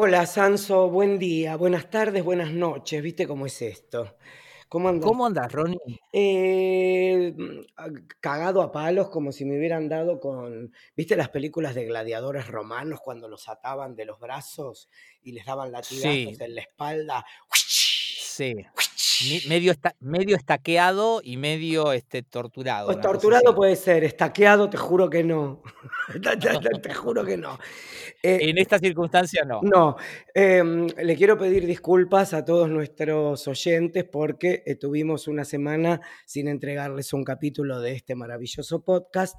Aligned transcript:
Hola, 0.00 0.26
Sanso, 0.26 0.88
buen 0.88 1.18
día, 1.18 1.56
buenas 1.56 1.90
tardes, 1.90 2.22
buenas 2.22 2.52
noches. 2.52 3.02
¿Viste 3.02 3.26
cómo 3.26 3.46
es 3.46 3.60
esto? 3.60 4.16
¿Cómo 4.68 4.90
andas? 4.90 5.08
¿Cómo 5.08 5.26
andas, 5.26 5.50
Ronnie? 5.50 6.00
Eh, 6.12 7.34
cagado 8.20 8.62
a 8.62 8.70
palos, 8.70 9.10
como 9.10 9.32
si 9.32 9.44
me 9.44 9.58
hubieran 9.58 9.88
dado 9.88 10.20
con. 10.20 10.72
¿Viste 10.96 11.16
las 11.16 11.30
películas 11.30 11.74
de 11.74 11.84
gladiadores 11.86 12.46
romanos 12.46 13.00
cuando 13.02 13.28
los 13.28 13.48
ataban 13.48 13.96
de 13.96 14.04
los 14.04 14.20
brazos 14.20 14.88
y 15.24 15.32
les 15.32 15.44
daban 15.44 15.72
latigazos 15.72 16.12
Sí, 16.12 16.36
en 16.38 16.54
la 16.54 16.60
espalda? 16.60 17.26
sí. 17.52 18.54
Medio, 19.48 19.72
esta- 19.72 19.94
medio 20.00 20.36
estaqueado 20.36 21.20
y 21.22 21.36
medio 21.36 21.92
este, 21.92 22.22
torturado. 22.22 22.86
Pues 22.86 22.98
cosa 22.98 23.08
torturado 23.08 23.54
puede 23.54 23.74
ser, 23.76 24.04
estaqueado, 24.04 24.70
te 24.70 24.76
juro 24.76 25.10
que 25.10 25.24
no. 25.24 25.62
Te 26.82 26.94
juro 26.94 27.24
que 27.24 27.36
no. 27.36 27.58
Eh, 28.22 28.38
En 28.42 28.58
esta 28.58 28.78
circunstancia 28.78 29.44
no. 29.44 29.60
No, 29.62 29.96
em, 30.34 30.86
le 30.86 31.16
quiero 31.16 31.36
pedir 31.36 31.66
disculpas 31.66 32.32
a 32.34 32.44
todos 32.44 32.68
nuestros 32.70 33.46
oyentes 33.46 34.04
porque 34.04 34.62
eh, 34.66 34.74
tuvimos 34.76 35.28
una 35.28 35.44
semana 35.44 36.00
sin 36.26 36.48
entregarles 36.48 37.12
un 37.12 37.24
capítulo 37.24 37.80
de 37.80 37.92
este 37.92 38.14
maravilloso 38.14 38.82
podcast, 38.82 39.36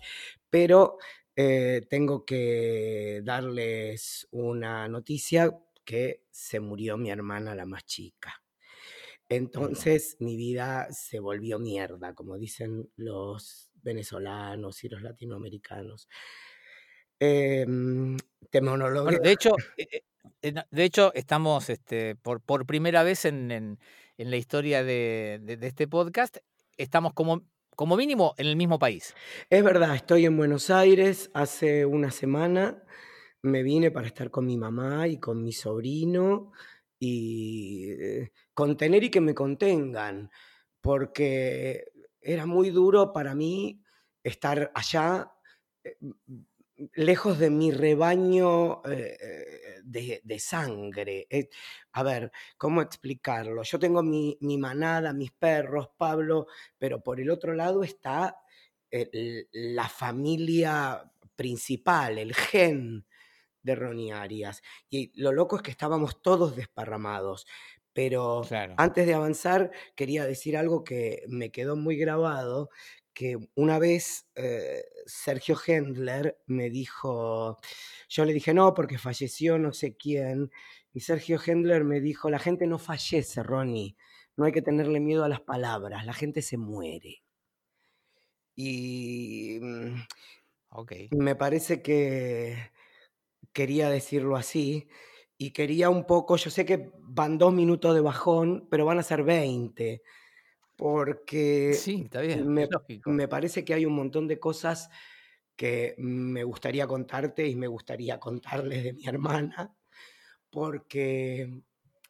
pero 0.50 0.98
eh, 1.36 1.82
tengo 1.90 2.26
que 2.26 3.22
darles 3.24 4.28
una 4.32 4.88
noticia 4.88 5.52
que 5.84 6.24
se 6.30 6.60
murió 6.60 6.98
mi 6.98 7.10
hermana 7.10 7.56
la 7.56 7.66
más 7.66 7.86
chica. 7.86 8.42
Entonces 9.30 10.18
mi 10.20 10.36
vida 10.36 10.88
se 10.92 11.20
volvió 11.20 11.60
mierda, 11.60 12.14
como 12.16 12.38
dicen 12.38 12.90
los 12.96 13.70
venezolanos 13.82 14.84
y 14.84 14.90
los 14.90 15.02
latinoamericanos. 15.02 16.08
Em, 17.20 18.18
te 18.50 18.62
Bueno, 18.62 19.20
de 19.22 19.32
hecho, 19.32 19.52
eh, 19.78 19.88
eh, 19.92 20.02
eh, 20.42 20.54
de 20.72 20.84
hecho 20.84 21.14
estamos 21.14 21.70
este, 21.70 22.16
por, 22.16 22.42
por 22.42 22.66
primera 22.66 23.04
vez 23.04 23.26
en, 23.26 23.52
en- 23.52 23.80
en 24.18 24.32
la 24.32 24.38
historia 24.38 24.84
de, 24.84 25.40
de- 25.42 25.58
de 25.58 25.68
este 25.68 25.88
podcast, 25.88 26.38
estamos 26.78 27.14
como, 27.14 27.44
como 27.76 27.96
mínimo 27.98 28.34
en 28.38 28.48
el 28.48 28.56
mismo 28.56 28.80
país. 28.80 29.14
Es 29.50 29.64
verdad, 29.64 29.96
estoy 29.96 30.26
en 30.26 30.38
Buenos 30.38 30.70
Aires 30.70 31.30
hace 31.34 31.86
una 31.86 32.12
semana. 32.12 32.84
Me 33.42 33.64
vine 33.64 33.92
para 33.92 34.08
estar 34.08 34.32
con 34.32 34.46
mi 34.46 34.58
mamá 34.58 35.08
y 35.08 35.18
con 35.20 35.42
mi 35.44 35.54
sobrino 35.54 36.52
y 37.00 37.92
eh, 37.92 38.32
contener 38.54 39.04
y 39.06 39.10
que 39.10 39.22
me 39.22 39.34
contengan, 39.34 40.30
porque 40.82 41.86
era 42.22 42.46
muy 42.46 42.70
duro 42.72 43.14
para 43.14 43.36
mí 43.36 43.82
estar 44.24 44.72
allá, 44.76 45.32
eh, 45.84 45.98
lejos 46.96 47.40
de 47.40 47.50
mi 47.50 47.72
rebaño 47.72 48.82
eh, 48.86 49.18
de, 49.84 50.22
de 50.24 50.40
sangre. 50.40 51.28
A 51.94 52.04
ver, 52.04 52.32
¿cómo 52.58 52.82
explicarlo? 52.82 53.64
Yo 53.64 53.80
tengo 53.80 54.02
mi, 54.04 54.38
mi 54.42 54.58
manada, 54.58 55.14
mis 55.14 55.32
perros, 55.32 55.90
Pablo, 55.98 56.48
pero 56.78 57.02
por 57.02 57.20
el 57.20 57.30
otro 57.30 57.54
lado 57.54 57.84
está 57.84 58.38
la 59.52 59.88
familia 59.88 61.12
principal, 61.36 62.18
el 62.18 62.34
gen 62.34 63.06
de 63.64 63.76
Ronnie 63.76 64.12
Arias. 64.14 64.62
Y 64.90 65.12
lo 65.22 65.32
loco 65.32 65.56
es 65.58 65.62
que 65.62 65.72
estábamos 65.72 66.22
todos 66.22 66.56
desparramados. 66.56 67.46
Pero 67.94 68.44
Claro. 68.48 68.76
antes 68.78 69.06
de 69.08 69.14
avanzar, 69.14 69.72
quería 69.96 70.26
decir 70.26 70.56
algo 70.58 70.84
que 70.84 71.24
me 71.28 71.52
quedó 71.52 71.76
muy 71.76 71.98
grabado, 71.98 72.70
que 73.14 73.38
una 73.56 73.80
vez 73.80 74.28
eh, 74.36 74.84
Sergio 75.06 75.58
Hendler 75.66 76.40
me 76.46 76.70
dijo, 76.70 77.58
yo 78.08 78.26
le 78.26 78.34
dije, 78.34 78.54
no, 78.54 78.74
porque 78.74 78.98
falleció 78.98 79.58
no 79.58 79.74
sé 79.74 79.98
quién, 79.98 80.52
y 80.94 81.02
Sergio 81.02 81.40
Hendler 81.46 81.84
me 81.84 82.00
dijo, 82.00 82.30
la 82.30 82.40
gente 82.40 82.68
no 82.68 82.80
fallece, 82.80 83.44
Ronnie, 83.44 83.98
no 84.38 84.46
hay 84.46 84.52
que 84.54 84.62
tenerle 84.62 85.00
miedo 85.02 85.24
a 85.26 85.30
las 85.30 85.42
palabras, 85.42 86.06
la 86.06 86.14
gente 86.14 86.42
se 86.42 86.58
muere. 86.58 87.24
Y 88.56 89.60
mm, 89.62 89.96
Ok. 90.72 90.94
me 91.12 91.36
parece 91.36 91.82
que 91.82 92.72
quería 93.60 93.90
decirlo 93.90 94.38
así 94.38 94.88
y 95.38 95.52
quería 95.52 95.90
un 95.90 96.06
poco, 96.06 96.38
yo 96.38 96.50
sé 96.50 96.66
que 96.66 96.94
van 97.02 97.38
dos 97.38 97.52
minutos 97.52 97.94
de 97.94 98.00
bajón, 98.00 98.70
pero 98.72 98.86
van 98.86 99.00
a 99.00 99.04
ser 99.04 99.24
20, 99.24 100.02
porque 100.78 101.74
Sí, 101.74 102.04
está 102.06 102.22
bien, 102.22 102.48
me, 102.48 102.70
me 103.08 103.28
parece 103.28 103.66
que 103.66 103.74
hay 103.74 103.86
un 103.86 103.96
montón 103.96 104.30
de 104.30 104.40
cosas 104.40 104.90
que 105.58 105.94
me 105.98 106.46
gustaría 106.46 106.88
contarte 106.88 107.48
y 107.48 107.58
me 107.58 107.68
gustaría 107.68 108.18
contarles 108.18 108.82
de 108.82 108.94
mi 108.94 109.06
hermana, 109.08 109.76
porque 110.50 111.62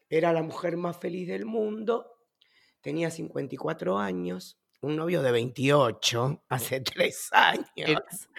era 0.08 0.32
la 0.32 0.44
mujer 0.44 0.78
más 0.78 0.98
feliz 0.98 1.30
del 1.30 1.48
mundo, 1.48 2.14
tenía 2.80 3.10
54 3.10 3.98
años, 3.98 4.60
un 4.82 4.98
novio 4.98 5.24
de 5.24 5.32
28, 5.32 6.44
hace 6.48 6.82
tres 6.82 7.30
años. 7.32 8.30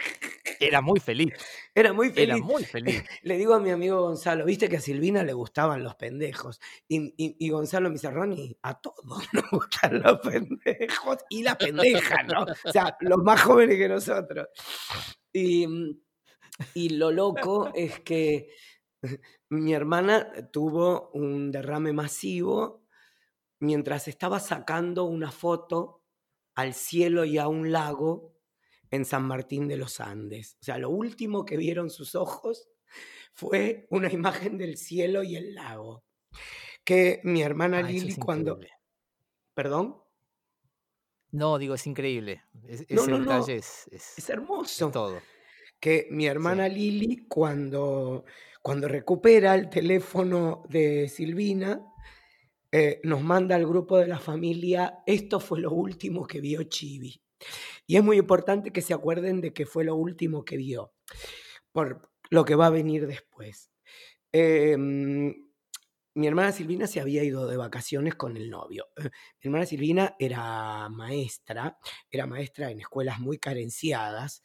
Era, 0.60 0.68
era 0.68 0.80
muy 0.82 1.00
feliz, 1.00 1.32
Era 1.74 1.92
muy 1.92 2.08
era 2.14 2.36
feliz. 2.36 2.44
muy 2.44 2.64
feliz. 2.64 3.04
Le 3.22 3.36
digo 3.38 3.54
a 3.54 3.60
mi 3.60 3.70
amigo 3.70 4.00
Gonzalo, 4.02 4.44
viste 4.44 4.68
que 4.68 4.76
a 4.76 4.80
Silvina 4.80 5.24
le 5.24 5.32
gustaban 5.32 5.82
los 5.82 5.94
pendejos. 5.96 6.60
Y, 6.88 7.14
y- 7.16 7.36
y 7.38 7.48
Gonzalo 7.50 7.88
me 7.88 7.94
dice, 7.94 8.10
Ronnie, 8.10 8.56
a 8.62 8.80
todos 8.80 9.04
nos 9.32 9.50
gustan 9.50 10.00
los 10.02 10.20
pendejos 10.20 11.18
y 11.30 11.42
la 11.42 11.56
pendeja, 11.56 12.22
¿no? 12.24 12.44
O 12.64 12.72
sea, 12.72 12.96
los 13.00 13.18
más 13.18 13.40
jóvenes 13.42 13.76
que 13.76 13.88
nosotros. 13.88 14.48
Y, 15.32 15.66
y 16.74 16.90
lo 16.90 17.10
loco 17.10 17.70
es 17.74 18.00
que 18.00 18.48
mi 19.48 19.72
hermana 19.72 20.30
tuvo 20.52 21.10
un 21.14 21.50
derrame 21.50 21.92
masivo 21.92 22.84
mientras 23.60 24.08
estaba 24.08 24.40
sacando 24.40 25.04
una 25.04 25.30
foto 25.30 26.04
al 26.54 26.74
cielo 26.74 27.24
y 27.24 27.38
a 27.38 27.48
un 27.48 27.72
lago 27.72 28.29
en 28.90 29.04
San 29.04 29.24
Martín 29.24 29.68
de 29.68 29.76
los 29.76 30.00
Andes. 30.00 30.56
O 30.60 30.64
sea, 30.64 30.78
lo 30.78 30.90
último 30.90 31.44
que 31.44 31.56
vieron 31.56 31.90
sus 31.90 32.14
ojos 32.14 32.68
fue 33.34 33.86
una 33.90 34.12
imagen 34.12 34.58
del 34.58 34.76
cielo 34.76 35.22
y 35.22 35.36
el 35.36 35.54
lago. 35.54 36.04
Que 36.84 37.20
mi 37.24 37.42
hermana 37.42 37.78
Ah, 37.78 37.82
Lili 37.82 38.08
es 38.10 38.18
cuando... 38.18 38.52
increíble. 38.52 38.76
¿Perdón? 39.54 39.96
No, 41.32 41.58
digo, 41.58 41.74
es 41.74 41.86
increíble. 41.86 42.42
Es- 42.66 42.86
No, 42.90 43.02
ese 43.02 43.10
no, 43.12 43.18
detalle 43.20 43.56
es, 43.56 43.88
es- 43.92 43.92
Es 43.92 44.18
es 44.18 44.30
hermoso. 44.30 44.90
todo. 44.90 45.20
que 45.78 46.08
mi 46.10 46.26
hermana 46.26 46.68
Lili, 46.68 47.26
cuando, 47.28 48.24
cuando 48.60 48.86
recupera 48.88 49.54
el 49.54 49.70
teléfono 49.70 50.62
de 50.68 51.08
Silvina, 51.08 51.80
eh, 52.72 53.00
nos 53.04 53.22
manda 53.22 53.56
al 53.56 53.66
grupo 53.66 53.96
de 53.98 54.06
la 54.06 54.18
familia, 54.18 54.98
esto 55.06 55.40
fue 55.40 55.60
lo 55.60 55.70
último 55.72 56.26
que 56.26 56.40
vio 56.40 56.62
Chibi. 56.64 57.20
Y 57.86 57.96
es 57.96 58.04
muy 58.04 58.18
importante 58.18 58.72
que 58.72 58.82
se 58.82 58.94
acuerden 58.94 59.40
de 59.40 59.52
que 59.52 59.66
fue 59.66 59.84
lo 59.84 59.96
último 59.96 60.44
que 60.44 60.56
vio, 60.56 60.92
por 61.72 62.10
lo 62.30 62.44
que 62.44 62.54
va 62.54 62.66
a 62.66 62.70
venir 62.70 63.06
después. 63.06 63.70
Eh, 64.32 64.76
mi 66.14 66.26
hermana 66.26 66.52
Silvina 66.52 66.86
se 66.86 67.00
había 67.00 67.22
ido 67.22 67.46
de 67.46 67.56
vacaciones 67.56 68.14
con 68.14 68.36
el 68.36 68.50
novio. 68.50 68.88
Eh, 68.96 69.10
Mi 69.42 69.48
hermana 69.48 69.66
Silvina 69.66 70.16
era 70.18 70.88
maestra, 70.88 71.78
era 72.10 72.26
maestra 72.26 72.70
en 72.70 72.80
escuelas 72.80 73.20
muy 73.20 73.38
carenciadas, 73.38 74.42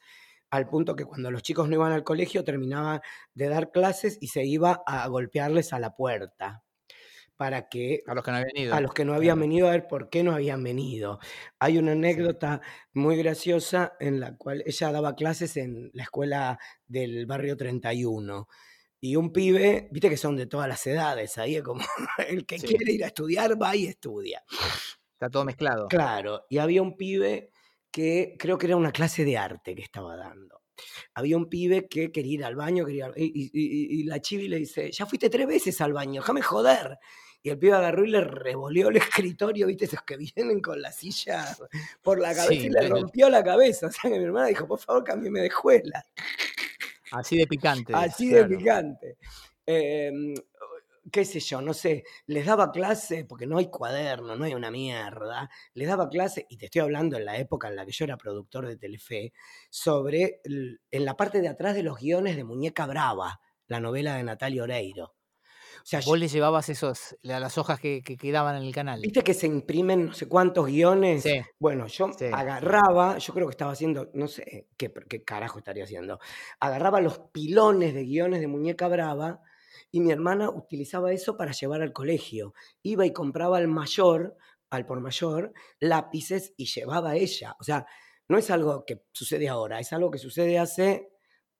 al 0.52 0.68
punto 0.68 0.96
que 0.96 1.06
cuando 1.06 1.32
los 1.32 1.44
chicos 1.44 1.68
no 1.68 1.76
iban 1.76 1.92
al 1.92 2.04
colegio 2.04 2.44
terminaba 2.44 3.02
de 3.34 3.50
dar 3.50 3.72
clases 3.72 4.18
y 4.22 4.28
se 4.28 4.46
iba 4.46 4.84
a 4.86 5.08
golpearles 5.08 5.74
a 5.74 5.80
la 5.80 5.96
puerta 5.96 6.65
para 7.38 7.68
que 7.70 8.02
A 8.08 8.14
los 8.16 8.24
que 8.24 8.32
no 8.32 8.38
habían 8.38 8.58
ido. 8.58 8.74
a 8.76 8.82
los 8.82 8.94
que 8.94 9.06
no 9.06 9.14
habían 9.14 9.40
venido 9.40 9.68
a 9.68 9.72
ver 9.72 9.88
por 9.88 10.10
qué 10.10 10.24
no 10.24 10.32
habían 10.34 10.64
venido. 10.64 11.20
Hay 11.60 11.78
una 11.78 11.92
anécdota 11.94 12.62
muy 12.94 13.18
graciosa 13.18 13.94
en 14.00 14.20
la 14.20 14.36
cual 14.38 14.64
ella 14.66 14.92
daba 14.92 15.16
clases 15.16 15.58
en 15.58 15.90
la 15.94 16.04
escuela 16.04 16.60
del 16.88 17.26
barrio 17.26 17.58
31. 17.58 18.48
Y 19.02 19.18
un 19.18 19.32
pibe, 19.32 19.88
viste 19.92 20.10
que 20.10 20.18
son 20.18 20.36
de 20.36 20.48
todas 20.48 20.68
las 20.68 20.86
edades, 20.88 21.38
ahí 21.38 21.58
es 21.58 21.64
como 21.64 21.82
el 22.28 22.46
que 22.46 22.58
Sí. 22.60 22.68
quiere 22.68 22.92
ir 22.94 23.04
a 23.04 23.08
estudiar 23.08 23.62
va 23.62 23.76
y 23.76 23.86
estudia. 23.88 24.44
Está 25.14 25.30
todo 25.30 25.46
mezclado. 25.46 25.88
Claro, 25.90 26.46
y 26.50 26.58
había 26.58 26.82
un 26.82 26.96
pibe 26.98 27.52
que 27.92 28.36
creo 28.40 28.58
que 28.58 28.66
era 28.68 28.76
una 28.78 28.92
clase 28.92 29.24
de 29.24 29.38
arte 29.38 29.76
que 29.76 29.82
estaba 29.84 30.16
dando. 30.18 30.62
Había 31.14 31.38
un 31.38 31.48
pibe 31.48 31.88
que 31.88 32.12
quería 32.12 32.34
ir 32.34 32.44
al 32.46 32.56
baño, 32.56 32.86
quería, 32.86 33.10
y, 33.16 33.26
y- 33.26 33.50
y- 33.54 34.00
y 34.02 34.04
la 34.04 34.20
chivi 34.20 34.50
le 34.50 34.58
dice, 34.58 34.92
ya 34.92 35.06
fuiste 35.06 35.30
tres 35.30 35.48
veces 35.48 35.80
al 35.80 35.94
baño, 35.94 36.20
déjame 36.22 36.42
joder. 36.42 36.98
Y 37.46 37.52
el 37.52 37.60
pibe 37.60 37.74
agarró 37.74 38.04
y 38.04 38.10
le 38.10 38.22
revolvió 38.22 38.90
el 38.90 38.98
escritorio, 39.38 39.68
viste, 39.68 39.86
esos 39.86 40.02
que 40.02 40.18
vienen 40.18 40.62
con 40.62 40.82
la 40.82 40.92
silla 40.92 41.56
por 42.02 42.20
la 42.20 42.34
cabeza 42.34 42.50
Sí, 42.60 42.66
y 42.66 42.70
le 42.72 42.90
rompió 42.90 43.30
la 43.30 43.44
cabeza. 43.44 43.86
O 43.88 43.92
sea 43.92 44.10
que 44.10 44.18
mi 44.18 44.26
hermana 44.26 44.48
dijo, 44.48 44.68
por 44.68 44.80
favor, 44.80 45.04
cámbiame 45.04 45.42
de 45.42 45.48
escuela. 45.48 46.04
Así 47.12 47.38
de 47.38 47.46
picante. 47.46 47.94
Así 47.94 48.30
claro. 48.30 48.48
de 48.48 48.58
picante. 48.58 49.18
Eh, 49.68 50.12
qué 51.12 51.24
sé 51.24 51.40
yo, 51.40 51.62
no 51.62 51.76
sé, 51.76 52.04
les 52.26 52.48
daba 52.48 52.72
clase, 52.72 53.26
porque 53.26 53.46
no 53.46 53.60
hay 53.60 53.70
cuaderno, 53.70 54.36
no 54.36 54.44
hay 54.46 54.56
una 54.56 54.72
mierda, 54.72 55.48
les 55.76 55.88
daba 55.88 56.10
clase, 56.10 56.48
y 56.50 56.58
te 56.58 56.66
estoy 56.66 56.82
hablando 56.82 57.16
en 57.16 57.26
la 57.26 57.38
época 57.38 57.68
en 57.68 57.76
la 57.76 57.86
que 57.86 57.92
yo 57.92 58.06
era 58.06 58.18
productor 58.18 58.66
de 58.68 58.76
Telefe, 58.78 59.34
sobre, 59.70 60.42
el- 60.46 60.82
en 60.90 61.06
la 61.06 61.16
parte 61.16 61.42
de 61.42 61.48
atrás 61.48 61.76
de 61.76 61.84
los 61.84 62.00
guiones 62.00 62.36
de 62.36 62.44
Muñeca 62.44 62.88
Brava, 62.88 63.40
la 63.68 63.80
novela 63.80 64.16
de 64.16 64.24
Natalia 64.24 64.64
Oreiro. 64.64 65.15
Sea, 65.88 66.00
Vos 66.06 66.18
le 66.18 66.28
llevabas 66.28 66.68
esos, 66.70 67.16
la- 67.22 67.40
las 67.40 67.58
hojas 67.58 67.80
que, 67.80 68.02
que 68.04 68.18
quedaban 68.18 68.56
en 68.56 68.64
el 68.64 68.74
canal. 68.74 69.00
¿Viste 69.02 69.24
que 69.24 69.34
se 69.36 69.46
imprimen 69.48 70.08
no 70.08 70.14
sé 70.14 70.28
cuántos 70.28 70.66
guiones? 70.66 71.24
Sí, 71.24 71.42
Bueno, 71.60 71.88
yo 71.88 72.12
sí. 72.18 72.26
agarraba, 72.34 73.18
yo 73.20 73.34
creo 73.34 73.48
que 73.48 73.52
estaba 73.52 73.72
haciendo, 73.72 74.10
no 74.14 74.28
sé 74.28 74.68
qué, 74.78 74.92
qué 75.08 75.24
carajo 75.24 75.60
estaría 75.60 75.84
haciendo. 75.84 76.20
Agarraba 76.60 77.02
los 77.02 77.20
pilones 77.32 77.94
de 77.94 78.04
guiones 78.04 78.40
de 78.40 78.48
Muñeca 78.48 78.88
Brava 78.88 79.42
y 79.92 80.00
mi 80.00 80.12
hermana 80.12 80.50
utilizaba 80.50 81.12
eso 81.14 81.38
para 81.38 81.52
llevar 81.52 81.82
al 81.84 81.94
colegio. 81.94 82.54
Iba 82.82 83.06
y 83.06 83.14
compraba 83.14 83.58
al 83.58 83.68
mayor, 83.68 84.36
al 84.72 84.86
por 84.88 85.00
mayor, 85.02 85.54
lápices 85.80 86.54
y 86.58 86.66
llevaba 86.66 87.12
a 87.12 87.16
ella. 87.16 87.56
O 87.60 87.64
sea, 87.64 87.86
no 88.28 88.38
es 88.40 88.50
algo 88.50 88.86
que 88.86 89.04
sucede 89.12 89.48
ahora, 89.48 89.80
es 89.80 89.94
algo 89.94 90.10
que 90.10 90.18
sucede 90.18 90.58
hace 90.58 91.10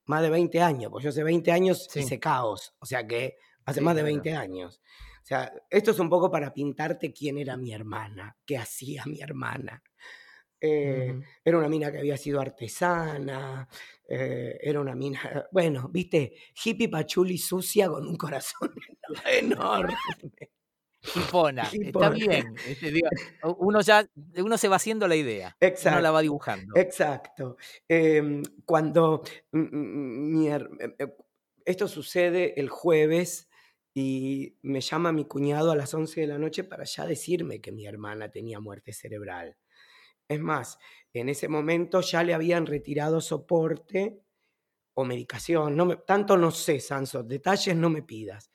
más 0.06 0.22
de 0.24 0.30
20 0.32 0.62
años, 0.62 0.90
porque 0.92 1.04
yo 1.06 1.10
hace 1.12 1.24
20 1.24 1.52
años 1.52 1.88
Sí. 1.90 2.00
hice 2.00 2.20
caos. 2.20 2.74
O 2.80 2.86
sea 2.88 3.06
que 3.06 3.38
hace 3.66 3.80
Sí, 3.80 3.86
más 3.86 3.96
de 3.96 4.02
claro. 4.02 4.14
20 4.16 4.34
años. 4.36 4.82
O 5.22 5.26
sea, 5.26 5.52
esto 5.70 5.92
es 5.92 6.00
un 6.00 6.10
poco 6.10 6.30
para 6.30 6.54
pintarte 6.54 7.12
quién 7.12 7.38
era 7.38 7.58
mi 7.58 7.74
hermana, 7.74 8.38
qué 8.46 8.58
hacía 8.58 9.04
mi 9.06 9.22
hermana. 9.22 9.82
Eh. 10.62 11.20
Era 11.44 11.58
una 11.58 11.68
mina 11.70 11.92
que 11.92 12.00
había 12.00 12.18
sido 12.18 12.40
artesana, 12.42 13.68
eh, 14.08 14.58
era 14.62 14.80
una 14.80 14.96
mina, 14.96 15.20
bueno, 15.52 15.90
viste, 15.90 16.34
hippie 16.64 16.90
pachuli 16.90 17.38
sucia 17.38 17.88
con 17.90 18.08
un 18.08 18.16
corazón 18.16 18.74
enorme. 19.26 19.96
Hipona, 21.16 21.64
está 21.74 22.10
bien. 22.10 22.56
este, 22.68 23.02
uno 23.44 23.82
ya, 23.82 24.08
uno 24.38 24.58
se 24.58 24.68
va 24.68 24.78
haciendo 24.78 25.08
la 25.08 25.16
idea. 25.16 25.48
Uno 25.50 25.56
la 25.62 25.68
Exacto. 25.68 26.14
va 26.14 26.22
dibujando. 26.22 26.74
Exacto. 26.76 27.58
Em, 27.88 28.42
cuando 28.66 29.22
mm, 29.52 29.60
mm, 29.60 30.32
mi 30.34 30.48
her- 30.50 30.70
em, 30.80 30.96
em, 30.98 31.12
esto 31.64 31.88
sucede 31.88 32.60
el 32.60 32.70
jueves 32.70 33.50
y 33.96 34.60
me 34.64 34.82
llama 34.82 35.14
mi 35.14 35.26
cuñado 35.26 35.72
a 35.72 35.78
las 35.78 35.94
11 35.96 36.22
de 36.22 36.28
la 36.28 36.40
noche 36.40 36.66
para 36.66 36.86
ya 36.86 37.08
decirme 37.08 37.62
que 37.62 37.74
mi 37.74 37.88
hermana 37.88 38.32
tenía 38.32 38.60
muerte 38.62 38.94
cerebral. 38.94 39.58
Es 40.28 40.40
más, 40.42 40.80
en 41.14 41.30
ese 41.30 41.50
momento 41.50 42.02
ya 42.02 42.24
le 42.24 42.34
habían 42.34 42.66
retirado 42.68 43.22
soporte 43.22 44.22
o 44.96 45.06
medicación. 45.06 45.76
No 45.78 45.86
me- 45.86 45.98
tanto 45.98 46.38
no 46.38 46.52
sé, 46.52 46.80
Sanso, 46.82 47.24
detalles 47.24 47.76
no 47.78 47.90
me 47.90 48.04
pidas. 48.04 48.52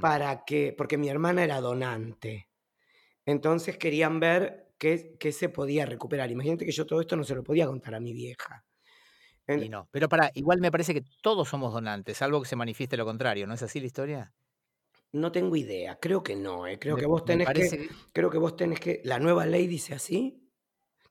Para 0.00 0.44
que, 0.44 0.72
porque 0.76 0.98
mi 0.98 1.08
hermana 1.08 1.42
era 1.44 1.60
donante. 1.60 2.50
Entonces 3.26 3.78
querían 3.78 4.20
ver 4.20 4.74
qué, 4.78 5.16
qué 5.20 5.32
se 5.32 5.48
podía 5.50 5.86
recuperar. 5.86 6.30
Imagínate 6.30 6.66
que 6.66 6.72
yo 6.72 6.86
todo 6.86 7.00
esto 7.02 7.16
no 7.16 7.24
se 7.24 7.34
lo 7.36 7.44
podía 7.44 7.66
contar 7.68 7.94
a 7.96 8.00
mi 8.00 8.12
vieja. 8.14 8.66
En- 9.46 9.62
Y 9.62 9.68
no. 9.68 9.88
Pero 9.90 10.08
para, 10.08 10.30
igual 10.34 10.60
me 10.60 10.70
parece 10.70 10.94
que 10.94 11.02
todos 11.22 11.48
somos 11.48 11.72
donantes, 11.72 12.16
salvo 12.16 12.40
que 12.42 12.48
se 12.48 12.56
manifieste 12.56 12.96
lo 12.96 13.04
contrario. 13.04 13.46
¿No 13.46 13.54
es 13.54 13.62
así 13.62 13.80
la 13.80 13.86
historia? 13.86 14.32
no 15.12 15.30
tengo 15.30 15.54
idea, 15.54 15.96
creo 16.00 16.24
que 16.24 16.34
no. 16.34 16.66
eh, 16.66 16.76
Creo 16.80 16.96
Me- 16.96 17.00
que 17.02 17.06
vos 17.06 17.22
me 17.22 17.26
tenés 17.26 17.46
que, 17.46 17.52
parece 17.54 17.78
que- 17.78 17.88
creo 18.12 18.30
que 18.30 18.38
vos 18.38 18.56
tenés 18.56 18.80
que. 18.80 19.00
La 19.04 19.20
nueva 19.20 19.46
ley 19.46 19.68
dice 19.68 19.94
así. 19.94 20.40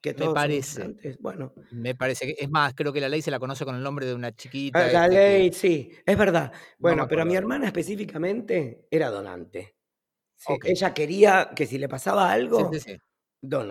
Que 0.02 0.10
Me 0.10 0.14
todos 0.16 0.26
somos 0.34 0.42
parece. 0.42 1.16
Bueno, 1.20 1.54
Me 1.70 1.94
parece 1.94 2.26
que, 2.26 2.34
es 2.38 2.50
más, 2.50 2.74
creo 2.74 2.92
que 2.92 3.00
la 3.00 3.08
ley 3.08 3.22
se 3.22 3.30
la 3.30 3.38
conoce 3.38 3.64
con 3.64 3.74
el 3.74 3.82
nombre 3.82 4.04
de 4.04 4.14
una 4.14 4.28
Ah, 4.28 4.32
chiquita. 4.36 4.78
La 4.92 5.04
este, 5.06 5.16
que- 5.16 5.38
ley, 5.38 5.52
sí, 5.54 5.90
es 6.04 6.18
verdad. 6.18 6.52
no 6.52 6.58
me 6.58 6.60
Bueno, 6.78 7.08
pero 7.08 7.22
acuerdo 7.22 7.26
mi 7.30 7.36
hermana 7.36 7.66
específicamente 7.68 8.86
era 8.90 9.08
donante. 9.08 9.74
Sí. 10.36 10.52
Ella 10.64 10.92
quería 10.92 11.52
que 11.56 11.64
si 11.64 11.78
le 11.78 11.88
pasaba 11.88 12.26
Sí, 12.28 12.34
algo, 12.34 12.70
sí, 12.74 12.80
sí. 12.80 12.96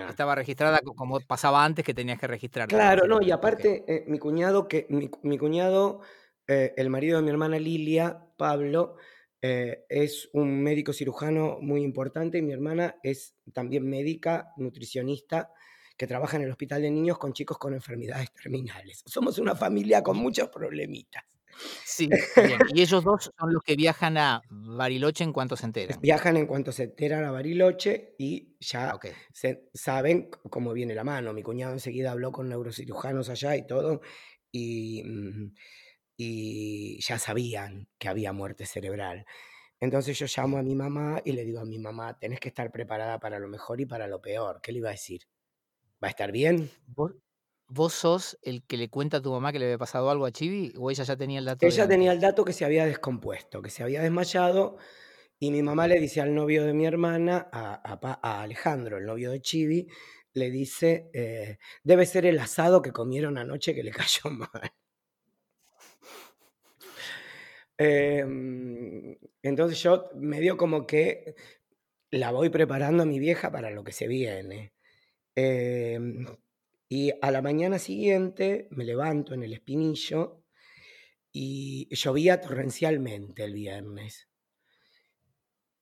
Estaba 0.07 0.35
registrada 0.35 0.79
co- 0.81 0.95
como 0.95 1.19
pasaba 1.21 1.63
antes 1.65 1.83
que 1.85 1.93
tenías 1.93 2.19
que 2.19 2.27
registrarte. 2.27 2.67
Claro, 2.67 3.07
no, 3.07 3.21
y 3.21 3.31
aparte, 3.31 3.83
eh, 3.87 4.05
mi 4.07 4.19
cuñado, 4.19 4.67
que 4.67 4.87
mi, 4.89 5.09
mi 5.21 5.37
cuñado, 5.37 6.01
eh, 6.47 6.73
el 6.77 6.89
marido 6.89 7.17
de 7.17 7.23
mi 7.23 7.29
hermana 7.29 7.59
Lilia, 7.59 8.25
Pablo, 8.37 8.95
eh, 9.41 9.85
es 9.89 10.29
un 10.33 10.61
médico 10.63 10.93
cirujano 10.93 11.57
muy 11.61 11.83
importante 11.83 12.37
y 12.37 12.41
mi 12.41 12.53
hermana 12.53 12.95
es 13.03 13.35
también 13.53 13.87
médica, 13.89 14.53
nutricionista, 14.57 15.51
que 15.97 16.07
trabaja 16.07 16.37
en 16.37 16.43
el 16.43 16.51
hospital 16.51 16.81
de 16.81 16.89
niños 16.91 17.17
con 17.17 17.33
chicos 17.33 17.57
con 17.57 17.73
enfermedades 17.73 18.31
terminales. 18.33 19.03
Somos 19.05 19.37
una 19.39 19.55
familia 19.55 20.01
con 20.01 20.17
muchos 20.17 20.47
problemitas. 20.49 21.23
Sí, 21.83 22.19
bien. 22.39 22.63
Y 22.67 22.81
ellos 22.81 23.03
dos 23.03 23.31
son 23.38 23.53
los 23.53 23.61
que 23.63 23.75
viajan 23.75 24.17
a 24.17 24.41
Bariloche 24.50 25.23
en 25.23 25.33
cuanto 25.33 25.55
se 25.55 25.65
enteran. 25.65 26.01
Viajan 26.01 26.38
en 26.38 26.47
cuanto 26.47 26.71
se 26.71 26.83
enteran 26.83 27.25
a 27.25 27.31
Bariloche 27.31 28.15
y 28.17 28.55
ya 28.61 29.03
se- 29.33 29.69
saben 29.73 30.29
cómo 30.50 30.71
viene 30.73 30.95
la 30.95 31.03
mano. 31.03 31.33
Mi 31.33 31.44
cuñado 31.44 31.73
enseguida 31.73 32.11
habló 32.11 32.31
con 32.31 32.47
neurocirujanos 32.50 33.27
allá 33.29 33.55
y 33.57 33.67
todo, 33.67 34.00
y, 34.51 35.03
mm, 35.03 35.53
y 36.17 37.01
ya 37.01 37.19
sabían 37.19 37.89
que 37.99 38.07
había 38.09 38.33
muerte 38.33 38.65
cerebral. 38.65 39.25
Entonces 39.79 40.19
yo 40.19 40.27
llamo 40.27 40.57
a 40.59 40.63
mi 40.63 40.75
mamá 40.75 41.21
y 41.25 41.33
le 41.33 41.45
digo 41.45 41.59
a 41.61 41.65
mi 41.65 41.79
mamá, 41.79 42.19
tenés 42.19 42.39
que 42.41 42.49
estar 42.49 42.71
preparada 42.71 43.19
para 43.19 43.39
lo 43.39 43.47
mejor 43.49 43.81
y 43.81 43.85
para 43.88 44.07
lo 44.07 44.21
peor. 44.21 44.61
¿Qué 44.61 44.71
le 44.73 44.79
iba 44.79 44.89
a 44.89 44.94
decir? 44.94 45.23
¿Va 46.03 46.09
a 46.09 46.11
estar 46.11 46.31
bien? 46.33 46.71
¿Vos, 46.88 47.13
vos 47.73 47.93
sos 47.93 48.37
el 48.41 48.63
que 48.65 48.77
le 48.77 48.89
cuenta 48.89 49.17
a 49.17 49.21
tu 49.21 49.31
mamá 49.31 49.51
que 49.51 49.59
le 49.59 49.65
había 49.65 49.77
pasado 49.77 50.09
algo 50.09 50.25
a 50.25 50.31
Chivi 50.31 50.73
o 50.77 50.91
ella 50.91 51.03
ya 51.03 51.15
tenía 51.17 51.39
el 51.39 51.45
dato 51.45 51.71
de 51.71 51.71
Ella 51.71 51.87
tenía 51.87 52.11
el 52.11 52.19
dato 52.19 52.43
que 52.45 52.53
se 52.53 52.65
había 52.65 52.85
descompuesto, 52.85 53.61
que 53.61 53.69
se 53.69 53.83
había 53.83 54.01
desmayado, 54.01 54.77
y 55.39 55.51
mi 55.51 55.61
mamá 55.63 55.87
le 55.87 55.99
dice 55.99 56.21
al 56.21 56.35
novio 56.35 56.65
de 56.65 56.73
mi 56.73 56.85
hermana, 56.85 57.49
a, 57.51 57.75
a 57.75 57.99
Pa- 57.99 58.19
a 58.23 58.41
Alejandro, 58.43 58.97
el 58.97 59.05
novio 59.05 59.31
de 59.31 59.41
Chivi, 59.41 59.87
le 60.33 60.51
dice, 60.51 61.09
eh, 61.13 61.57
debe 61.83 62.05
ser 62.05 62.25
el 62.25 62.39
asado 62.39 62.81
que 62.81 62.91
comieron 62.91 63.37
anoche 63.37 63.75
que 63.75 63.83
le 63.83 63.91
cayó 63.93 64.29
mal. 64.31 64.73
Em, 67.77 69.17
entonces 69.41 69.81
yo 69.81 70.09
medio 70.15 70.57
como 70.57 70.85
que 70.85 71.35
la 72.11 72.31
voy 72.31 72.49
preparando 72.49 73.03
a 73.03 73.05
mi 73.05 73.19
vieja 73.19 73.51
para 73.51 73.71
lo 73.71 73.83
que 73.83 73.91
se 73.93 74.07
viene. 74.07 74.73
Em, 75.35 76.27
y 76.95 77.12
a 77.24 77.31
la 77.31 77.42
mañana 77.42 77.80
siguiente 77.80 78.68
me 78.72 78.84
levanto 78.86 79.34
en 79.34 79.42
el 79.44 79.54
espinillo 79.54 80.44
y 81.31 81.88
llovía 81.95 82.42
torrencialmente 82.42 83.44
el 83.45 83.54
viernes. 83.54 84.30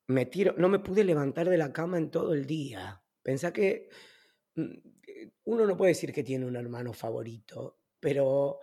Me 0.07 0.25
tiro, 0.25 0.53
no 0.57 0.67
me 0.69 0.79
pude 0.79 1.03
levantar 1.03 1.49
de 1.49 1.57
la 1.57 1.71
cama 1.71 1.97
en 1.97 2.11
todo 2.11 2.33
el 2.33 2.45
día. 2.45 3.03
Pensá 3.23 3.53
que 3.53 3.89
mm, 4.55 4.73
uno 5.45 5.67
no 5.67 5.77
puede 5.77 5.91
decir 5.93 6.13
que 6.13 6.23
tiene 6.23 6.45
un 6.45 6.55
hermano 6.57 6.93
favorito, 6.93 7.81
pero 7.99 8.59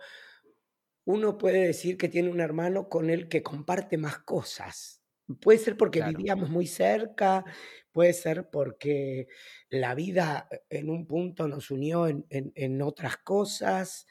uno 1.05 1.37
puede 1.37 1.65
decir 1.67 1.97
que 1.97 2.09
tiene 2.09 2.29
un 2.29 2.39
hermano 2.39 2.89
con 2.89 3.09
el 3.09 3.27
que 3.29 3.41
comparte 3.43 3.97
más 3.97 4.19
cosas. 4.19 5.03
Puede 5.41 5.59
ser 5.59 5.77
porque 5.77 6.01
Claro. 6.01 6.01
vivíamos 6.01 6.49
muy 6.49 6.67
cerca, 6.67 7.45
puede 7.91 8.13
ser 8.13 8.49
porque 8.49 9.27
la 9.69 9.95
vida 9.95 10.47
eh, 10.51 10.61
en 10.69 10.89
un 10.89 11.05
punto 11.07 11.47
nos 11.47 11.71
unió 11.71 12.07
en, 12.07 12.25
en- 12.29 12.51
en 12.55 12.81
otras 12.81 13.17
cosas. 13.17 14.07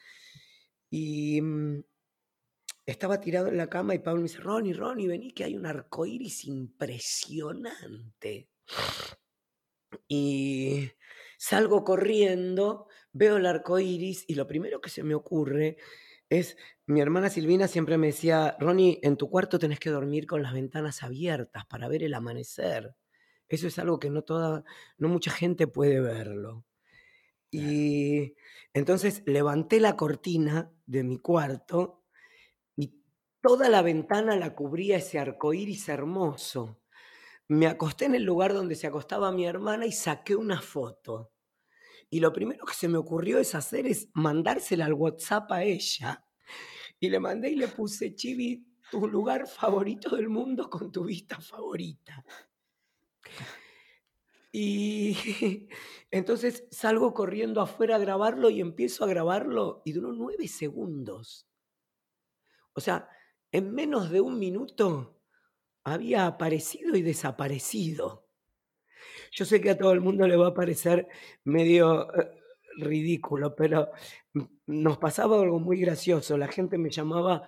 Y 0.89 1.41
mm, 1.41 1.83
estaba 2.85 3.19
tirado 3.21 3.47
en 3.47 3.57
la 3.57 3.69
cama 3.69 3.93
y 3.95 3.99
Pablo 3.99 4.21
me 4.21 4.27
dice, 4.27 4.39
Ronnie, 4.39 4.73
Ronnie, 4.73 5.07
vení 5.07 5.31
que 5.31 5.43
hay 5.43 5.55
un 5.55 5.65
arco 5.65 6.05
iris 6.05 6.45
impresionante. 6.45 8.49
Y 10.07 10.91
salgo 11.37 11.83
corriendo, 11.83 12.87
veo 13.11 13.37
el 13.37 13.45
arco 13.45 13.79
iris 13.79 14.25
y 14.27 14.35
lo 14.35 14.47
primero 14.47 14.81
que 14.81 14.89
se 14.89 15.03
me 15.03 15.15
ocurre 15.15 15.77
es, 16.29 16.57
mi 16.85 17.01
hermana 17.01 17.29
Silvina 17.29 17.67
siempre 17.67 17.97
me 17.97 18.07
decía, 18.07 18.55
Ronnie, 18.59 18.99
en 19.03 19.17
tu 19.17 19.29
cuarto 19.29 19.57
tenés 19.59 19.79
que 19.79 19.89
dormir 19.89 20.27
con 20.27 20.43
las 20.43 20.53
ventanas 20.53 21.01
abiertas 21.03 21.65
para 21.65 21.87
ver 21.87 22.03
el 22.03 22.13
amanecer. 22.13 22.95
Eso 23.49 23.67
es 23.67 23.79
algo 23.79 23.99
que 23.99 24.09
no 24.09 24.21
toda, 24.21 24.63
no 24.97 25.09
mucha 25.09 25.31
gente 25.31 25.67
puede 25.67 25.99
verlo. 25.99 26.65
Y 27.51 28.35
entonces 28.73 29.23
levanté 29.25 29.79
la 29.79 29.97
cortina 29.97 30.71
de 30.85 31.03
mi 31.03 31.17
cuarto 31.17 32.03
y 32.75 33.01
toda 33.41 33.69
la 33.69 33.81
ventana 33.81 34.35
la 34.35 34.55
cubría 34.55 34.97
ese 34.97 35.17
arco 35.17 35.53
iris 35.53 35.89
hermoso. 35.89 36.79
Me 37.47 37.65
acosté 37.65 38.05
en 38.05 38.13
el 38.13 38.23
lugar 38.23 38.53
donde 38.53 38.75
se 38.75 38.85
acostaba 38.85 39.31
mi 39.31 39.45
hermana 39.45 39.87
y 39.87 39.91
saqué 39.91 40.35
una 40.35 40.61
foto. 40.61 41.31
Y 42.11 42.19
lo 42.19 42.31
primero 42.31 42.65
que 42.65 42.75
se 42.75 42.87
me 42.87 42.97
ocurrió 42.97 43.39
es 43.39 43.55
hacer 43.55 43.87
es 43.87 44.09
mandársela 44.13 44.85
al 44.85 44.93
WhatsApp 44.93 45.51
a 45.51 45.63
ella. 45.63 46.23
Y 46.99 47.09
le 47.09 47.19
mandé 47.19 47.49
y 47.49 47.55
le 47.55 47.67
puse, 47.67 48.13
Chivi, 48.13 48.65
tu 48.91 49.07
lugar 49.07 49.47
favorito 49.47 50.15
del 50.15 50.29
mundo 50.29 50.69
con 50.69 50.91
tu 50.91 51.05
vista 51.05 51.39
favorita. 51.39 52.23
Y 54.51 55.15
entonces 56.11 56.65
salgo 56.71 57.13
corriendo 57.13 57.61
afuera 57.61 57.95
a 57.95 57.99
grabarlo 57.99 58.49
y 58.49 58.61
empiezo 58.61 59.03
a 59.03 59.07
grabarlo 59.07 59.81
y 59.85 59.93
duró 59.93 60.11
nueve 60.11 60.47
segundos. 60.47 61.47
O 62.73 62.81
sea, 62.81 63.09
en 63.51 63.73
menos 63.73 64.09
de 64.09 64.21
un 64.21 64.39
minuto 64.39 65.21
había 65.83 66.25
aparecido 66.27 66.95
y 66.95 67.01
desaparecido. 67.01 68.27
Yo 69.31 69.45
sé 69.45 69.61
que 69.61 69.71
a 69.71 69.77
todo 69.77 69.91
el 69.91 70.01
mundo 70.01 70.27
le 70.27 70.35
va 70.35 70.47
a 70.47 70.53
parecer 70.53 71.07
medio 71.43 72.13
eh, 72.13 72.31
ridículo, 72.77 73.55
pero 73.55 73.89
nos 74.65 74.97
pasaba 74.97 75.41
algo 75.41 75.59
muy 75.59 75.79
gracioso. 75.79 76.37
La 76.37 76.47
gente 76.47 76.77
me 76.77 76.89
llamaba 76.89 77.47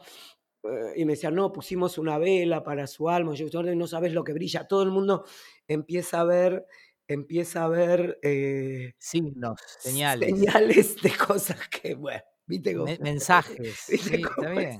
y 0.96 1.06
me 1.06 1.14
decía, 1.14 1.32
no, 1.32 1.52
pusimos 1.52 1.98
una 1.98 2.18
vela 2.18 2.64
para 2.64 2.88
su 2.88 3.10
alma, 3.10 3.34
yo 3.34 3.48
no 3.64 3.88
sabes 3.88 4.14
lo 4.14 4.24
que 4.24 4.34
brilla, 4.34 4.68
todo 4.68 4.84
el 4.84 4.92
mundo 4.92 5.26
empieza 5.68 6.22
a 6.22 6.24
ver, 6.24 6.66
empieza 7.08 7.64
a 7.64 7.68
ver 7.68 8.20
eh, 8.22 8.94
signos, 8.98 9.60
señales. 9.80 10.30
señales 10.30 11.02
de 11.02 11.12
cosas 11.12 11.68
que, 11.68 11.96
bueno, 11.96 12.22
¿viste 12.46 12.76
cómo? 12.76 12.94
mensajes. 13.00 13.76
Sí, 13.88 13.96
está 13.96 14.50
bien. 14.52 14.80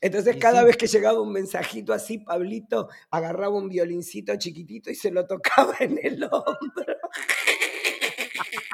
Entonces, 0.00 0.36
cada 0.36 0.62
vez 0.62 0.76
que 0.76 0.86
llegaba 0.86 1.20
un 1.20 1.32
mensajito 1.32 1.92
así, 1.92 2.18
Pablito 2.18 2.88
agarraba 3.10 3.56
un 3.56 3.68
violincito 3.68 4.36
chiquitito 4.36 4.90
y 4.90 4.94
se 4.94 5.10
lo 5.10 5.26
tocaba 5.26 5.74
en 5.80 5.98
el 6.02 6.24
hombro. 6.24 6.96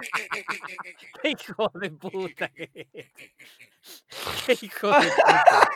hijo 1.25 1.71
de 1.75 1.91
puta! 1.91 2.51
¡Qué 4.47 4.59
hijo 4.63 4.89
de 4.89 5.09
puta! 5.09 5.71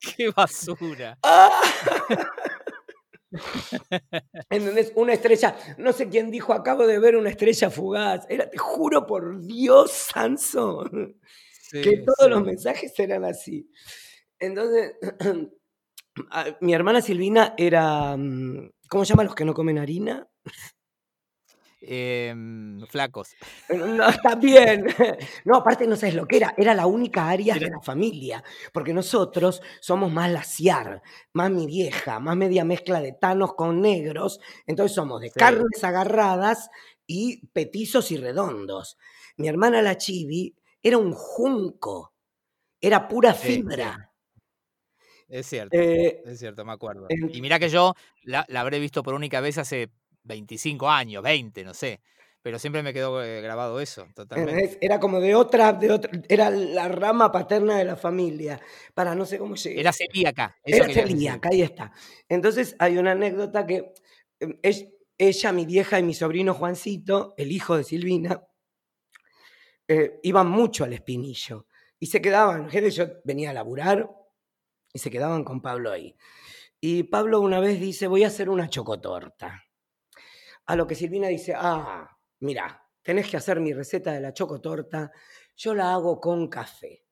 ¡Qué 0.00 0.30
basura! 0.30 1.18
¿Entendés? 4.48 4.92
Una 4.96 5.12
estrella, 5.12 5.56
no 5.78 5.92
sé 5.92 6.08
quién 6.08 6.30
dijo, 6.30 6.52
acabo 6.52 6.86
de 6.86 6.98
ver 6.98 7.16
una 7.16 7.30
estrella 7.30 7.70
fugaz. 7.70 8.26
Era, 8.28 8.48
te 8.48 8.58
juro 8.58 9.06
por 9.06 9.40
Dios, 9.40 9.92
Sansón, 9.92 11.20
que 11.70 12.04
todos 12.04 12.30
los 12.30 12.42
mensajes 12.44 12.98
eran 12.98 13.24
así. 13.24 13.70
Entonces, 14.38 14.96
mi 16.60 16.74
hermana 16.74 17.00
Silvina 17.00 17.54
era, 17.56 18.16
mm, 18.16 18.70
¿cómo 18.88 19.04
se 19.04 19.10
llama 19.10 19.24
los 19.24 19.34
que 19.34 19.44
no 19.44 19.54
comen 19.54 19.78
harina? 19.78 20.26
Em, 21.82 22.86
flacos. 22.86 23.34
No, 23.70 24.08
está 24.08 24.34
bien. 24.34 24.86
No, 25.44 25.56
aparte 25.56 25.86
no 25.86 25.96
sabes 25.96 26.14
lo 26.14 26.26
que 26.26 26.36
era. 26.36 26.54
Era 26.56 26.74
la 26.74 26.86
única 26.86 27.28
área 27.28 27.54
de 27.54 27.70
la 27.70 27.80
familia. 27.80 28.44
Porque 28.72 28.92
nosotros 28.92 29.62
somos 29.80 30.12
más 30.12 30.30
laciar, 30.30 31.02
más 31.32 31.50
mi 31.50 31.66
vieja, 31.66 32.20
más 32.20 32.36
media 32.36 32.64
mezcla 32.64 33.00
de 33.00 33.12
tanos 33.12 33.54
con 33.54 33.80
negros. 33.80 34.40
Entonces 34.66 34.94
somos 34.94 35.20
de 35.20 35.30
carnes 35.30 35.82
agarradas 35.82 36.70
y 37.06 37.46
petizos 37.48 38.10
y 38.10 38.18
redondos. 38.18 38.98
Mi 39.36 39.48
hermana 39.48 39.80
la 39.80 39.96
Chibi 39.96 40.54
era 40.82 40.98
un 40.98 41.12
junco. 41.12 42.12
Era 42.80 43.08
pura 43.08 43.34
fibra. 43.34 44.10
Es 45.28 45.46
cierto, 45.46 45.76
eh, 45.78 46.22
es 46.26 46.40
cierto, 46.40 46.64
me 46.64 46.72
acuerdo. 46.72 47.06
y 47.08 47.40
mira 47.40 47.60
que 47.60 47.68
yo 47.68 47.94
la, 48.24 48.44
la 48.48 48.62
habré 48.62 48.80
visto 48.80 49.04
por 49.04 49.14
única 49.14 49.40
vez 49.40 49.58
hace 49.58 49.88
25 50.24 50.88
años, 50.88 51.22
20, 51.22 51.64
no 51.64 51.74
sé. 51.74 52.00
Pero 52.42 52.58
siempre 52.58 52.82
me 52.82 52.94
quedó 52.94 53.22
eh, 53.22 53.42
grabado 53.42 53.80
eso, 53.80 54.08
totalmente. 54.14 54.78
Era 54.80 54.98
como 54.98 55.20
de 55.20 55.34
otra, 55.34 55.74
de 55.74 55.92
otra, 55.92 56.10
era 56.26 56.48
la 56.48 56.88
rama 56.88 57.30
paterna 57.30 57.76
de 57.76 57.84
la 57.84 57.96
familia. 57.96 58.58
Para 58.94 59.14
no 59.14 59.26
sé 59.26 59.38
cómo 59.38 59.56
llegué. 59.56 59.80
Era 59.80 59.92
celíaca. 59.92 60.56
Era 60.64 60.88
celíaca, 60.88 61.50
ahí 61.52 61.60
está. 61.60 61.92
Entonces 62.28 62.76
hay 62.78 62.96
una 62.96 63.12
anécdota 63.12 63.66
que 63.66 63.92
em, 64.38 64.58
es, 64.62 64.88
ella, 65.18 65.52
mi 65.52 65.66
vieja 65.66 65.98
y 65.98 66.02
mi 66.02 66.14
sobrino 66.14 66.54
Juancito, 66.54 67.34
el 67.36 67.52
hijo 67.52 67.76
de 67.76 67.84
Silvina, 67.84 68.42
eh, 69.86 70.18
iban 70.22 70.48
mucho 70.48 70.84
al 70.84 70.94
espinillo. 70.94 71.66
Y 71.98 72.06
se 72.06 72.22
quedaban, 72.22 72.70
yo 72.70 73.06
venía 73.24 73.50
a 73.50 73.52
laburar 73.52 74.10
y 74.94 74.98
se 74.98 75.10
quedaban 75.10 75.44
con 75.44 75.60
Pablo 75.60 75.90
ahí. 75.90 76.16
Y 76.80 77.02
Pablo 77.02 77.42
una 77.42 77.60
vez 77.60 77.78
dice, 77.78 78.06
voy 78.06 78.24
a 78.24 78.28
hacer 78.28 78.48
una 78.48 78.70
chocotorta. 78.70 79.62
A 80.70 80.76
lo 80.76 80.86
que 80.86 80.94
Silvina 80.94 81.26
dice, 81.26 81.52
ah, 81.56 82.08
mira, 82.38 82.80
tenés 83.02 83.28
que 83.28 83.36
hacer 83.36 83.58
mi 83.58 83.72
receta 83.72 84.12
de 84.12 84.20
la 84.20 84.32
chocotorta, 84.32 85.10
yo 85.56 85.74
la 85.74 85.92
hago 85.92 86.20
con 86.20 86.46
café. 86.46 87.04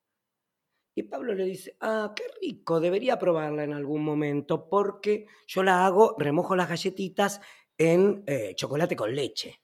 Y 0.95 1.03
Pablo 1.03 1.35
le 1.35 1.43
dice, 1.43 1.77
ah, 1.81 2.13
qué 2.15 2.23
rico, 2.41 2.79
debería 2.79 3.19
probarla 3.19 3.65
en 3.65 3.73
algún 3.73 4.05
momento 4.05 4.69
porque 4.69 5.27
yo 5.49 5.65
la 5.65 5.85
hago, 5.85 6.15
remojo 6.17 6.55
las 6.55 6.69
galletitas 6.69 7.41
en 7.77 8.23
eh, 8.29 8.55
chocolate 8.55 8.95
con 8.95 9.13
leche. 9.13 9.61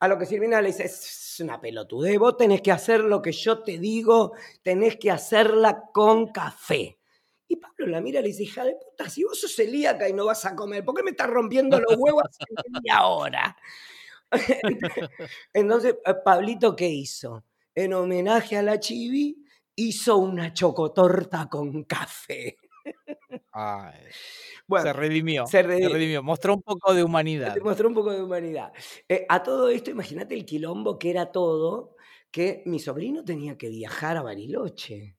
A 0.00 0.06
lo 0.06 0.18
que 0.18 0.26
Silvina 0.26 0.60
le 0.60 0.68
dice, 0.68 0.84
es 0.84 1.40
una 1.40 1.62
pelotudez, 1.62 2.18
vos 2.18 2.36
tenés 2.36 2.60
que 2.60 2.72
hacer 2.72 3.00
lo 3.00 3.22
que 3.22 3.32
yo 3.32 3.62
te 3.62 3.78
digo, 3.78 4.34
tenés 4.62 4.98
que 4.98 5.10
hacerla 5.10 5.84
con 5.94 6.26
café. 6.26 6.98
Y 7.52 7.56
Pablo 7.56 7.86
la 7.86 8.00
mira 8.00 8.20
y 8.20 8.22
le 8.22 8.28
dice, 8.30 8.44
hija 8.44 8.64
de 8.64 8.74
puta, 8.76 9.10
si 9.10 9.24
vos 9.24 9.38
sos 9.38 9.54
celíaca 9.54 10.08
y 10.08 10.14
no 10.14 10.24
vas 10.24 10.42
a 10.46 10.56
comer, 10.56 10.82
¿por 10.86 10.94
qué 10.94 11.02
me 11.02 11.10
estás 11.10 11.28
rompiendo 11.28 11.78
los 11.78 11.96
huevos 11.98 12.22
hace 12.24 12.46
media 12.70 13.04
hora? 13.04 13.54
Entonces, 15.52 15.96
eh, 16.06 16.14
Pablito, 16.24 16.74
¿qué 16.74 16.88
hizo? 16.88 17.44
En 17.74 17.92
homenaje 17.92 18.56
a 18.56 18.62
la 18.62 18.80
chivi, 18.80 19.44
hizo 19.76 20.16
una 20.16 20.54
chocotorta 20.54 21.50
con 21.50 21.84
café. 21.84 22.56
se, 24.82 24.92
redimió, 24.94 25.46
se, 25.46 25.62
redimió, 25.62 26.22
Mostró 26.22 26.54
un 26.54 26.62
poco 26.62 26.94
de 26.94 27.04
humanidad. 27.04 27.54
Mostró 27.62 27.88
un 27.88 27.94
poco 27.94 28.12
de 28.12 28.22
humanidad. 28.22 28.72
Eh, 29.10 29.26
a 29.28 29.42
todo 29.42 29.68
esto, 29.68 29.90
imagínate 29.90 30.34
el 30.34 30.46
quilombo 30.46 30.98
que 30.98 31.10
era 31.10 31.30
todo, 31.30 31.96
que 32.30 32.62
mi 32.64 32.78
sobrino 32.78 33.22
tenía 33.22 33.58
que 33.58 33.68
viajar 33.68 34.16
a 34.16 34.22
Bariloche. 34.22 35.18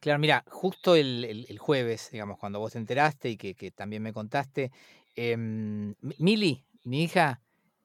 Claro, 0.00 0.20
mira, 0.20 0.44
justo 0.48 0.94
el, 0.94 1.58
jueves, 1.58 2.10
digamos, 2.12 2.38
cuando 2.38 2.60
vos 2.60 2.72
te 2.72 2.78
enteraste 2.78 3.30
y 3.30 3.36
que, 3.36 3.70
también 3.72 4.02
me 4.02 4.12
contaste, 4.12 4.70
em, 5.16 5.94
Mili, 6.18 6.64
mi 6.84 7.02
hija, 7.02 7.40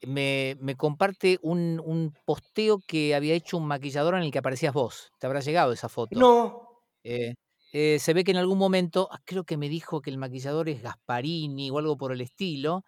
me, 0.06 0.76
comparte 0.78 1.40
un, 1.42 2.14
posteo 2.26 2.80
que 2.88 3.16
había 3.16 3.34
hecho 3.34 3.58
un 3.58 3.66
maquillador 3.66 4.16
en 4.16 4.24
el 4.24 4.32
que 4.32 4.40
aparecías 4.40 4.74
vos. 4.74 5.12
¿Te 5.20 5.26
habrá 5.26 5.40
llegado 5.40 5.72
esa 5.72 5.90
foto? 5.90 6.20
No. 6.20 6.84
Eh, 7.04 7.34
eh, 7.74 7.98
se 7.98 8.14
ve 8.14 8.24
que 8.24 8.32
en 8.32 8.38
algún 8.38 8.60
momento, 8.60 9.10
ah, 9.12 9.20
creo 9.26 9.44
que 9.44 9.58
me 9.58 9.68
dijo 9.68 10.02
que 10.02 10.12
el 10.12 10.20
maquillador 10.20 10.70
es 10.70 10.84
Gasparini 10.84 11.72
o 11.72 11.80
algo 11.80 11.98
por 11.98 12.12
el 12.12 12.22
estilo, 12.22 12.84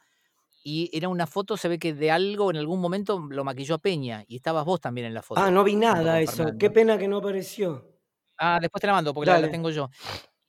y 0.64 0.90
era 0.94 1.10
una 1.10 1.26
foto, 1.26 1.58
se 1.58 1.68
ve 1.68 1.80
que 1.80 1.94
de 1.96 2.12
algo 2.12 2.52
en 2.52 2.58
algún 2.58 2.80
momento 2.80 3.20
lo 3.30 3.44
maquilló 3.44 3.76
a 3.76 3.80
Peña, 3.80 4.24
y 4.28 4.36
estabas 4.36 4.66
vos 4.66 4.80
también 4.80 5.08
en 5.08 5.16
la 5.16 5.24
foto. 5.24 5.42
Ah, 5.42 5.50
no 5.50 5.64
vi 5.64 5.76
nada 5.76 6.22
eso, 6.22 6.46
qué 6.60 6.70
pena 6.70 7.00
que 7.00 7.08
no 7.08 7.18
apareció. 7.18 7.95
Ah, 8.38 8.60
después 8.62 8.82
te 8.82 8.88
la 8.88 8.94
mando 8.94 9.14
porque 9.14 9.30
la, 9.30 9.50
tengo 9.50 9.70
yo. 9.70 9.90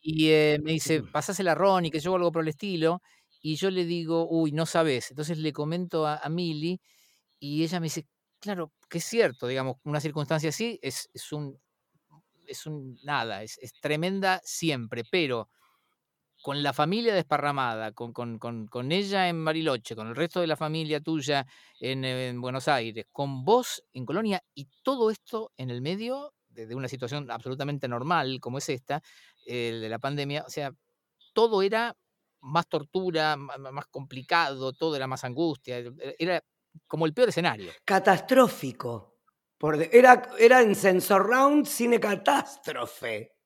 Y 0.01 0.29
eh, 0.31 0.59
me 0.63 0.73
dice, 0.73 1.03
pasásela 1.03 1.53
a 1.53 1.55
Ronnie, 1.55 1.91
que 1.91 2.01
yo 2.01 2.15
algo 2.15 2.33
por 2.33 2.43
el 2.43 2.49
estilo. 2.49 3.03
Y 3.41 3.57
yo 3.57 3.71
le 3.71 3.85
digo, 3.85 4.27
uy, 4.29 4.53
no 4.53 4.67
sabes. 4.67 5.11
Entonces 5.11 5.39
le 5.39 5.53
comento 5.53 6.07
a, 6.07 6.17
a 6.17 6.29
Mili 6.29 6.81
y 7.39 7.63
ella 7.63 7.81
me 7.81 7.87
dice, 7.87 8.07
claro, 8.41 8.73
que 8.89 8.99
es 8.99 9.05
cierto, 9.05 9.47
digamos, 9.47 9.77
una 9.85 10.01
circunstancia 10.01 10.51
así 10.51 10.79
es, 10.83 11.11
es 11.13 11.33
un, 11.33 11.59
es 12.47 12.67
un, 12.67 12.99
nada, 13.03 13.43
es, 13.43 13.59
tremenda 13.81 14.41
siempre, 14.45 15.05
pero 15.11 15.49
con 16.43 16.63
la 16.63 16.73
familia 16.73 17.15
desparramada, 17.15 17.93
con, 17.93 18.13
con, 18.13 18.39
con, 18.39 18.67
con, 18.69 18.93
ella 18.93 19.29
en 19.29 19.45
Bariloche, 19.45 19.97
con 19.97 20.07
el 20.09 20.15
resto 20.15 20.41
de 20.41 20.47
la 20.47 20.57
familia 20.57 21.01
tuya 21.01 21.47
en, 21.81 22.05
en, 22.05 22.41
Buenos 22.41 22.69
Aires, 22.69 23.07
con 23.11 23.45
vos 23.45 23.83
en 23.93 24.07
Colonia 24.07 24.43
y 24.55 24.69
todo 24.83 25.11
esto 25.11 25.53
en 25.57 25.71
el 25.71 25.83
medio 25.83 26.35
de, 26.57 26.75
una 26.75 26.89
situación 26.89 27.31
absolutamente 27.31 27.89
normal 27.89 28.39
como 28.41 28.59
es 28.59 28.69
esta, 28.69 29.03
el 29.45 29.81
de 29.81 29.89
la 29.89 29.99
pandemia, 29.99 30.45
o 30.47 30.51
sea, 30.51 30.73
todo 31.33 31.63
era 31.63 31.95
más 32.41 32.69
tortura, 32.69 33.37
más 33.37 33.87
complicado, 33.87 34.73
todo 34.73 34.97
era 34.97 35.07
más 35.07 35.25
angustia, 35.25 35.79
e, 35.79 36.17
era 36.19 36.43
como 36.87 37.07
el 37.07 37.15
peor 37.15 37.29
escenario. 37.29 37.71
Catastrófico. 37.85 39.17
Por 39.59 39.83
era, 39.83 40.31
era 40.39 40.61
en 40.61 40.75
Sensor 40.75 41.27
Round 41.27 41.67
cine 41.67 41.99
catástrofe. 41.99 43.37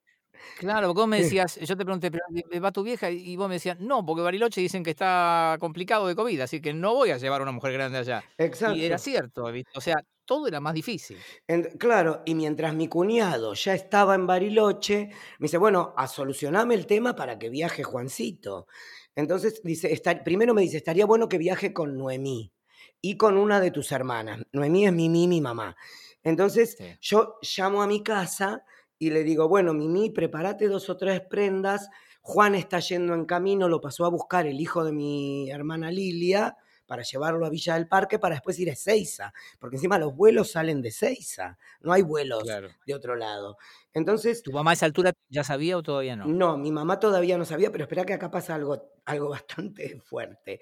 Claro, 0.59 0.88
porque 0.88 1.00
vos 1.00 1.09
me 1.09 1.21
decías, 1.23 1.57
yo 1.57 1.76
te 1.76 1.85
pregunté, 1.85 2.11
¿pero 2.11 2.25
va 2.62 2.73
tu 2.73 2.83
vieja? 2.83 3.11
Y 3.11 3.37
vos 3.37 3.49
me 3.49 3.55
decías, 3.55 3.79
no, 3.79 4.05
porque 4.05 4.23
Bariloche 4.23 4.61
dicen 4.61 4.83
que 4.83 4.90
está 4.90 5.57
complicado 5.61 6.07
de 6.07 6.14
COVID, 6.14 6.40
así 6.40 6.61
que 6.61 6.73
no 6.73 6.95
voy 6.95 7.11
a 7.11 7.19
llevar 7.19 7.40
a 7.40 7.45
una 7.45 7.52
mujer 7.52 7.73
grande 7.73 7.99
allá. 7.99 8.25
Exacto. 8.38 8.76
Y 8.76 8.85
era 8.85 8.99
cierto, 8.99 9.45
o 9.75 9.81
sea, 9.81 10.02
todo 10.30 10.46
era 10.46 10.60
más 10.60 10.75
difícil. 10.75 11.18
claro, 11.76 12.22
y 12.25 12.37
mientras 12.37 12.72
mi 12.72 12.87
cuñado 12.87 13.52
ya 13.54 13.75
estaba 13.75 14.14
en 14.14 14.28
Bariloche, 14.28 15.08
me 15.40 15.46
dice, 15.46 15.58
bueno, 15.58 15.92
a 15.96 16.06
solucioname 16.06 16.76
el 16.76 16.87
tema 16.87 17.16
para 17.16 17.37
que 17.37 17.50
viaje 17.50 17.82
Juancito. 17.82 18.68
Entonces, 19.16 19.60
dice, 19.64 20.00
primero 20.25 20.54
me 20.54 20.62
dice, 20.62 20.76
estaría 20.76 21.04
bueno 21.04 21.28
que 21.28 21.37
viaje 21.37 21.72
con 21.72 21.99
Noemí 21.99 22.52
y 23.02 23.16
con 23.16 23.37
una 23.37 23.58
de 23.58 23.72
tus 23.72 23.90
hermanas. 23.90 24.40
Noemí 24.52 24.87
es 24.87 24.92
Mimi, 24.92 25.26
mi 25.26 25.40
mamá. 25.40 25.75
Entonces, 26.22 26.78
yo 27.00 27.38
llamo 27.42 27.82
a 27.82 27.88
mi 27.88 28.04
casa 28.04 28.62
y 29.00 29.10
le 29.10 29.25
digo, 29.25 29.49
bueno, 29.49 29.75
Mimi, 29.75 30.10
prepárate 30.10 30.68
dos 30.68 30.88
o 30.90 30.96
tres 30.96 31.22
prendas. 31.28 31.88
Juan 32.20 32.54
está 32.54 32.78
yendo 32.78 33.14
en 33.14 33.25
camino, 33.25 33.68
lo 33.68 33.80
pasó 33.80 34.04
a 34.04 34.10
buscar 34.10 34.46
el 34.46 34.60
hijo 34.60 34.84
de 34.84 34.92
mi 34.92 35.50
hermana 35.50 35.90
Lilia 35.90 36.56
para 36.90 37.04
llevarlo 37.04 37.47
a 37.47 37.50
Villa 37.50 37.75
del 37.75 37.87
Parque 37.87 38.18
para 38.18 38.35
después 38.35 38.59
ir 38.59 38.68
a 38.68 38.73
Ezeiza, 38.73 39.32
porque 39.61 39.76
encima 39.76 39.97
los 39.97 40.12
vuelos 40.12 40.50
salen 40.50 40.82
de 40.82 40.88
Ezeiza, 40.88 41.56
no 41.82 41.92
hay 41.92 42.02
vuelos 42.02 42.42
de 42.85 42.94
otro 42.94 43.14
lado. 43.14 43.59
Entonces, 43.92 44.42
¿Tu 44.42 44.50
mamá 44.50 44.73
a 44.73 44.75
esa 44.75 44.87
altura 44.87 45.12
ya 45.28 45.44
sabía 45.44 45.76
o 45.76 45.85
todavía 45.85 46.16
no? 46.16 46.26
No, 46.26 46.56
mi 46.56 46.73
mamá 46.73 46.99
todavía 46.99 47.38
no 47.38 47.44
sabía, 47.44 47.70
pero 47.70 47.85
espera 47.85 48.04
que 48.04 48.14
acá 48.14 48.28
pasa 48.28 48.56
algo, 48.56 48.90
algo 49.04 49.28
bastante 49.28 50.00
fuerte. 50.04 50.59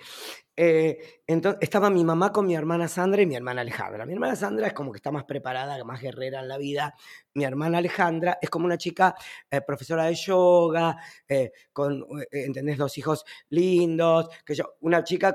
Eh, 0.55 1.23
entonces, 1.27 1.61
estaba 1.63 1.89
mi 1.89 2.05
mamá 2.05 2.31
con 2.31 2.47
mi 2.47 2.55
hermana 2.55 2.89
Sandra 2.89 3.23
y 3.23 3.27
mi 3.27 3.35
hermana 3.35 3.63
Alejandra. 3.63 4.05
Mi 4.05 4.13
hermana 4.13 4.37
Sandra 4.37 4.67
es 4.67 4.75
como 4.75 4.93
que 4.93 4.99
está 4.99 5.11
más 5.11 5.25
preparada, 5.25 5.83
más 5.83 6.03
guerrera 6.03 6.41
en 6.41 6.49
la 6.49 6.59
vida. 6.59 6.95
Mi 7.33 7.45
hermana 7.45 7.79
Alejandra 7.79 8.39
es 8.43 8.51
como 8.51 8.67
una 8.67 8.77
chica 8.77 9.15
eh, 9.51 9.63
profesora 9.63 10.05
de 10.05 10.15
yoga, 10.15 10.99
eh, 11.27 11.53
con, 11.73 12.05
¿entendés? 12.31 12.77
Dos 12.77 12.99
hijos 12.99 13.25
lindos, 13.49 14.29
que 14.45 14.55
yo, 14.55 14.75
una 14.81 15.03
chica 15.05 15.35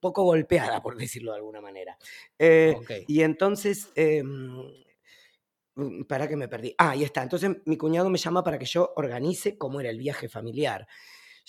poco 0.00 0.24
golpeada, 0.24 0.82
por 0.82 0.96
decirlo 0.96 1.32
de 1.32 1.38
alguna 1.38 1.60
manera. 1.60 1.96
Y 3.06 3.22
entonces 3.22 3.90
em, 3.94 4.62
Mm, 5.78 6.02
para 6.04 6.26
que 6.26 6.36
me 6.36 6.48
perdí. 6.48 6.74
Ah, 6.76 6.90
ahí 6.90 7.04
está. 7.04 7.22
Entonces 7.22 7.50
mi 7.64 7.76
cuñado 7.76 8.10
me 8.10 8.18
llama 8.18 8.42
para 8.42 8.58
que 8.58 8.64
yo 8.64 8.92
organice 8.96 9.56
cómo 9.56 9.80
era 9.80 9.90
el 9.90 9.98
viaje 9.98 10.28
familiar. 10.28 10.88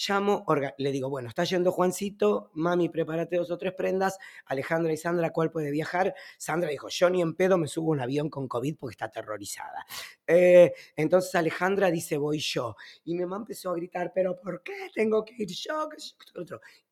Llamo, 0.08 0.46
le 0.78 0.92
digo, 0.94 1.10
bueno, 1.10 1.28
está 1.28 1.44
yendo 1.44 1.74
Juancito, 1.74 2.52
mami, 2.54 2.88
prepárate 2.88 3.36
dos 3.36 3.52
o 3.52 3.58
tres 3.58 3.74
prendas, 3.74 4.18
Alejandra 4.46 4.94
y 4.94 4.98
Sandra, 4.98 5.32
¿cuál 5.32 5.52
puede 5.52 5.72
viajar? 5.72 6.16
Sandra 6.38 6.70
dijo, 6.70 6.88
yo 6.88 7.10
ni 7.10 7.22
en 7.22 7.36
pedo 7.36 7.58
me 7.58 7.68
subo 7.68 7.92
un 7.92 8.00
avión 8.00 8.30
con 8.30 8.48
COVID 8.48 8.78
porque 8.78 8.94
está 8.94 9.06
aterrorizada. 9.06 9.86
Eh, 10.26 10.74
entonces 10.96 11.36
Alejandra 11.36 11.92
dice, 11.92 12.18
voy 12.18 12.40
yo. 12.40 12.78
Y 13.04 13.14
mi 13.14 13.22
mamá 13.24 13.38
empezó 13.38 13.72
a 13.72 13.76
gritar, 13.76 14.14
pero 14.16 14.40
¿por 14.40 14.64
qué 14.64 14.90
tengo 14.94 15.26
que 15.26 15.34
ir 15.38 15.50
yo? 15.50 15.90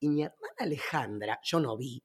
Y 0.02 0.10
mi 0.10 0.24
hermana 0.24 0.56
Alejandra, 0.58 1.40
yo 1.42 1.62
no 1.62 1.78
vi, 1.78 2.04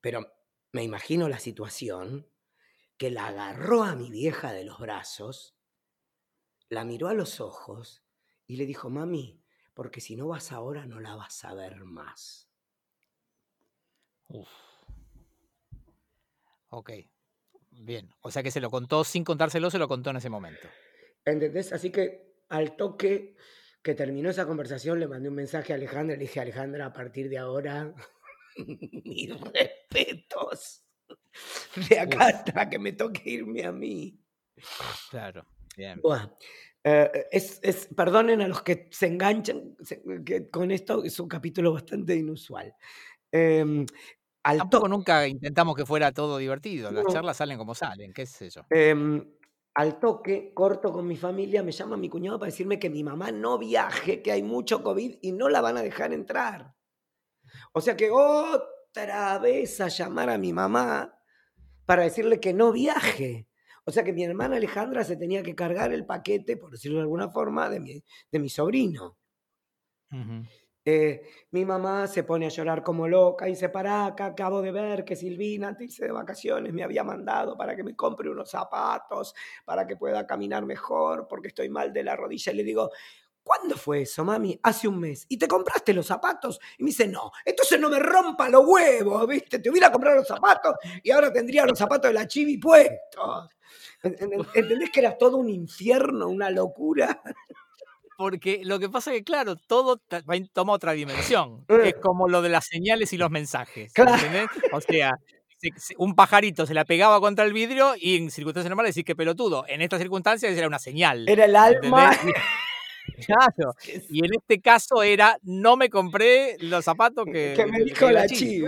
pero 0.00 0.26
me 0.72 0.82
imagino 0.82 1.28
la 1.28 1.38
situación, 1.38 2.26
que 2.96 3.12
la 3.12 3.28
agarró 3.28 3.84
a 3.84 3.94
mi 3.94 4.10
vieja 4.10 4.52
de 4.52 4.64
los 4.64 4.80
brazos, 4.80 5.56
la 6.68 6.84
miró 6.84 7.06
a 7.06 7.14
los 7.14 7.40
ojos 7.40 8.04
y 8.46 8.56
le 8.56 8.66
dijo, 8.66 8.90
mami, 8.90 9.43
porque 9.74 10.00
si 10.00 10.16
no 10.16 10.28
vas 10.28 10.52
ahora 10.52 10.86
no 10.86 11.00
la 11.00 11.14
vas 11.16 11.44
a 11.44 11.52
ver 11.54 11.84
más. 11.84 12.48
Uf. 14.28 14.48
Ok, 16.70 16.90
bien. 17.70 18.12
O 18.20 18.30
sea 18.30 18.42
que 18.42 18.50
se 18.50 18.60
lo 18.60 18.70
contó 18.70 19.04
sin 19.04 19.24
contárselo, 19.24 19.70
se 19.70 19.78
lo 19.78 19.88
contó 19.88 20.10
en 20.10 20.16
ese 20.16 20.30
momento. 20.30 20.68
¿Entendés? 21.24 21.72
Así 21.72 21.90
que 21.90 22.34
al 22.48 22.76
toque 22.76 23.36
que 23.82 23.94
terminó 23.94 24.30
esa 24.30 24.46
conversación 24.46 24.98
le 24.98 25.06
mandé 25.06 25.28
un 25.28 25.34
mensaje 25.34 25.72
a 25.72 25.76
Alejandra 25.76 26.16
y 26.16 26.18
le 26.18 26.24
dije, 26.24 26.40
Alejandra, 26.40 26.86
a 26.86 26.92
partir 26.92 27.28
de 27.28 27.38
ahora, 27.38 27.94
mis 29.04 29.30
respetos. 29.40 30.84
de 31.88 31.98
acá 31.98 32.26
hasta 32.28 32.70
que 32.70 32.78
me 32.78 32.92
toque 32.92 33.22
irme 33.24 33.64
a 33.64 33.72
mí. 33.72 34.18
Claro, 35.10 35.46
bien. 35.76 36.00
Eh, 36.86 37.28
es, 37.32 37.88
perdonen 37.96 38.42
a 38.42 38.48
los 38.48 38.62
que 38.62 38.88
se 38.90 39.06
enganchan 39.06 39.74
que 40.24 40.50
con 40.50 40.70
esto, 40.70 41.02
es 41.02 41.18
un 41.18 41.28
capítulo 41.28 41.72
bastante 41.72 42.14
inusual. 42.14 42.74
Eh, 43.32 43.86
al 44.44 44.58
Tampoco 44.58 44.88
nunca 44.88 45.26
intentamos 45.26 45.74
que 45.74 45.86
fuera 45.86 46.12
todo 46.12 46.36
divertido, 46.36 46.90
las 46.90 47.06
charlas 47.06 47.38
salen 47.38 47.56
como 47.56 47.74
salen, 47.74 48.12
qué 48.12 48.26
sé 48.26 48.50
yo. 48.50 48.60
Em, 48.68 49.24
al 49.74 49.98
toque, 49.98 50.52
corto 50.52 50.92
con 50.92 51.06
mi 51.06 51.16
familia, 51.16 51.62
me 51.62 51.72
llama 51.72 51.96
mi 51.96 52.10
cuñado 52.10 52.38
para 52.38 52.50
decirme 52.50 52.78
que 52.78 52.90
mi 52.90 53.02
mamá 53.02 53.32
no 53.32 53.58
viaje, 53.58 54.20
que 54.22 54.30
hay 54.30 54.42
mucho 54.42 54.82
COVID 54.82 55.16
y 55.22 55.32
no 55.32 55.48
la 55.48 55.62
van 55.62 55.78
a 55.78 55.82
dejar 55.82 56.12
entrar. 56.12 56.74
O 57.72 57.80
sea 57.80 57.96
que 57.96 58.10
otra 58.10 59.38
vez 59.38 59.80
a 59.80 59.88
llamar 59.88 60.28
a 60.28 60.36
mi 60.36 60.52
mamá 60.52 61.18
para 61.86 62.02
decirle 62.02 62.38
que 62.38 62.52
no 62.52 62.70
viaje. 62.70 63.48
O 63.84 63.90
sea 63.92 64.04
que 64.04 64.12
mi 64.12 64.24
hermana 64.24 64.56
Alejandra 64.56 65.04
se 65.04 65.16
tenía 65.16 65.42
que 65.42 65.54
cargar 65.54 65.92
el 65.92 66.06
paquete, 66.06 66.56
por 66.56 66.70
decirlo 66.70 66.98
de 66.98 67.02
alguna 67.02 67.28
forma, 67.30 67.68
de 67.68 67.80
mi, 67.80 68.02
de 68.32 68.38
mi 68.38 68.48
sobrino. 68.48 69.18
Eh, 70.86 71.22
mi 71.52 71.64
mamá 71.64 72.06
se 72.06 72.24
pone 72.24 72.44
a 72.44 72.50
llorar 72.50 72.82
como 72.82 73.08
loca 73.08 73.48
y 73.48 73.52
dice, 73.52 73.70
para 73.70 74.04
acá, 74.04 74.26
acabo 74.26 74.60
de 74.60 74.70
ver 74.70 75.04
que 75.04 75.16
Silvina, 75.16 75.68
antes 75.68 75.96
de 75.96 76.12
vacaciones, 76.12 76.74
me 76.74 76.82
había 76.82 77.02
mandado 77.02 77.56
para 77.56 77.74
que 77.74 77.82
me 77.82 77.96
compre 77.96 78.28
unos 78.28 78.50
zapatos, 78.50 79.34
para 79.64 79.86
que 79.86 79.96
pueda 79.96 80.26
caminar 80.26 80.66
mejor, 80.66 81.26
porque 81.26 81.48
estoy 81.48 81.70
mal 81.70 81.92
de 81.92 82.04
la 82.04 82.16
rodilla. 82.16 82.52
Y 82.52 82.56
le 82.56 82.64
digo, 82.64 82.90
¿Cuándo 83.44 83.76
fue 83.76 84.02
eso, 84.02 84.24
mami? 84.24 84.58
Hace 84.62 84.88
un 84.88 84.98
mes. 84.98 85.26
¿Y 85.28 85.36
te 85.36 85.46
compraste 85.46 85.92
los 85.92 86.06
zapatos? 86.06 86.58
Y 86.78 86.82
me 86.82 86.88
dice, 86.88 87.06
no, 87.06 87.30
entonces 87.44 87.78
no 87.78 87.90
me 87.90 87.98
rompa 87.98 88.48
los 88.48 88.64
huevos, 88.66 89.28
¿viste? 89.28 89.58
Te 89.58 89.70
hubiera 89.70 89.92
comprado 89.92 90.16
los 90.16 90.26
zapatos 90.26 90.76
y 91.02 91.10
ahora 91.10 91.30
tendría 91.30 91.66
los 91.66 91.78
zapatos 91.78 92.08
de 92.08 92.14
la 92.14 92.26
chivi 92.26 92.56
puestos. 92.56 93.50
¿Entendés 94.02 94.90
que 94.90 95.00
era 95.00 95.16
todo 95.16 95.36
un 95.36 95.50
infierno, 95.50 96.28
una 96.28 96.48
locura? 96.50 97.22
Porque 98.16 98.62
lo 98.64 98.78
que 98.78 98.88
pasa 98.88 99.12
es 99.12 99.18
que, 99.18 99.24
claro, 99.24 99.56
todo 99.56 100.00
toma 100.52 100.72
otra 100.72 100.92
dimensión. 100.92 101.66
Es 101.68 101.88
eh. 101.88 101.94
como 102.00 102.28
lo 102.28 102.40
de 102.40 102.48
las 102.48 102.66
señales 102.66 103.12
y 103.12 103.18
los 103.18 103.30
mensajes. 103.30 103.92
¿Entendés? 103.94 104.48
O 104.72 104.80
sea, 104.80 105.18
un 105.98 106.14
pajarito 106.14 106.66
se 106.66 106.74
la 106.74 106.84
pegaba 106.84 107.20
contra 107.20 107.44
el 107.44 107.52
vidrio 107.52 107.94
y 107.98 108.16
en 108.16 108.30
circunstancias 108.30 108.70
normales 108.70 108.94
decís 108.94 109.06
que 109.06 109.16
pelotudo. 109.16 109.64
En 109.68 109.82
estas 109.82 110.00
circunstancias 110.00 110.56
era 110.56 110.66
una 110.66 110.78
señal. 110.78 111.28
Era 111.28 111.44
el 111.44 111.56
alma. 111.56 112.12
Claro. 113.26 113.74
Y 114.10 114.24
en 114.24 114.34
este 114.34 114.60
caso 114.60 115.02
era, 115.02 115.38
no 115.42 115.76
me 115.76 115.90
compré 115.90 116.56
los 116.60 116.84
zapatos 116.84 117.24
que, 117.32 117.54
que 117.56 117.66
me 117.66 117.82
dijo 117.84 118.10
la 118.10 118.26
chivi. 118.26 118.66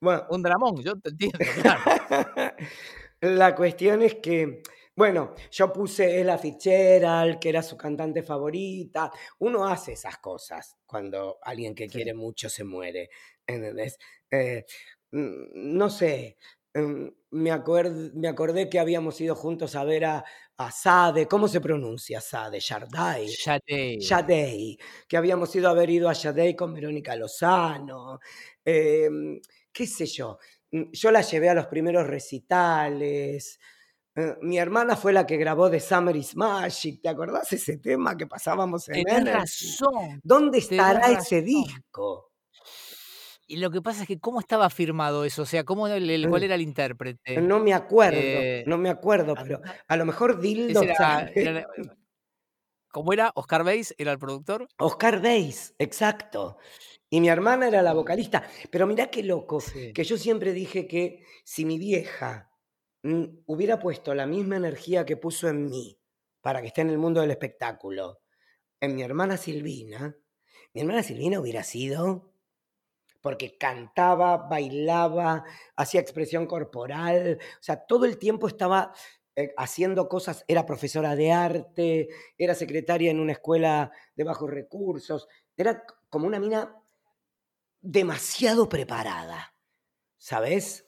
Bueno, 0.00 0.24
un 0.30 0.42
dramón, 0.42 0.82
yo 0.82 0.98
te 0.98 1.10
entiendo, 1.10 1.38
la 3.20 3.54
cuestión 3.54 4.02
es 4.02 4.14
que, 4.16 4.62
bueno, 4.96 5.34
yo 5.50 5.72
puse 5.72 6.20
Ella 6.20 6.38
Fitzgerald, 6.38 7.38
que 7.38 7.50
era 7.50 7.62
su 7.62 7.76
cantante 7.76 8.22
favorita. 8.22 9.10
Uno 9.38 9.66
hace 9.66 9.92
esas 9.92 10.18
cosas 10.18 10.76
cuando 10.86 11.38
alguien 11.42 11.74
que 11.74 11.86
quiere 11.86 12.14
mucho 12.14 12.48
se 12.48 12.64
muere. 12.64 13.10
¿Entendés? 13.46 13.98
Eh, 14.30 14.64
no 15.12 15.90
sé, 15.90 16.36
Em, 16.72 17.12
me, 17.30 17.50
me 18.14 18.28
acordé 18.28 18.68
que 18.70 18.78
habíamos 18.78 19.20
ido 19.20 19.34
juntos 19.34 19.74
a 19.74 19.82
ver 19.84 20.04
a, 20.04 20.24
Sade, 20.68 21.28
¿cómo 21.28 21.46
se 21.46 21.60
pronuncia 21.60 22.20
Sade? 22.20 22.58
Yardai. 22.58 23.28
Yadei. 24.00 24.76
que 25.06 25.16
habíamos 25.16 25.54
ido 25.54 25.68
a 25.68 25.70
haber 25.70 25.90
ido 25.90 26.08
a 26.08 26.12
Yadei 26.12 26.56
con 26.56 26.74
Verónica 26.74 27.14
Lozano. 27.14 28.18
Em, 28.64 29.40
¿Qué 29.72 29.86
sé 29.86 30.06
yo? 30.06 30.38
Mm, 30.72 30.90
yo 30.92 31.10
la 31.12 31.20
llevé 31.20 31.48
a 31.48 31.54
los 31.54 31.66
primeros 31.66 32.06
recitales. 32.06 33.60
Eh, 34.16 34.36
mi 34.42 34.58
hermana 34.58 34.96
fue 34.96 35.12
la 35.12 35.24
que 35.26 35.36
grabó 35.36 35.70
The 35.70 35.78
Summer 35.78 36.16
is 36.16 36.34
Magic. 36.34 37.00
¿Te 37.00 37.08
acordás 37.08 37.52
ese 37.52 37.78
tema 37.78 38.16
que 38.16 38.26
pasábamos 38.26 38.88
en 38.88 39.04
Tenés 39.04 39.32
razón. 39.32 40.20
¿Dónde 40.22 40.58
estará 40.58 41.12
ese 41.12 41.42
disco? 41.42 42.29
Y 43.50 43.56
lo 43.56 43.72
que 43.72 43.82
pasa 43.82 44.02
es 44.02 44.06
que, 44.06 44.20
¿cómo 44.20 44.38
estaba 44.38 44.70
firmado 44.70 45.24
eso? 45.24 45.42
O 45.42 45.46
sea, 45.46 45.64
¿cómo 45.64 45.88
el, 45.88 46.28
¿cuál 46.28 46.44
era 46.44 46.54
el 46.54 46.60
intérprete? 46.60 47.40
No 47.40 47.58
me 47.58 47.74
acuerdo, 47.74 48.16
eh, 48.16 48.62
no 48.64 48.78
me 48.78 48.88
acuerdo, 48.88 49.34
pero 49.34 49.60
a 49.88 49.96
lo 49.96 50.04
mejor 50.04 50.40
Dildo. 50.40 50.82
¿Cómo 52.92 53.12
era? 53.12 53.32
¿Oscar 53.34 53.64
Bass 53.64 53.92
era 53.98 54.12
el 54.12 54.20
productor? 54.20 54.68
Oscar 54.78 55.20
Bass, 55.20 55.74
exacto. 55.78 56.58
Y 57.08 57.20
mi 57.20 57.28
hermana 57.28 57.66
era 57.66 57.82
la 57.82 57.92
vocalista. 57.92 58.48
Pero 58.70 58.86
mirá 58.86 59.10
qué 59.10 59.24
loco, 59.24 59.60
que 59.94 60.04
yo 60.04 60.16
siempre 60.16 60.52
dije 60.52 60.86
que 60.86 61.24
si 61.44 61.64
mi 61.64 61.76
vieja 61.76 62.52
mm, 63.02 63.24
hubiera 63.46 63.80
puesto 63.80 64.14
la 64.14 64.26
misma 64.26 64.56
energía 64.56 65.04
que 65.04 65.16
puso 65.16 65.48
en 65.48 65.66
mí 65.66 65.98
para 66.40 66.60
que 66.60 66.68
esté 66.68 66.82
en 66.82 66.90
el 66.90 66.98
mundo 66.98 67.20
del 67.20 67.32
espectáculo, 67.32 68.20
en 68.80 68.94
mi 68.94 69.02
hermana 69.02 69.36
Silvina, 69.36 70.16
mi 70.72 70.82
hermana 70.82 71.02
Silvina 71.02 71.40
hubiera 71.40 71.64
sido 71.64 72.29
porque 73.20 73.56
cantaba, 73.58 74.48
bailaba, 74.48 75.44
hacía 75.76 76.00
expresión 76.00 76.46
corporal, 76.46 77.38
o 77.40 77.62
sea, 77.62 77.84
todo 77.86 78.04
el 78.04 78.18
tiempo 78.18 78.48
estaba 78.48 78.92
eh, 79.36 79.52
haciendo 79.56 80.08
cosas, 80.08 80.44
era 80.48 80.66
profesora 80.66 81.14
de 81.16 81.32
arte, 81.32 82.08
era 82.36 82.54
secretaria 82.54 83.10
en 83.10 83.20
una 83.20 83.32
escuela 83.32 83.92
de 84.14 84.24
bajos 84.24 84.50
recursos, 84.50 85.28
era 85.56 85.84
como 86.08 86.26
una 86.26 86.40
mina 86.40 86.76
demasiado 87.80 88.68
preparada, 88.68 89.54
¿sabes? 90.16 90.86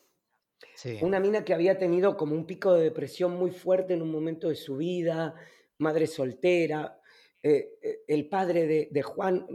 Sí. 0.75 0.99
Una 1.03 1.21
mina 1.21 1.45
que 1.45 1.55
había 1.55 1.79
tenido 1.79 2.17
como 2.17 2.35
un 2.35 2.47
pico 2.47 2.75
de 2.75 2.85
depresión 2.85 3.37
muy 3.37 3.51
fuerte 3.51 3.95
en 3.95 4.03
un 4.03 4.11
momento 4.11 4.49
de 4.49 4.57
su 4.57 4.77
vida, 4.77 5.35
madre 5.79 6.07
soltera, 6.07 7.01
eh, 7.43 7.79
eh, 7.83 7.99
el 8.07 8.29
padre 8.29 8.89
de, 8.91 9.03
Juan, 9.03 9.47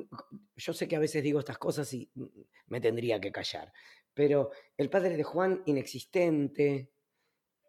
yo 0.56 0.74
sé 0.74 0.88
que 0.88 0.98
a 0.98 1.00
veces 1.00 1.24
digo 1.24 1.40
estas 1.40 1.58
cosas 1.58 1.92
y 1.94 2.12
me 2.68 2.82
tendría 2.82 3.20
que 3.22 3.32
callar, 3.32 3.72
pero 4.14 4.52
el 4.76 4.90
padre 4.90 5.16
de 5.16 5.24
Juan 5.24 5.64
inexistente, 5.66 6.92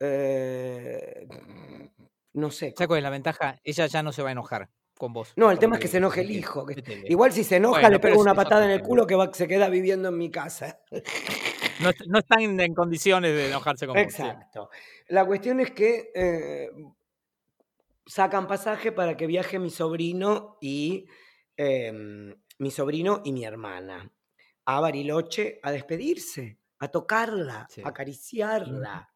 eh, 0.00 1.28
no 2.32 2.50
sé. 2.50 2.74
¿Sabes 2.76 2.88
cuál 2.88 2.98
es 2.98 3.04
la 3.04 3.10
ventaja? 3.10 3.60
Ella 3.62 3.86
ya 3.86 4.02
no 4.02 4.12
se 4.12 4.22
va 4.22 4.30
a 4.30 4.32
enojar. 4.32 4.68
con 4.98 5.12
vos. 5.12 5.32
No, 5.36 5.52
el 5.52 5.60
tema 5.60 5.76
es 5.76 5.82
que 5.82 5.88
se 5.88 5.98
enoje 5.98 6.22
el 6.22 6.32
hijo. 6.32 6.66
igual 7.04 7.32
si 7.32 7.44
se 7.44 7.56
enoja 7.56 7.88
le 7.88 8.00
pego 8.00 8.20
una 8.20 8.34
patada 8.34 8.64
en 8.64 8.72
el 8.72 8.82
culo 8.82 9.06
que 9.06 9.16
se 9.34 9.46
queda 9.46 9.68
viviendo 9.68 10.08
en 10.08 10.18
mi 10.18 10.30
casa. 10.30 10.80
No, 12.08 12.18
están 12.18 12.58
en 12.58 12.74
condiciones 12.74 13.32
de 13.32 13.50
enojarse 13.50 13.86
con 13.86 13.96
Exacto. 13.96 14.68
La 15.06 15.24
cuestión 15.24 15.60
es 15.60 15.70
que 15.70 16.10
eh, 16.12 16.70
sacan 18.08 18.46
pasaje 18.46 18.90
para 18.90 19.16
que 19.16 19.26
viaje 19.26 19.58
mi 19.58 19.70
sobrino 19.70 20.56
y 20.60 21.06
em, 21.56 22.34
mi 22.58 22.70
sobrino 22.70 23.20
y 23.24 23.32
mi 23.32 23.44
hermana 23.44 24.10
a 24.64 24.80
Bariloche 24.80 25.60
a 25.62 25.70
despedirse, 25.70 26.58
a 26.78 26.88
tocarla, 26.88 27.66
a 27.84 27.88
acariciarla, 27.88 29.14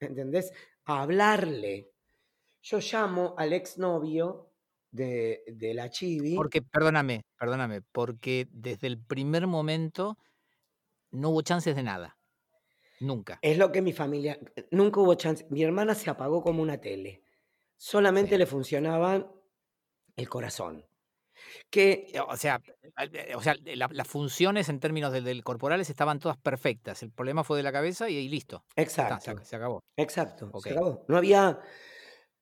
¿entendés? 0.00 0.52
A 0.84 1.02
hablarle. 1.02 1.92
Yo 2.62 2.78
llamo 2.78 3.34
al 3.36 3.52
exnovio 3.52 4.52
de, 4.90 5.44
de 5.46 5.74
la 5.74 5.90
Chibi. 5.90 6.36
Porque, 6.36 6.62
perdóname, 6.62 7.26
perdóname, 7.38 7.82
porque 7.82 8.48
desde 8.50 8.86
el 8.86 8.98
primer 8.98 9.46
momento 9.46 10.16
no 11.10 11.30
hubo 11.30 11.42
chances 11.42 11.76
de 11.76 11.82
nada. 11.82 12.18
Nunca. 13.00 13.38
Es 13.42 13.58
lo 13.58 13.70
que 13.70 13.82
mi 13.82 13.92
familia, 13.92 14.38
nunca 14.70 15.00
hubo 15.00 15.14
chances. 15.14 15.50
Mi 15.50 15.62
hermana 15.62 15.94
se 15.94 16.10
apagó 16.10 16.42
como 16.42 16.62
una 16.62 16.80
tele. 16.80 17.22
Solamente 17.78 18.36
le 18.36 18.46
funcionaba 18.46 19.32
el 20.16 20.28
corazón. 20.28 20.84
Que, 21.70 22.12
o 22.28 22.36
sea, 22.36 22.60
eh, 23.12 23.34
o 23.36 23.40
sea 23.40 23.54
las 23.62 24.08
funciones 24.08 24.68
en 24.68 24.80
términos 24.80 25.12
del, 25.12 25.44
corporales 25.44 25.88
estaban 25.88 26.18
todas 26.18 26.36
perfectas. 26.36 27.02
El 27.04 27.12
problema 27.12 27.44
fue 27.44 27.56
de 27.56 27.62
la 27.62 27.70
cabeza 27.70 28.10
y, 28.10 28.28
listo. 28.28 28.64
Exacto. 28.74 29.32
se, 29.44 29.56
acabó. 29.56 29.80
Exacto. 29.96 30.50
Se 30.60 30.70
acabó. 30.70 31.04
No 31.08 31.16
había. 31.16 31.60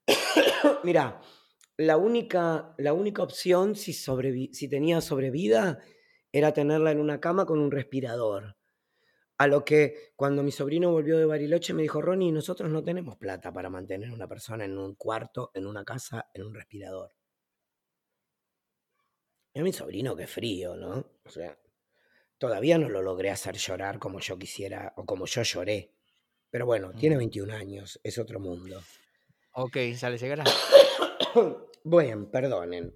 Mira, 0.85 1.21
la 1.77 1.99
única, 1.99 2.75
la 2.79 2.95
única 2.95 3.23
opción 3.23 3.77
si, 3.77 3.93
si 3.93 4.69
tenía 4.69 5.03
sobrevida 5.03 5.79
era 6.33 6.53
tenerla 6.53 6.91
en 6.91 7.01
una 7.01 7.21
cama 7.21 7.45
con 7.45 7.59
un 7.59 7.71
respirador. 7.71 8.56
A 9.39 9.47
lo 9.47 9.65
que 9.65 10.13
cuando 10.17 10.43
mi 10.43 10.51
sobrino 10.51 10.91
volvió 10.91 11.19
de 11.19 11.27
Bariloche 11.27 11.75
me 11.75 11.83
dijo, 11.83 12.01
Ronnie, 12.01 12.33
nosotros 12.33 12.71
no 12.71 12.83
tenemos 12.83 13.17
plata 13.17 13.53
para 13.53 13.69
mantener 13.69 14.09
a 14.09 14.15
una 14.15 14.27
persona 14.27 14.65
en 14.65 14.79
un 14.79 14.95
cuarto, 14.95 15.51
en 15.55 15.67
una 15.67 15.85
casa, 15.85 16.31
en 16.33 16.45
un 16.45 16.55
respirador. 16.55 17.15
Y 19.53 19.61
a 19.61 19.63
mi 19.63 19.73
sobrino 19.73 20.17
qué 20.17 20.27
frío, 20.27 20.77
¿no? 20.77 21.19
O 21.25 21.31
sea, 21.31 21.59
todavía 22.39 22.79
no 22.79 22.89
lo 22.89 23.03
logré 23.03 23.31
hacer 23.31 23.57
llorar 23.57 23.99
como 23.99 24.21
yo 24.21 24.39
quisiera 24.39 24.95
o 24.97 25.05
como 25.05 25.27
yo 25.27 25.43
lloré. 25.43 25.93
Pero 26.51 26.65
bueno, 26.65 26.93
tiene 26.93 27.17
21 27.17 27.53
años, 27.55 28.01
es 28.03 28.19
otro 28.19 28.41
mundo. 28.41 28.81
Ok, 29.53 29.77
ya 29.99 30.09
le 30.09 30.17
llegará. 30.17 30.45
bueno, 31.85 32.31
perdonen. 32.31 32.95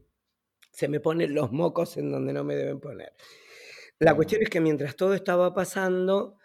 Se 0.71 0.89
me 0.89 1.01
ponen 1.01 1.35
los 1.35 1.53
mocos 1.53 1.97
en 1.99 2.11
donde 2.11 2.33
no 2.33 2.45
me 2.45 2.57
deben 2.57 2.81
poner. 2.81 3.13
La 4.01 4.17
cuestión 4.17 4.43
es 4.43 4.49
que 4.49 4.61
mientras 4.61 4.97
todo 4.97 5.13
estaba 5.13 5.53
pasando, 5.53 6.39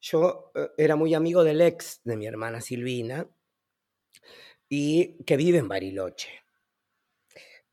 yo 0.00 0.52
eh, 0.54 0.68
era 0.78 0.94
muy 0.94 1.12
amigo 1.12 1.42
del 1.42 1.60
ex 1.60 2.00
de 2.04 2.16
mi 2.16 2.26
hermana 2.26 2.60
Silvina 2.60 3.28
y 4.68 5.22
que 5.24 5.36
vive 5.36 5.58
en 5.58 5.66
Bariloche. 5.66 6.30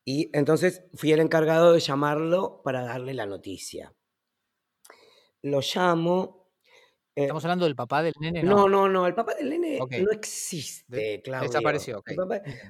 Y 0.03 0.31
entonces 0.33 0.85
fui 0.95 1.11
el 1.11 1.19
encargado 1.19 1.73
de 1.73 1.79
llamarlo 1.79 2.61
para 2.63 2.81
darle 2.81 3.13
la 3.13 3.27
noticia. 3.27 3.93
Lo 5.43 5.59
llamo. 5.61 6.49
Eh 7.15 7.23
¿Estamos 7.23 7.45
hablando 7.45 7.65
del 7.65 7.75
papá 7.75 8.01
del 8.01 8.13
nene? 8.19 8.41
No, 8.41 8.67
no, 8.67 8.89
no, 8.89 9.05
el 9.05 9.13
papá 9.13 9.35
del 9.35 9.51
nene 9.51 9.77
no 9.77 10.11
existe, 10.11 11.21
Claudio. 11.21 11.47
Desapareció. 11.47 12.03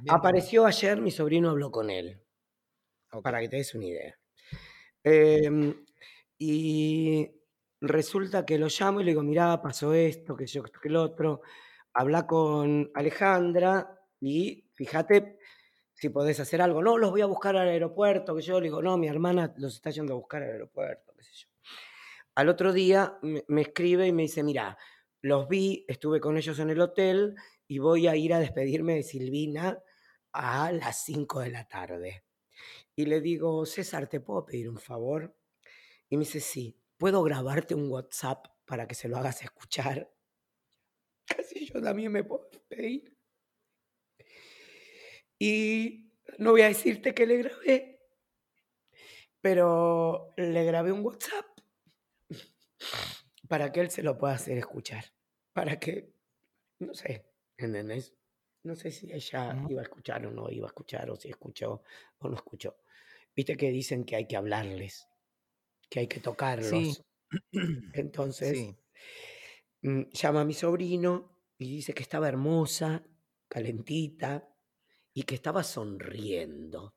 apareció 0.09 0.65
ayer, 0.65 0.99
mi 0.99 1.11
sobrino 1.11 1.49
habló 1.49 1.71
con 1.71 1.89
él. 1.89 2.19
Para 3.23 3.39
que 3.39 3.47
te 3.47 3.55
des 3.55 3.73
una 3.73 3.85
idea. 3.85 4.19
Eh, 5.05 5.49
y 6.37 7.31
resulta 7.81 8.45
que 8.45 8.57
lo 8.57 8.67
llamo 8.67 9.01
y 9.01 9.03
le 9.03 9.11
digo, 9.11 9.23
mirá, 9.23 9.61
pasó 9.61 9.93
esto, 9.93 10.35
que 10.35 10.47
yo, 10.47 10.63
que 10.63 10.87
el 10.87 10.95
otro. 10.95 11.41
Habla 11.93 12.27
con 12.27 12.91
Alejandra 12.93 13.99
y 14.19 14.69
fíjate 14.73 15.39
si 15.93 16.09
podés 16.09 16.39
hacer 16.39 16.61
algo. 16.61 16.81
No, 16.81 16.97
los 16.97 17.09
voy 17.09 17.21
a 17.21 17.25
buscar 17.25 17.55
al 17.57 17.69
aeropuerto, 17.69 18.35
que 18.35 18.41
yo 18.41 18.59
le 18.59 18.65
digo, 18.65 18.81
no, 18.81 18.97
mi 18.97 19.07
hermana 19.07 19.53
los 19.57 19.75
está 19.75 19.89
yendo 19.89 20.13
a 20.13 20.17
buscar 20.17 20.43
al 20.43 20.51
aeropuerto, 20.51 21.13
qué 21.17 21.23
sé 21.23 21.31
yo. 21.33 21.47
Al 22.35 22.49
otro 22.49 22.71
día 22.71 23.17
me, 23.21 23.61
escribe 23.61 24.05
y 24.05 24.11
me 24.11 24.23
dice, 24.23 24.43
mira, 24.43 24.77
los 25.21 25.47
vi, 25.47 25.85
estuve 25.87 26.19
con 26.19 26.37
ellos 26.37 26.59
en 26.59 26.69
el 26.69 26.79
hotel 26.81 27.35
y 27.67 27.79
voy 27.79 28.07
a 28.07 28.15
ir 28.15 28.31
a 28.33 28.39
despedirme 28.39 28.93
de 28.93 29.03
Silvina 29.03 29.79
a 30.33 30.71
las 30.71 31.03
5 31.03 31.39
de 31.39 31.49
la 31.49 31.67
tarde. 31.67 32.23
Y 32.95 33.05
le 33.05 33.21
digo, 33.21 33.65
César, 33.65 34.07
¿te 34.07 34.19
puedo 34.19 34.45
pedir 34.45 34.69
un 34.69 34.77
favor? 34.77 35.35
Y 36.09 36.17
me 36.17 36.23
dice, 36.23 36.39
sí, 36.39 36.79
¿puedo 36.97 37.21
grabarte 37.23 37.75
un 37.75 37.89
WhatsApp 37.89 38.47
para 38.65 38.87
que 38.87 38.95
se 38.95 39.07
lo 39.07 39.17
hagas 39.17 39.43
escuchar? 39.43 40.11
Casi 41.27 41.65
yo 41.65 41.81
también 41.81 42.11
me 42.11 42.23
puedo 42.23 42.49
pedir. 42.67 43.15
Y 45.39 46.11
no 46.39 46.51
voy 46.51 46.61
a 46.61 46.67
decirte 46.67 47.13
que 47.13 47.25
le 47.25 47.37
grabé, 47.37 48.01
pero 49.41 50.33
le 50.37 50.63
grabé 50.65 50.91
un 50.91 51.05
WhatsApp 51.05 51.45
para 53.47 53.71
que 53.71 53.81
él 53.81 53.91
se 53.91 54.03
lo 54.03 54.17
pueda 54.17 54.33
hacer 54.33 54.57
escuchar. 54.57 55.05
Para 55.53 55.79
que, 55.79 56.13
no 56.79 56.93
sé, 56.93 57.29
¿entendés? 57.57 58.13
No 58.63 58.75
sé 58.75 58.91
si 58.91 59.11
ella 59.11 59.55
iba 59.69 59.81
a 59.81 59.83
escuchar 59.83 60.25
o 60.25 60.31
no 60.31 60.49
iba 60.49 60.67
a 60.67 60.69
escuchar, 60.69 61.09
o 61.09 61.15
si 61.15 61.29
escuchó 61.29 61.83
o 62.19 62.29
no 62.29 62.35
escuchó. 62.35 62.77
Viste 63.35 63.55
que 63.55 63.69
dicen 63.69 64.03
que 64.03 64.15
hay 64.15 64.27
que 64.27 64.35
hablarles 64.35 65.07
que 65.89 66.01
hay 66.01 66.07
que 66.07 66.19
tocarlos. 66.19 67.03
Entonces, 67.93 68.67
mm, 69.81 70.03
llama 70.11 70.41
a 70.41 70.45
mi 70.45 70.53
sobrino 70.53 71.37
y 71.57 71.69
dice 71.77 71.93
que 71.93 72.03
estaba 72.03 72.27
hermosa, 72.27 73.03
calentita 73.47 74.49
y 75.13 75.23
que 75.23 75.35
estaba 75.35 75.63
sonriendo. 75.63 76.93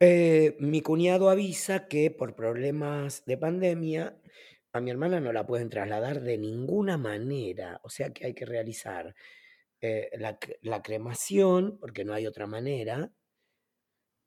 Eh, 0.00 0.56
mi 0.58 0.82
cuñado 0.82 1.30
avisa 1.30 1.86
que 1.86 2.10
por 2.10 2.34
problemas 2.34 3.24
de 3.24 3.38
pandemia 3.38 4.20
a 4.72 4.80
mi 4.80 4.90
hermana 4.90 5.20
no 5.20 5.32
la 5.32 5.46
pueden 5.46 5.70
trasladar 5.70 6.20
de 6.22 6.38
ninguna 6.38 6.98
manera, 6.98 7.80
o 7.84 7.90
sea 7.90 8.10
que 8.12 8.26
hay 8.26 8.34
que 8.34 8.46
realizar 8.46 9.14
eh, 9.80 10.10
la 10.62 10.82
cremación, 10.82 11.78
porque 11.78 12.04
no 12.04 12.14
hay 12.14 12.26
otra 12.26 12.46
manera, 12.46 13.12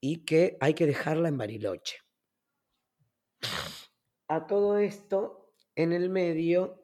y 0.07 0.17
que 0.23 0.55
hay 0.59 0.75
que 0.75 0.85
dejarla 0.85 1.29
en 1.29 1.37
Bariloche. 1.39 1.97
A 4.27 4.45
todo 4.45 4.77
esto, 4.77 5.55
en 5.73 5.93
el 5.93 6.11
medio, 6.11 6.79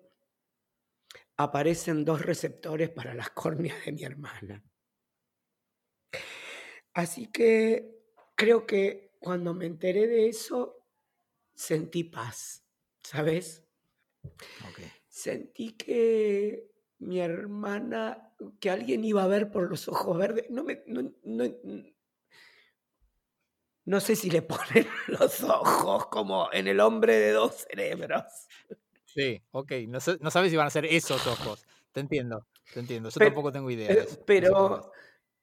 aparecen 1.37 2.03
dos 2.03 2.23
receptores 2.23 2.89
para 2.89 3.13
las 3.13 3.29
córneas 3.29 3.85
de 3.85 3.91
mi 3.91 4.03
hermana. 4.03 4.63
Así 6.93 7.27
que 7.27 8.01
creo 8.35 8.65
que 8.65 9.11
cuando 9.19 9.53
me 9.53 9.67
enteré 9.67 10.07
de 10.07 10.27
eso, 10.27 10.87
sentí 11.53 12.03
paz, 12.03 12.65
¿sabes? 13.03 13.63
Sentí 15.07 15.77
que 15.77 16.71
mi 16.97 17.19
hermana, 17.19 18.33
que 18.59 18.71
alguien 18.71 19.05
iba 19.05 19.23
a 19.23 19.27
ver 19.27 19.51
por 19.51 19.69
los 19.69 19.87
ojos 19.87 20.17
verdes, 20.17 20.49
no 20.49 20.63
me, 20.63 20.81
no 20.87 21.43
sé 23.99 24.15
si 24.15 24.29
le 24.29 24.41
ponen 24.41 24.87
los 25.07 25.43
ojos 25.43 26.07
como 26.07 26.49
en 26.51 26.67
el 26.67 26.79
hombre 26.79 27.15
de 27.17 27.31
dos 27.31 27.65
cerebros. 27.69 28.23
Sí, 29.05 29.41
ok. 29.51 29.71
No, 29.87 29.99
sabes 29.99 30.51
si 30.51 30.57
van 30.57 30.67
a 30.67 30.71
ser 30.71 30.85
esos 30.85 31.25
ojos. 31.27 31.65
Te 31.91 31.99
entiendo, 31.99 32.47
te 32.73 32.79
entiendo. 32.79 33.09
Yo 33.09 33.19
tampoco 33.19 33.51
tengo 33.51 33.69
idea. 33.69 33.91
Eh, 33.91 34.07
pero 34.25 34.91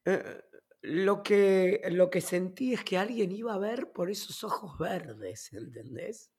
eh, 0.05 0.40
lo, 0.83 1.22
que, 1.22 1.83
lo 1.90 2.09
que 2.09 2.20
sentí 2.20 2.72
es 2.72 2.85
que 2.85 2.96
alguien 2.96 3.33
iba 3.33 3.53
a 3.53 3.59
ver 3.59 3.92
por 3.92 4.11
esos 4.11 4.42
ojos 4.44 4.79
verdes, 4.79 5.53
¿entendés? 5.53 6.31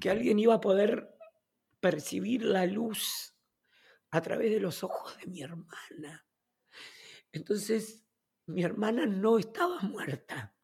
Que 0.00 0.10
alguien 0.10 0.38
iba 0.38 0.54
a 0.54 0.60
poder 0.60 1.14
percibir 1.80 2.42
la 2.42 2.64
luz 2.66 3.34
a 4.10 4.22
través 4.22 4.50
de 4.50 4.60
los 4.60 4.82
ojos 4.82 5.16
de 5.18 5.26
mi 5.26 5.42
hermana. 5.42 6.26
Entonces, 7.32 8.05
mi 8.46 8.62
hermana 8.62 9.06
no 9.06 9.38
estaba 9.38 9.80
muerta. 9.80 10.54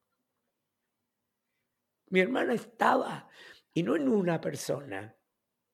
Mi 2.09 2.21
hermana 2.21 2.55
estaba, 2.55 3.29
y 3.73 3.83
no 3.83 3.97
en 3.97 4.09
una 4.09 4.41
persona, 4.41 5.17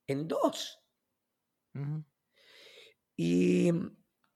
en 0.07 0.29
dos. 0.29 0.81
Y 3.17 3.71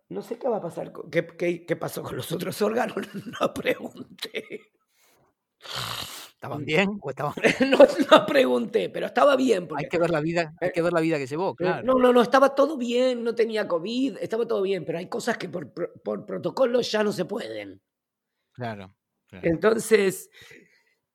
no 0.09 0.23
sé 0.23 0.39
qué 0.39 0.49
va 0.49 0.59
a 0.59 0.63
pasar, 0.63 0.93
qué, 1.11 1.65
qué, 1.67 1.77
pasó 1.77 2.03
con 2.03 2.17
los 2.17 2.31
otros 2.33 2.61
órganos, 2.61 2.97
no 3.41 3.55
pregunté. 3.55 4.73
¿Estaban 6.43 6.65
bien 6.65 6.99
o 7.01 7.09
estaban 7.09 7.35
no, 7.71 7.79
no 8.11 8.27
pregunté, 8.27 8.91
pero 8.91 9.07
estaba 9.07 9.37
bien. 9.37 9.69
Hay 9.77 9.89
que 9.89 9.97
ver 9.97 10.11
la 10.11 10.21
vida, 10.21 10.53
hay 10.61 10.71
eh, 10.71 10.73
que 10.73 10.83
ver 10.83 10.93
la 10.93 11.01
vida 11.01 11.17
que 11.17 11.29
llevó, 11.29 11.53
eh, 11.53 11.55
claro. 11.57 11.87
No, 11.87 11.95
no, 12.01 12.13
no, 12.13 12.21
estaba 12.21 12.53
todo 12.53 12.77
bien, 12.77 13.23
no 13.23 13.33
tenía 13.33 13.69
COVID, 13.69 14.17
estaba 14.21 14.45
todo 14.45 14.61
bien, 14.63 14.85
pero 14.85 14.99
hay 14.99 15.09
cosas 15.09 15.39
que 15.39 15.49
por, 15.49 15.73
por- 15.73 16.27
protocolo 16.27 16.81
ya 16.81 17.05
no 17.05 17.13
se 17.13 17.27
pueden. 17.27 17.81
Claro. 18.51 18.93
claro. 19.29 19.49
Entonces, 19.49 20.31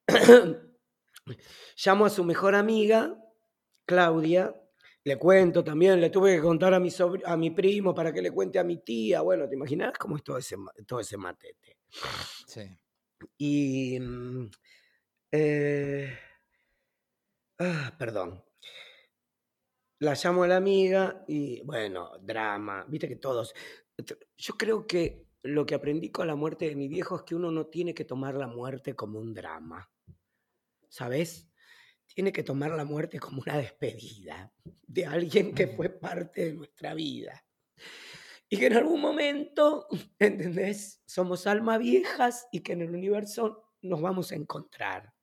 llamo 1.86 2.06
a 2.06 2.10
su 2.10 2.24
mejor 2.24 2.56
amiga, 2.56 3.22
Claudia, 3.86 4.56
le 5.04 5.18
cuento 5.18 5.62
también, 5.62 6.00
le 6.00 6.10
tuve 6.10 6.38
que 6.38 6.42
contar 6.42 6.74
a 6.74 6.80
mi, 6.80 6.88
sobr- 6.88 7.24
a 7.26 7.36
mi 7.36 7.52
primo 7.52 7.94
para 7.94 8.14
que 8.14 8.22
le 8.22 8.32
cuente 8.32 8.60
a 8.60 8.64
mi 8.64 8.78
tía. 8.78 9.20
Bueno, 9.24 9.46
te 9.50 9.56
imaginarás 9.56 9.98
cómo 9.98 10.16
es 10.16 10.24
todo 10.24 10.38
ese, 10.38 10.56
todo 10.86 11.02
ese 11.02 11.18
matete. 11.18 11.80
Sí. 12.48 12.62
Y. 13.38 14.00
mm, 14.00 14.50
eh, 15.38 16.20
ah, 17.60 17.96
perdón. 17.98 18.44
La 20.00 20.14
llamo 20.14 20.44
a 20.44 20.48
la 20.48 20.58
amiga 20.58 21.24
y, 21.28 21.62
bueno, 21.64 22.18
drama. 22.22 22.86
Viste 22.88 23.08
que 23.08 23.16
todos. 23.16 23.54
Yo 24.38 24.54
creo 24.58 24.86
que 24.86 25.28
lo 25.44 25.66
que 25.66 25.76
aprendí 25.76 26.12
con 26.12 26.28
la 26.28 26.36
muerte 26.36 26.68
de 26.70 26.76
mi 26.76 26.88
viejo 26.88 27.16
es 27.16 27.24
que 27.24 27.36
uno 27.36 27.52
no 27.52 27.68
tiene 27.68 27.94
que 27.94 28.06
tomar 28.06 28.36
la 28.36 28.48
muerte 28.48 28.96
como 28.96 29.20
un 29.20 29.34
drama. 29.34 29.92
¿Sabes? 30.90 31.52
Tiene 32.06 32.32
que 32.32 32.44
tomar 32.44 32.72
la 32.72 32.86
muerte 32.86 33.20
como 33.20 33.42
una 33.42 33.58
despedida 33.58 34.54
de 34.64 35.06
alguien 35.06 35.54
que 35.54 35.68
fue 35.68 35.90
parte 35.90 36.46
de 36.46 36.54
nuestra 36.54 36.94
vida. 36.94 37.46
Y 38.50 38.58
que 38.58 38.68
en 38.68 38.78
algún 38.78 39.02
momento, 39.02 39.88
¿entendés? 40.20 41.02
Somos 41.06 41.48
almas 41.48 41.80
viejas 41.80 42.48
y 42.52 42.62
que 42.62 42.74
en 42.74 42.82
el 42.82 42.96
universo 42.96 43.68
nos 43.82 44.02
vamos 44.02 44.32
a 44.32 44.36
encontrar. 44.36 45.17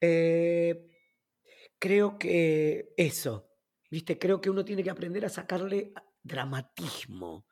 Eh, 0.00 0.88
creo 1.78 2.18
que 2.18 2.92
eso, 2.96 3.50
¿viste? 3.90 4.18
Creo 4.18 4.40
que 4.40 4.50
uno 4.50 4.64
tiene 4.64 4.82
que 4.82 4.90
aprender 4.90 5.24
a 5.24 5.28
sacarle 5.28 5.92
dramatismo, 6.22 7.46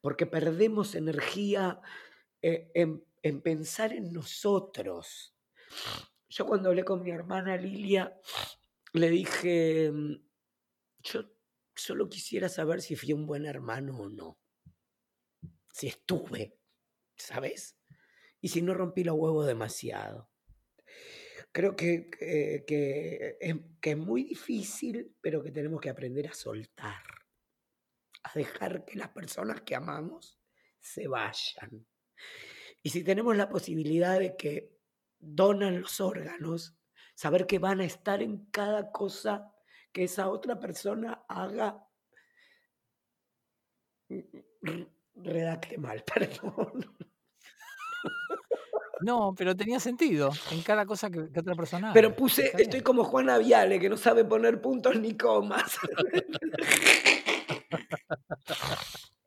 porque 0.00 0.26
perdemos 0.26 0.94
energía 0.94 1.80
eh, 2.42 2.70
en, 2.74 3.04
en 3.22 3.42
pensar 3.42 3.92
en 3.92 4.12
nosotros. 4.12 5.34
Yo 6.28 6.46
cuando 6.46 6.68
hablé 6.68 6.84
con 6.84 7.02
mi 7.02 7.10
hermana 7.10 7.56
Lilia, 7.56 8.18
le 8.92 9.10
dije, 9.10 9.90
mm, 9.92 10.14
yo 11.00 11.24
solo 11.74 12.08
quisiera 12.08 12.48
saber 12.48 12.80
si 12.80 12.96
fui 12.96 13.12
un 13.12 13.26
buen 13.26 13.46
hermano 13.46 13.98
o 13.98 14.08
no. 14.08 14.38
Si 15.72 15.88
estuve, 15.88 16.56
¿sabes? 17.16 17.76
Y 18.40 18.48
si 18.48 18.62
no 18.62 18.74
rompí 18.74 19.04
los 19.04 19.16
huevos 19.16 19.46
demasiado. 19.46 20.30
Creo 21.54 21.76
que, 21.76 22.10
que- 22.10 22.64
que 22.66 23.38
es, 23.40 23.54
que 23.80 23.90
es 23.92 23.96
muy 23.96 24.24
difícil, 24.24 25.14
pero 25.20 25.40
que 25.40 25.52
tenemos 25.52 25.80
que 25.80 25.88
aprender 25.88 26.26
a 26.26 26.34
soltar. 26.34 27.00
A 28.24 28.32
dejar 28.34 28.84
que 28.84 28.96
las 28.98 29.10
personas 29.10 29.60
que 29.62 29.76
amamos 29.76 30.40
se 30.80 31.06
vayan. 31.06 31.86
Y 32.82 32.90
si 32.90 33.04
tenemos 33.04 33.36
la 33.36 33.48
posibilidad 33.48 34.18
de 34.18 34.36
que 34.36 34.76
donan 35.20 35.80
los 35.80 36.00
órganos, 36.00 36.76
saber 37.14 37.46
que 37.46 37.60
van 37.60 37.80
a 37.80 37.84
estar 37.84 38.20
en 38.20 38.46
cada 38.46 38.90
cosa 38.90 39.54
que 39.92 40.02
esa 40.04 40.28
otra 40.30 40.58
persona 40.58 41.24
haga. 41.28 41.86
R- 44.10 44.88
Redacté 45.14 45.78
mal, 45.78 46.02
perdón. 46.14 46.96
No, 49.00 49.34
pero 49.36 49.56
tenía 49.56 49.80
sentido 49.80 50.30
en 50.50 50.62
cada 50.62 50.86
cosa 50.86 51.10
que, 51.10 51.30
que 51.30 51.40
otra 51.40 51.54
persona 51.54 51.92
Pero 51.92 52.14
puse, 52.14 52.52
estoy 52.56 52.80
como 52.80 53.04
Juana 53.04 53.38
Viale, 53.38 53.80
que 53.80 53.88
no 53.88 53.96
sabe 53.96 54.24
poner 54.24 54.60
puntos 54.60 54.98
ni 55.00 55.16
comas. 55.16 55.78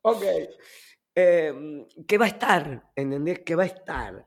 ok. 0.01 0.23
Em, 1.15 1.87
que 2.07 2.17
va 2.17 2.25
a 2.25 2.27
estar, 2.27 2.91
¿entendés? 2.95 3.39
Que 3.39 3.55
va 3.55 3.63
a 3.63 3.67
estar. 3.67 4.25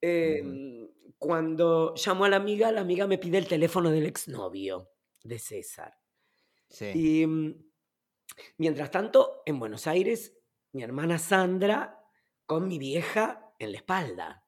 Em, 0.00 0.88
cuando 1.18 1.94
llamo 1.96 2.24
a 2.24 2.28
la 2.28 2.36
amiga, 2.36 2.70
la 2.70 2.82
amiga 2.82 3.06
me 3.06 3.18
pide 3.18 3.38
el 3.38 3.48
teléfono 3.48 3.90
del 3.90 4.06
exnovio 4.06 4.90
de 5.22 5.38
César. 5.38 5.98
Sí. 6.68 6.90
Y 6.94 7.26
mm, 7.26 7.54
mientras 8.58 8.90
tanto, 8.90 9.42
en 9.46 9.58
Buenos 9.58 9.86
Aires, 9.86 10.36
mi 10.72 10.82
hermana 10.82 11.18
Sandra 11.18 11.98
con 12.46 12.68
mi 12.68 12.78
vieja 12.78 13.54
en 13.58 13.72
la 13.72 13.78
espalda. 13.78 14.41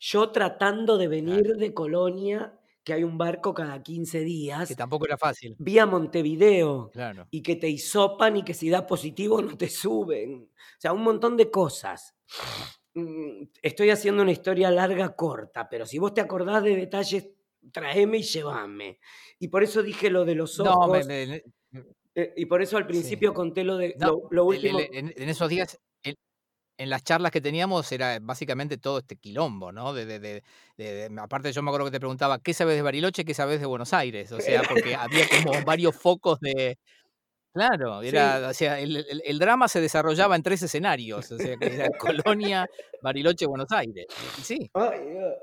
Yo 0.00 0.30
tratando 0.30 0.96
de 0.96 1.08
venir 1.08 1.56
de 1.56 1.74
Colonia, 1.74 2.58
que 2.82 2.94
hay 2.94 3.04
un 3.04 3.18
barco 3.18 3.52
cada 3.52 3.82
15 3.82 4.20
días, 4.20 4.66
Que 4.68 4.74
tampoco 4.74 5.04
era 5.04 5.18
fácil. 5.18 5.54
vía 5.58 5.84
Montevideo, 5.84 6.90
Claro. 6.90 7.28
y 7.30 7.42
que 7.42 7.54
te 7.56 7.68
hisopan 7.68 8.38
y 8.38 8.42
que 8.42 8.54
si 8.54 8.70
da 8.70 8.86
positivo 8.86 9.42
no 9.42 9.56
te 9.58 9.68
suben. 9.68 10.48
O 10.54 10.80
sea, 10.80 10.94
un 10.94 11.02
montón 11.02 11.36
de 11.36 11.50
cosas. 11.50 12.14
Mm, 12.94 13.42
Estoy 13.62 13.90
haciendo 13.90 14.22
una 14.22 14.32
historia 14.32 14.70
larga, 14.70 15.14
corta, 15.14 15.68
pero 15.68 15.84
si 15.86 15.98
vos 15.98 16.14
te 16.14 16.20
acordás 16.22 16.62
de 16.64 16.74
detalles, 16.76 17.28
traeme 17.70 18.18
y 18.18 18.22
llévame. 18.22 18.98
Y 19.38 19.48
por 19.48 19.62
eso 19.62 19.82
dije 19.82 20.08
lo 20.10 20.24
de 20.24 20.34
los 20.34 20.58
No, 20.58 20.72
ojos. 20.72 21.06
me- 21.06 21.26
me- 21.26 21.44
eh, 22.14 22.32
y 22.36 22.46
por 22.46 22.62
eso 22.62 22.78
al 22.78 22.84
Sí. 22.84 22.88
principio 22.88 23.32
conté 23.34 23.62
lo 23.64 23.76
de 23.76 23.94
no, 23.98 24.22
lo, 24.30 24.46
último. 24.46 24.80
en, 24.80 25.12
en 25.14 25.28
esos 25.28 25.48
días, 25.50 25.78
en, 26.82 26.90
las 26.90 27.02
charlas 27.04 27.30
que 27.32 27.40
teníamos, 27.40 27.90
era 27.92 28.18
básicamente 28.20 28.78
todo 28.78 28.98
este 28.98 29.16
quilombo, 29.16 29.72
¿no? 29.72 29.92
De, 29.92 30.06
de- 30.06 30.42
de- 30.76 31.10
aparte, 31.20 31.52
yo 31.52 31.62
me 31.62 31.70
acuerdo 31.70 31.86
que 31.86 31.92
te 31.92 32.00
preguntaba, 32.00 32.38
¿qué 32.40 32.54
sabes 32.54 32.76
de 32.76 32.82
Bariloche? 32.82 33.24
¿Qué 33.24 33.34
sabes 33.34 33.60
de 33.60 33.66
Buenos 33.66 33.92
Aires? 33.92 34.30
O 34.32 34.40
sea, 34.40 34.62
porque 34.62 34.94
había 34.94 35.26
como 35.28 35.62
varios 35.64 35.94
focos 35.96 36.40
de. 36.40 36.78
Claro, 37.52 38.00
Sí. 38.02 38.08
era, 38.08 38.48
o 38.48 38.54
sea, 38.54 38.78
el, 38.78 38.96
el- 38.96 39.22
el 39.24 39.38
drama 39.40 39.66
se 39.66 39.80
desarrollaba 39.80 40.36
en 40.36 40.42
tres 40.44 40.62
escenarios, 40.62 41.32
o 41.32 41.36
sea, 41.36 41.56
que 41.56 41.74
era 41.74 41.88
Colonia, 41.98 42.64
Bariloche, 43.02 43.44
Buenos 43.46 43.72
Aires. 43.72 44.06
Sí, 44.42 44.70
Ay, 44.74 45.00
Dios. 45.10 45.34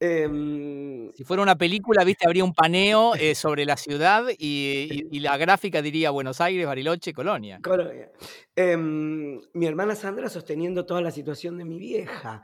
Em, 0.00 1.12
si 1.12 1.24
fuera 1.24 1.42
una 1.42 1.56
película, 1.56 2.04
viste, 2.04 2.24
habría 2.26 2.44
un 2.44 2.54
paneo 2.54 3.14
eh, 3.16 3.34
sobre 3.34 3.64
la 3.64 3.76
ciudad 3.76 4.24
y, 4.38 4.86
y- 4.90 5.08
y 5.10 5.20
la 5.20 5.36
gráfica 5.36 5.82
diría 5.82 6.10
Buenos 6.10 6.40
Aires, 6.40 6.66
Bariloche, 6.66 7.12
Colonia. 7.12 7.58
Colonia. 7.62 8.10
Em, 8.54 9.40
mi 9.54 9.66
hermana 9.66 9.94
Sandra 9.96 10.28
sosteniendo 10.28 10.86
toda 10.86 11.00
la 11.00 11.10
situación 11.10 11.58
de 11.58 11.64
mi 11.64 11.78
vieja. 11.78 12.42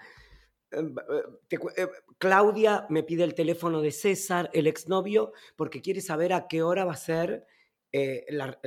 Em, 0.72 0.94
eh, 0.98 1.22
te 1.48 1.56
eh, 1.76 1.88
Claudia 2.18 2.86
me 2.90 3.02
pide 3.04 3.22
el 3.24 3.34
teléfono 3.34 3.80
de 3.80 3.92
César, 3.92 4.50
el 4.52 4.66
exnovio, 4.66 5.32
porque 5.56 5.80
quiere 5.80 6.00
saber 6.00 6.32
a 6.32 6.48
qué 6.48 6.62
hora 6.62 6.84
va 6.84 6.92
a 6.94 6.96
ser 6.96 7.46
eh, 7.92 8.24
la, 8.30 8.58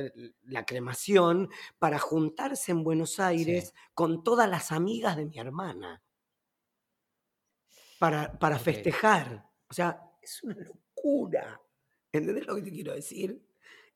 la 0.44 0.64
cremación 0.64 1.50
para 1.78 1.98
juntarse 1.98 2.72
en 2.72 2.82
Buenos 2.84 3.20
Aires 3.20 3.74
con 3.92 4.24
todas 4.24 4.48
las 4.48 4.72
amigas 4.72 5.18
de 5.18 5.26
mi 5.26 5.38
hermana. 5.38 6.00
Para, 7.98 8.38
para 8.38 8.58
festejar. 8.58 9.48
O 9.68 9.74
sea, 9.74 10.00
es 10.22 10.42
una 10.42 10.54
locura. 10.56 11.60
¿Entendés 12.12 12.46
lo 12.46 12.56
que 12.56 12.62
te 12.62 12.70
quiero 12.70 12.94
decir? 12.94 13.40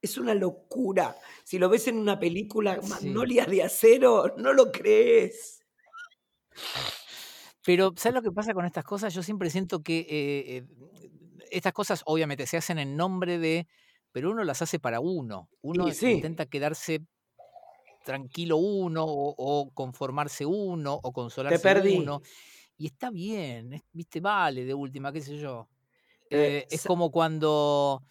Es 0.00 0.18
una 0.18 0.34
locura. 0.34 1.16
Si 1.44 1.58
lo 1.58 1.68
ves 1.68 1.86
en 1.88 1.96
una 1.98 2.18
película 2.18 2.80
Sí. 2.82 2.88
Magnolia 2.88 3.46
de 3.46 3.62
Acero, 3.62 4.34
no 4.36 4.52
lo 4.52 4.72
crees. 4.72 5.64
Pero, 7.64 7.92
¿sabes 7.96 8.14
lo 8.14 8.22
que 8.22 8.32
pasa 8.32 8.54
con 8.54 8.64
estas 8.66 8.84
cosas? 8.84 9.14
Yo 9.14 9.22
siempre 9.22 9.48
siento 9.50 9.82
que 9.82 10.00
eh, 10.00 10.56
eh, 10.56 10.64
estas 11.50 11.72
cosas 11.72 12.02
obviamente 12.06 12.46
se 12.46 12.56
hacen 12.56 12.78
en 12.78 12.96
nombre 12.96 13.38
de, 13.38 13.68
pero 14.10 14.30
uno 14.32 14.42
las 14.42 14.62
hace 14.62 14.80
para 14.80 14.98
uno. 15.00 15.48
Uno 15.60 15.90
sí. 15.92 16.10
intenta 16.10 16.46
quedarse 16.46 17.00
tranquilo 18.04 18.56
uno 18.56 19.04
o, 19.04 19.34
o 19.38 19.70
conformarse 19.70 20.44
uno 20.44 20.94
o 21.00 21.08
Te 21.10 21.12
consolarse 21.12 21.60
perdí. 21.60 21.98
uno. 21.98 22.20
Y 22.76 22.86
está 22.86 23.10
bien, 23.10 23.82
viste, 23.92 24.20
vale 24.20 24.64
de 24.64 24.74
última, 24.74 25.12
qué 25.12 25.20
sé 25.20 25.38
yo. 25.38 25.68
Eh, 26.30 26.66
Eh, 26.68 26.68
es 26.70 26.82
como 26.84 27.10
cuando 27.12 28.02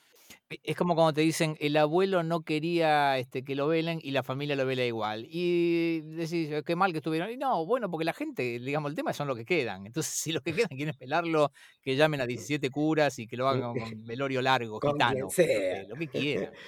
e- 0.49 0.59
es 0.63 0.75
como 0.77 0.95
cuando 0.95 1.13
te 1.13 1.21
dicen 1.21 1.57
el 1.59 1.77
abuelo 1.77 2.23
no 2.23 2.43
quería 2.43 3.17
este, 3.19 3.43
que 3.45 3.55
lo 3.55 3.67
velen 3.67 3.99
y 4.03 4.11
la 4.11 4.23
familia 4.23 4.55
lo 4.57 4.65
vela 4.67 4.85
igual. 4.85 5.27
Y 5.29 6.01
decís, 6.01 6.51
"Eh, 6.51 6.63
qué 6.65 6.75
mal 6.77 6.91
que 6.93 6.99
estuvieron. 6.99 7.31
Y 7.31 7.37
no, 7.37 7.65
bueno, 7.65 7.89
porque 7.91 8.05
la 8.05 8.13
gente, 8.13 8.43
digamos, 8.59 8.91
el 8.91 8.95
tema 8.97 9.13
son 9.13 9.27
los 9.29 9.37
que 9.37 9.45
quedan. 9.45 9.85
Entonces, 9.87 10.13
si 10.15 10.31
los 10.33 10.43
que 10.43 10.53
quedan 10.55 10.69
quieren 10.77 10.95
pelarlo, 10.97 11.51
que 11.81 11.95
llamen 11.97 12.21
a 12.21 12.27
17 12.27 12.71
curas 12.71 13.19
y 13.19 13.27
que 13.27 13.37
lo 13.37 13.47
hagan 13.49 13.77
con 13.79 14.05
velorio 14.07 14.41
largo, 14.43 14.81
Con 14.81 14.97
gitano, 14.97 15.27
lo 15.37 15.37
sea. 15.37 15.59
que, 15.67 15.85
lo 15.87 15.97
que 15.97 16.09
quieran. 16.09 16.59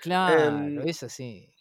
Claro, 0.00 0.82
Em, 0.82 0.84
es 0.84 1.02
así. 1.04 1.54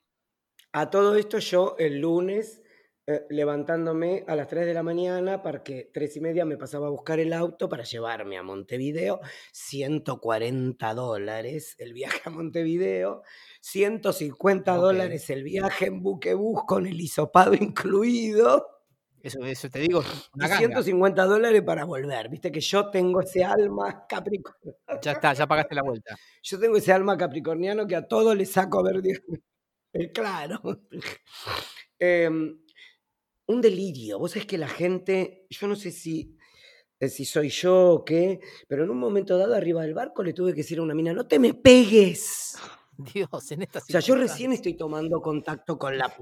A 0.71 0.89
todo 0.89 1.15
esto 1.17 1.39
yo 1.39 1.75
el 1.77 1.99
lunes 1.99 2.61
eh, 3.09 3.25
levantándome 3.29 4.25
a 4.27 4.35
las 4.35 4.47
3 4.47 4.65
de 4.65 4.73
la 4.73 4.83
mañana 4.83 5.41
para 5.41 5.63
que 5.63 5.89
3 5.93 6.17
y 6.17 6.19
media 6.19 6.43
me 6.43 6.57
pasaba 6.57 6.87
a 6.87 6.89
buscar 6.89 7.19
el 7.21 7.31
auto 7.31 7.69
para 7.69 7.83
llevarme 7.83 8.37
a 8.37 8.43
Montevideo, 8.43 9.21
140 9.53 10.93
dólares 10.93 11.75
el 11.79 11.93
viaje 11.93 12.19
a 12.25 12.29
Montevideo, 12.29 13.23
150 13.61 14.75
Ok. 14.75 14.81
dólares 14.81 15.29
el 15.29 15.43
viaje 15.43 15.85
en 15.85 16.03
buquebús 16.03 16.63
con 16.67 16.85
el 16.85 16.99
hisopado 16.99 17.53
incluido. 17.53 18.67
Eso, 19.23 19.39
eso 19.45 19.69
te 19.69 19.79
digo, 19.79 20.03
una 20.35 20.47
150 20.47 21.25
dólares 21.25 21.61
para 21.63 21.85
volver. 21.85 22.29
Viste 22.29 22.51
que 22.51 22.59
yo 22.59 22.89
tengo 22.89 23.21
ese 23.21 23.43
alma 23.43 24.05
capricorniano. 24.07 24.77
Ya 25.01 25.13
está, 25.13 25.33
ya 25.33 25.47
pagaste 25.47 25.75
la 25.75 25.81
vuelta. 25.83 26.15
Yo 26.43 26.59
tengo 26.59 26.77
ese 26.77 26.91
alma 26.93 27.17
capricorniano 27.17 27.87
que 27.87 27.95
a 27.95 28.07
todo 28.07 28.35
le 28.35 28.45
saco 28.45 28.79
a 28.79 28.83
ver. 28.83 29.01
Claro. 30.13 30.59
Em, 31.99 32.59
un 33.47 33.61
delirio. 33.61 34.19
Vos 34.19 34.35
es 34.35 34.45
que 34.45 34.57
la 34.57 34.67
gente, 34.67 35.45
yo 35.49 35.67
no 35.67 35.75
sé 35.75 35.91
si, 35.91 36.37
eh, 36.99 37.09
si 37.09 37.25
soy 37.25 37.49
yo 37.49 37.89
o 37.91 38.05
qué, 38.05 38.39
pero 38.67 38.83
en 38.83 38.89
un 38.89 38.99
momento 38.99 39.37
dado 39.37 39.55
arriba 39.55 39.81
del 39.81 39.93
barco 39.93 40.23
le 40.23 40.33
tuve 40.33 40.51
que 40.51 40.57
decir 40.57 40.79
a 40.79 40.83
una 40.83 40.93
mina, 40.93 41.13
no 41.13 41.27
te 41.27 41.39
me 41.39 41.53
pegues. 41.53 42.57
Dios, 42.97 43.51
en 43.51 43.63
esta 43.63 43.79
O 43.79 43.81
sea, 43.81 43.99
yo 43.99 44.15
recién 44.15 44.53
estoy 44.53 44.75
tomando 44.75 45.21
contacto 45.21 45.77
con 45.77 45.97
la 45.97 46.13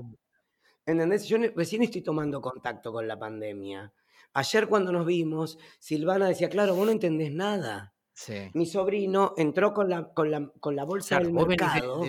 ¿Entendés? 0.85 1.27
Yo 1.27 1.37
recién 1.55 1.81
estoy 1.81 2.01
tomando 2.01 2.41
contacto 2.41 2.91
con 2.91 3.07
la 3.07 3.17
pandemia. 3.17 3.91
Ayer 4.33 4.67
cuando 4.67 4.91
nos 4.91 5.05
vimos, 5.05 5.57
Silvana 5.79 6.27
decía, 6.27 6.49
claro, 6.49 6.75
vos 6.75 6.85
no 6.85 6.91
entendés 6.91 7.31
nada. 7.31 7.95
Mi 8.53 8.65
sobrino 8.65 9.33
entró 9.35 9.73
con 9.73 9.89
la, 9.89 10.13
con 10.13 10.29
la, 10.29 10.51
con 10.59 10.75
la 10.75 10.85
bolsa 10.85 11.19
del 11.19 11.33
mercado 11.33 12.01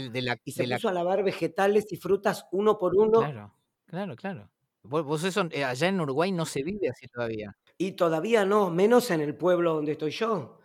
y 0.44 0.52
se 0.52 0.68
puso 0.68 0.88
a 0.88 0.92
lavar 0.92 1.24
vegetales 1.24 1.90
y 1.92 1.96
frutas 1.96 2.46
uno 2.52 2.78
por 2.78 2.96
uno. 2.96 3.20
Claro, 3.20 3.54
claro, 3.86 4.16
claro. 4.16 4.50
Vos, 4.88 5.24
eso, 5.24 5.48
eh, 5.50 5.64
allá 5.64 5.88
en 5.88 6.00
Uruguay 6.00 6.32
no 6.32 6.46
se 6.46 6.62
vive 6.62 6.88
así 6.88 7.08
todavía. 7.08 7.56
Y 7.78 7.92
todavía 7.92 8.44
no, 8.44 8.70
menos 8.70 9.10
en 9.10 9.20
el 9.20 9.34
pueblo 9.34 9.74
donde 9.74 9.92
estoy 9.92 10.10
yo. 10.10 10.60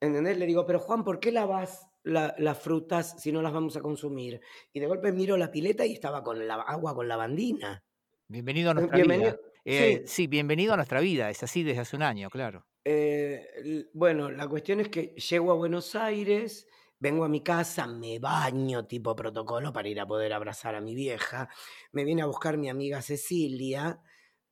¿Entendés? 0.00 0.38
Le 0.38 0.46
digo, 0.46 0.66
pero 0.66 0.78
Juan, 0.80 1.04
¿por 1.04 1.20
qué 1.20 1.32
lavas 1.32 1.86
las 2.04 2.58
frutas 2.58 3.20
si 3.20 3.30
no 3.30 3.40
las 3.40 3.52
vamos 3.52 3.76
a 3.76 3.80
consumir? 3.80 4.40
Y 4.72 4.80
de 4.80 4.86
golpe 4.86 5.12
miro 5.12 5.36
la 5.36 5.50
pileta 5.50 5.86
y 5.86 5.92
estaba 5.92 6.22
con 6.22 6.46
la 6.46 6.54
agua 6.54 6.94
con 6.94 7.08
lavandina. 7.08 7.82
Bienvenido 8.28 8.70
a 8.70 8.74
nuestra 8.74 8.98
vida. 8.98 9.36
Eh, 9.64 10.02
sí. 10.06 10.26
bienvenido 10.26 10.72
a 10.72 10.76
nuestra 10.76 11.00
vida, 11.00 11.30
es 11.30 11.42
así 11.42 11.62
desde 11.62 11.80
hace 11.80 11.96
un 11.96 12.02
año, 12.02 12.30
claro. 12.30 12.66
Eh, 12.84 13.86
bueno, 13.92 14.30
la 14.30 14.48
cuestión 14.48 14.80
es 14.80 14.88
que 14.88 15.14
llego 15.14 15.52
a 15.52 15.54
Buenos 15.54 15.94
Aires, 15.94 16.66
vengo 17.02 17.24
a 17.24 17.28
mi 17.28 17.40
casa, 17.40 17.84
me 17.88 18.20
baño 18.20 18.86
tipo 18.86 19.16
protocolo 19.16 19.72
para 19.72 19.88
ir 19.88 19.98
a 19.98 20.06
poder 20.06 20.32
abrazar 20.32 20.76
a 20.76 20.80
mi 20.80 20.94
vieja, 20.94 21.48
me 21.90 22.04
viene 22.04 22.22
a 22.22 22.26
buscar 22.26 22.56
mi 22.56 22.70
amiga 22.70 23.02
Cecilia, 23.02 24.00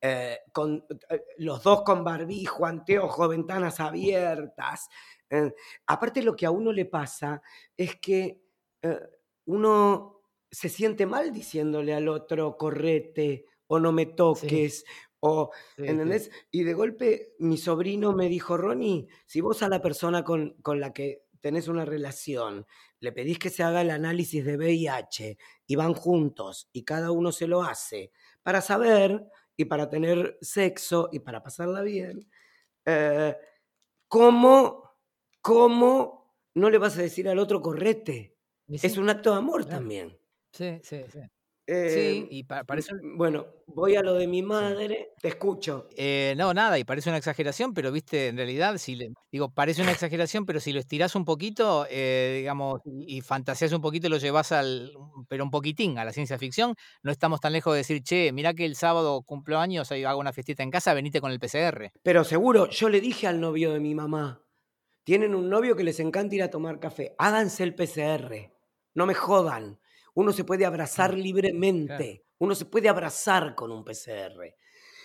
eh, 0.00 0.40
con, 0.52 0.84
los 1.38 1.62
dos 1.62 1.82
con 1.82 2.02
barbijo, 2.02 2.66
anteojo, 2.66 3.28
ventanas 3.28 3.78
abiertas, 3.78 4.88
eh, 5.30 5.54
aparte 5.86 6.24
lo 6.24 6.34
que 6.34 6.44
a 6.44 6.50
uno 6.50 6.72
le 6.72 6.86
pasa 6.86 7.40
es 7.76 8.00
que 8.00 8.42
eh, 8.82 9.00
uno 9.44 10.22
se 10.50 10.68
siente 10.68 11.06
mal 11.06 11.32
diciéndole 11.32 11.94
al 11.94 12.08
otro, 12.08 12.56
correte 12.56 13.46
o 13.68 13.78
no 13.78 13.92
me 13.92 14.06
toques. 14.06 14.84
O, 15.22 15.50
¿entendés? 15.76 16.30
Y 16.50 16.64
de 16.64 16.72
golpe 16.72 17.34
mi 17.40 17.58
sobrino 17.58 18.14
me 18.14 18.30
dijo, 18.30 18.56
Ronnie, 18.56 19.06
si 19.26 19.42
vos 19.42 19.62
a 19.62 19.68
la 19.68 19.82
persona 19.82 20.24
con, 20.24 20.54
con 20.62 20.80
la 20.80 20.94
que 20.94 21.26
tenés 21.40 21.68
una 21.68 21.84
relación, 21.84 22.66
le 23.00 23.12
pedís 23.12 23.38
que 23.38 23.50
se 23.50 23.62
haga 23.62 23.82
el 23.82 23.90
análisis 23.90 24.44
de 24.44 24.56
VIH 24.56 25.38
y 25.66 25.76
van 25.76 25.94
juntos 25.94 26.68
y 26.72 26.84
cada 26.84 27.10
uno 27.12 27.32
se 27.32 27.46
lo 27.48 27.62
hace 27.62 28.12
para 28.42 28.60
saber 28.60 29.24
y 29.56 29.66
para 29.66 29.88
tener 29.90 30.38
sexo 30.40 31.08
y 31.12 31.20
para 31.20 31.42
pasarla 31.42 31.82
bien, 31.82 32.30
eh, 32.86 33.36
¿cómo 34.08 34.84
¿cómo 35.42 36.36
no 36.54 36.70
le 36.70 36.78
vas 36.78 36.98
a 36.98 37.02
decir 37.02 37.28
al 37.28 37.38
otro 37.38 37.62
correte? 37.62 38.38
Es 38.82 38.96
un 38.98 39.08
acto 39.10 39.32
de 39.32 39.38
amor 39.38 39.64
también. 39.66 40.18
Sí, 40.52 40.80
sí, 40.84 41.04
sí. 41.10 41.20
Sí, 41.70 42.18
em, 42.18 42.26
y 42.30 42.44
parece... 42.44 42.92
Bueno, 43.16 43.46
voy 43.66 43.96
a 43.96 44.02
lo 44.02 44.14
de 44.14 44.26
mi 44.26 44.42
madre, 44.42 45.12
te 45.20 45.28
escucho. 45.28 45.88
Eh, 45.96 46.34
no, 46.36 46.52
nada, 46.52 46.78
y 46.78 46.84
parece 46.84 47.10
una 47.10 47.18
exageración, 47.18 47.74
pero 47.74 47.92
viste, 47.92 48.28
en 48.28 48.36
realidad, 48.36 48.76
si 48.78 48.96
le, 48.96 49.12
digo, 49.30 49.50
parece 49.50 49.82
una 49.82 49.92
exageración, 49.92 50.46
pero 50.46 50.60
si 50.60 50.72
lo 50.72 50.80
estirás 50.80 51.14
un 51.14 51.24
poquito, 51.24 51.86
eh, 51.90 52.36
digamos, 52.38 52.80
y 52.84 53.20
fantaseas 53.20 53.72
un 53.72 53.80
poquito, 53.80 54.08
lo 54.08 54.18
llevas 54.18 54.52
al, 54.52 54.92
pero 55.28 55.44
un 55.44 55.50
poquitín 55.50 55.98
a 55.98 56.04
la 56.04 56.12
ciencia 56.12 56.38
ficción, 56.38 56.74
no 57.02 57.12
estamos 57.12 57.40
tan 57.40 57.52
lejos 57.52 57.72
de 57.72 57.78
decir, 57.78 58.02
che, 58.02 58.32
mirá 58.32 58.54
que 58.54 58.64
el 58.64 58.76
sábado 58.76 59.22
cumplo 59.22 59.58
años, 59.58 59.90
hago 59.92 60.20
una 60.20 60.32
fiestita 60.32 60.62
en 60.62 60.70
casa, 60.70 60.94
venite 60.94 61.20
con 61.20 61.30
el 61.30 61.38
PCR. 61.38 61.92
Pero 62.02 62.24
seguro, 62.24 62.68
yo 62.68 62.88
le 62.88 63.00
dije 63.00 63.26
al 63.26 63.40
novio 63.40 63.72
de 63.72 63.80
mi 63.80 63.94
mamá, 63.94 64.44
tienen 65.04 65.34
un 65.34 65.48
novio 65.48 65.76
que 65.76 65.84
les 65.84 65.98
encanta 66.00 66.34
ir 66.34 66.42
a 66.42 66.50
tomar 66.50 66.78
café. 66.78 67.14
Háganse 67.18 67.64
el 67.64 67.74
PCR. 67.74 68.52
No 68.94 69.06
me 69.06 69.14
jodan. 69.14 69.80
Uno 70.14 70.32
se 70.32 70.44
puede 70.44 70.66
abrazar 70.66 71.14
libremente. 71.14 72.24
Uno 72.38 72.54
se 72.54 72.64
puede 72.64 72.88
abrazar 72.88 73.54
con 73.54 73.70
un 73.70 73.84
PCR. 73.84 74.54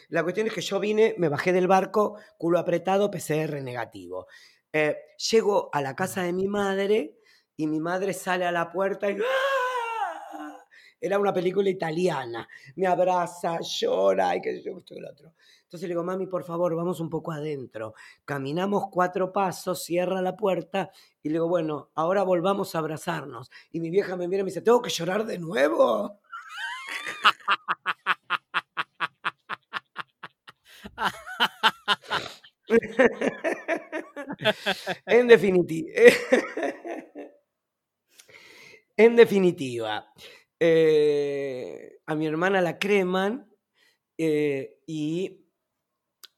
La 0.09 0.23
cuestión 0.23 0.47
es 0.47 0.53
que 0.53 0.61
yo 0.61 0.79
vine, 0.79 1.15
me 1.17 1.29
bajé 1.29 1.51
del 1.51 1.67
barco, 1.67 2.17
culo 2.37 2.59
apretado, 2.59 3.09
PCR 3.11 3.61
negativo. 3.61 4.27
Eh, 4.71 4.95
llego 5.31 5.69
a 5.73 5.81
la 5.81 5.95
casa 5.95 6.21
de 6.21 6.33
mi 6.33 6.47
madre 6.47 7.17
y 7.55 7.67
mi 7.67 7.79
madre 7.79 8.13
sale 8.13 8.45
a 8.45 8.51
la 8.51 8.71
puerta 8.71 9.09
y... 9.09 9.17
¡ah! 9.17 9.54
Era 11.05 11.19
una 11.19 11.31
película 11.31 11.69
italiana. 11.69 12.49
Me 12.77 12.87
abraza, 12.87 13.59
llora 13.59 14.35
y 14.35 14.41
que 14.41 14.59
yo, 14.59 14.79
esto 14.79 14.95
el 14.95 15.05
otro. 15.05 15.35
Entonces 15.61 15.87
le 15.87 15.93
digo, 15.93 16.03
mami, 16.03 16.25
por 16.25 16.43
favor, 16.43 16.75
vamos 16.75 16.99
un 16.99 17.11
poco 17.11 17.31
adentro. 17.31 17.93
Caminamos 18.25 18.85
cuatro 18.91 19.31
pasos, 19.31 19.83
cierra 19.83 20.19
la 20.23 20.35
puerta 20.35 20.89
y 21.21 21.29
le 21.29 21.33
digo, 21.33 21.47
bueno, 21.47 21.91
ahora 21.93 22.23
volvamos 22.23 22.73
a 22.73 22.79
abrazarnos. 22.79 23.51
Y 23.71 23.81
mi 23.81 23.91
vieja 23.91 24.15
me 24.15 24.27
mira 24.27 24.39
y 24.39 24.45
me 24.45 24.49
dice, 24.49 24.61
¿tengo 24.61 24.81
que 24.81 24.89
llorar 24.89 25.27
de 25.27 25.37
nuevo? 25.37 26.19
en 35.05 35.27
definitiva. 35.27 35.93
en 38.97 39.15
definitiva, 39.15 40.11
eh, 40.67 41.99
a 42.05 42.15
mi 42.15 42.25
hermana 42.25 42.61
la 42.61 42.79
creman 42.79 43.47
eh, 44.17 44.79
y 44.87 45.41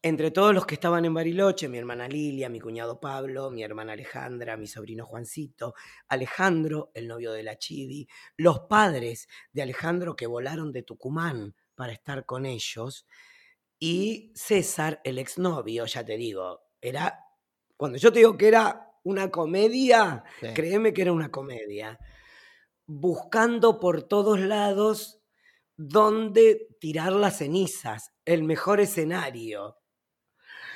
entre 0.01 0.31
todos 0.31 0.53
los 0.53 0.65
que 0.65 0.75
estaban 0.75 1.05
en 1.05 1.13
Bariloche, 1.13 1.67
mi 1.67 1.77
hermana 1.77 2.07
Lilia, 2.07 2.49
mi 2.49 2.59
cuñado 2.59 2.99
Pablo, 2.99 3.49
mi 3.51 3.63
hermana 3.63 3.93
Alejandra, 3.93 4.57
mi 4.57 4.67
sobrino 4.67 5.05
Juancito, 5.05 5.73
Alejandro, 6.07 6.91
el 6.93 7.07
novio 7.07 7.31
de 7.31 7.43
la 7.43 7.57
Chivi, 7.57 8.07
los 8.37 8.61
padres 8.61 9.27
de 9.51 9.63
Alejandro 9.63 10.15
que 10.15 10.27
volaron 10.27 10.71
de 10.71 10.83
Tucumán 10.83 11.55
para 11.75 11.93
estar 11.93 12.25
con 12.25 12.45
ellos, 12.45 13.05
y 13.79 14.31
César, 14.35 15.01
el 15.03 15.19
exnovio, 15.19 15.85
ya 15.85 16.03
te 16.03 16.17
digo, 16.17 16.61
era, 16.81 17.19
cuando 17.75 17.97
yo 17.97 18.11
te 18.11 18.19
digo 18.19 18.37
que 18.37 18.47
era 18.47 18.91
una 19.03 19.29
comedia, 19.29 20.23
créeme 20.53 20.93
que 20.93 21.03
era 21.03 21.13
una 21.13 21.29
comedia, 21.29 21.99
buscando 22.87 23.79
por 23.79 24.03
todos 24.03 24.39
lados 24.39 25.19
dónde 25.75 26.69
tirar 26.79 27.13
las 27.13 27.37
cenizas, 27.37 28.13
el 28.25 28.43
mejor 28.43 28.79
escenario. 28.79 29.77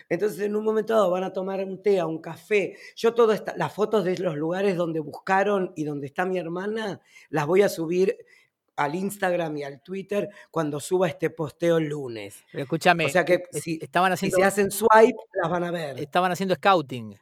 Entonces, 0.10 0.41
en 0.41 0.58
un 0.58 0.65
momento 0.65 0.93
dado 0.93 1.10
van 1.10 1.24
a 1.24 1.32
tomar 1.32 1.63
un 1.63 1.82
té, 1.82 2.04
un 2.04 2.19
café. 2.19 2.78
Yo 2.97 3.13
todas 3.13 3.43
las 3.56 3.74
fotos 3.74 4.04
de 4.04 4.17
los 4.17 4.36
lugares 4.36 4.76
donde 4.76 5.00
buscaron 5.00 5.71
y 5.76 5.86
donde 5.86 6.08
está 6.08 6.26
mi 6.26 6.38
hermana, 6.38 7.00
las 7.30 7.47
voy 7.47 7.62
a 7.62 7.69
subir 7.69 8.17
al 8.76 8.95
Instagram 8.95 9.56
y 9.58 9.63
al 9.63 9.82
Twitter 9.82 10.30
cuando 10.50 10.80
suba 10.80 11.08
este 11.08 11.30
posteo 11.30 11.78
el 11.78 11.86
lunes. 11.86 12.43
escúchame, 12.52 13.06
o 13.06 13.10
sea 13.10 13.24
que 13.24 13.43
si, 13.52 13.80
estaban 13.82 14.12
haciendo, 14.12 14.38
si 14.38 14.43
hacen 14.43 14.71
swipe, 14.71 15.17
las 15.34 15.50
van 15.50 15.63
a 15.63 15.71
ver. 15.71 16.00
Estaban 16.00 16.32
haciendo 16.32 16.56
scouting. 16.56 17.17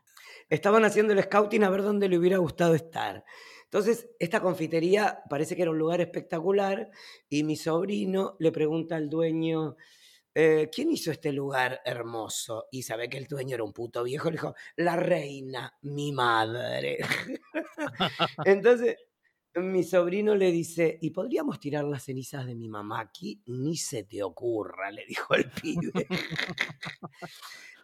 Estaban 0.50 0.84
haciendo 0.84 1.14
el 1.14 1.22
scouting 1.22 1.64
a 1.64 1.70
ver 1.70 1.84
dónde 1.84 2.10
le 2.10 2.18
hubiera 2.18 2.38
gustado 2.38 2.74
estar. 2.74 3.24
Entonces, 3.72 4.10
esta 4.18 4.42
confitería 4.42 5.22
parece 5.30 5.56
que 5.56 5.62
era 5.62 5.70
un 5.70 5.78
lugar 5.78 6.02
espectacular 6.02 6.90
y 7.30 7.44
mi 7.44 7.56
sobrino 7.56 8.36
le 8.40 8.52
pregunta 8.52 8.96
al 8.96 9.10
dueño, 9.10 9.76
eh, 10.34 10.72
¿quién 10.74 10.92
hizo 10.92 11.12
este 11.12 11.32
lugar 11.32 11.80
hermoso? 11.86 12.66
Y 12.72 12.82
sabe 12.82 13.10
que 13.10 13.20
el 13.20 13.28
dueño 13.28 13.54
era 13.54 13.64
un 13.64 13.72
puto 13.72 14.04
viejo, 14.04 14.32
le 14.32 14.38
dijo, 14.38 14.56
la 14.78 14.96
reina, 14.96 15.72
mi 15.84 16.12
madre. 16.12 16.98
Entonces, 18.46 18.98
mi 19.54 19.84
sobrino 19.84 20.34
le 20.34 20.52
dice, 20.52 20.98
¿y 21.00 21.12
podríamos 21.12 21.60
tirar 21.60 21.84
las 21.84 22.06
cenizas 22.06 22.48
de 22.48 22.56
mi 22.56 22.70
mamá 22.70 23.02
aquí? 23.02 23.44
Ni 23.46 23.78
se 23.78 24.04
te 24.04 24.24
ocurra, 24.24 24.90
le 24.90 25.06
dijo 25.06 25.36
el 25.36 25.52
pibe. 25.62 26.08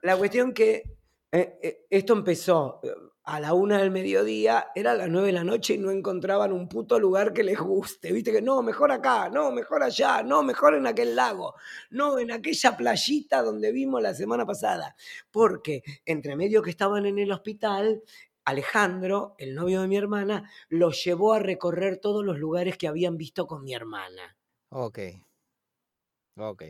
la 0.02 0.18
cuestión 0.18 0.52
que 0.52 0.98
eh, 1.36 1.60
eh, 1.62 1.86
esto 1.90 2.14
empezó 2.14 2.80
a 3.24 3.40
la 3.40 3.54
una 3.54 3.80
del 3.80 3.92
mediodía, 3.92 4.68
era 4.76 4.94
las 4.94 5.10
nueve 5.10 5.28
de 5.28 5.34
la 5.34 5.44
noche 5.44 5.74
y 5.74 5.78
no 5.78 5.92
encontraban 5.92 6.54
un 6.54 6.70
puto 6.70 7.00
lugar 7.00 7.34
que 7.34 7.44
les 7.44 7.60
guste. 7.60 8.14
Viste 8.14 8.32
que 8.32 8.42
no, 8.42 8.62
mejor 8.62 8.92
acá, 8.92 9.30
no, 9.30 9.52
mejor 9.52 9.84
allá, 9.84 10.22
no, 10.24 10.44
mejor 10.44 10.76
en 10.76 10.88
aquel 10.88 11.16
lago, 11.16 11.56
no, 11.90 12.20
en 12.20 12.32
aquella 12.32 12.78
playita 12.78 13.42
donde 13.42 13.72
vimos 13.72 14.02
la 14.02 14.14
semana 14.14 14.46
pasada. 14.46 14.96
Porque 15.32 15.84
entre 16.06 16.36
medio 16.36 16.62
que 16.62 16.70
estaban 16.70 17.06
en 17.06 17.18
el 17.20 17.32
hospital, 17.32 18.04
Alejandro, 18.46 19.36
el 19.40 19.56
novio 19.56 19.82
de 19.82 19.88
mi 19.88 19.98
hermana, 19.98 20.50
los 20.70 21.04
llevó 21.04 21.34
a 21.34 21.40
recorrer 21.40 21.98
todos 21.98 22.24
los 22.24 22.38
lugares 22.38 22.78
que 22.78 22.88
habían 22.88 23.18
visto 23.18 23.48
con 23.48 23.64
mi 23.64 23.74
hermana. 23.74 24.38
Ok. 24.70 25.00
Ok. 26.38 26.64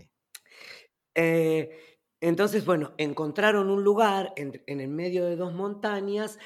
Eh, 1.13 1.95
entonces, 2.28 2.65
bueno, 2.65 2.95
encontraron 2.97 3.69
un 3.69 3.84
lugar 3.84 4.34
en, 4.36 4.63
el 4.65 4.88
medio 4.88 5.26
de 5.26 5.36
dos 5.36 5.53
montañas 5.53 6.39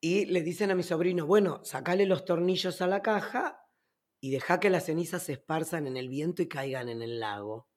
y 0.00 0.24
le 0.24 0.40
dicen 0.40 0.70
a 0.70 0.74
mi 0.74 0.82
sobrino, 0.82 1.26
bueno, 1.26 1.60
sacale 1.64 2.06
los 2.06 2.24
tornillos 2.24 2.80
a 2.80 2.86
la 2.86 3.02
caja 3.02 3.62
y 4.22 4.30
deja 4.30 4.58
que 4.58 4.70
las 4.70 4.86
cenizas 4.86 5.24
se 5.24 5.32
esparzan 5.32 5.86
en 5.86 5.98
el 5.98 6.08
viento 6.08 6.40
y 6.40 6.48
caigan 6.48 6.88
en 6.88 7.02
el 7.02 7.20
lago. 7.20 7.68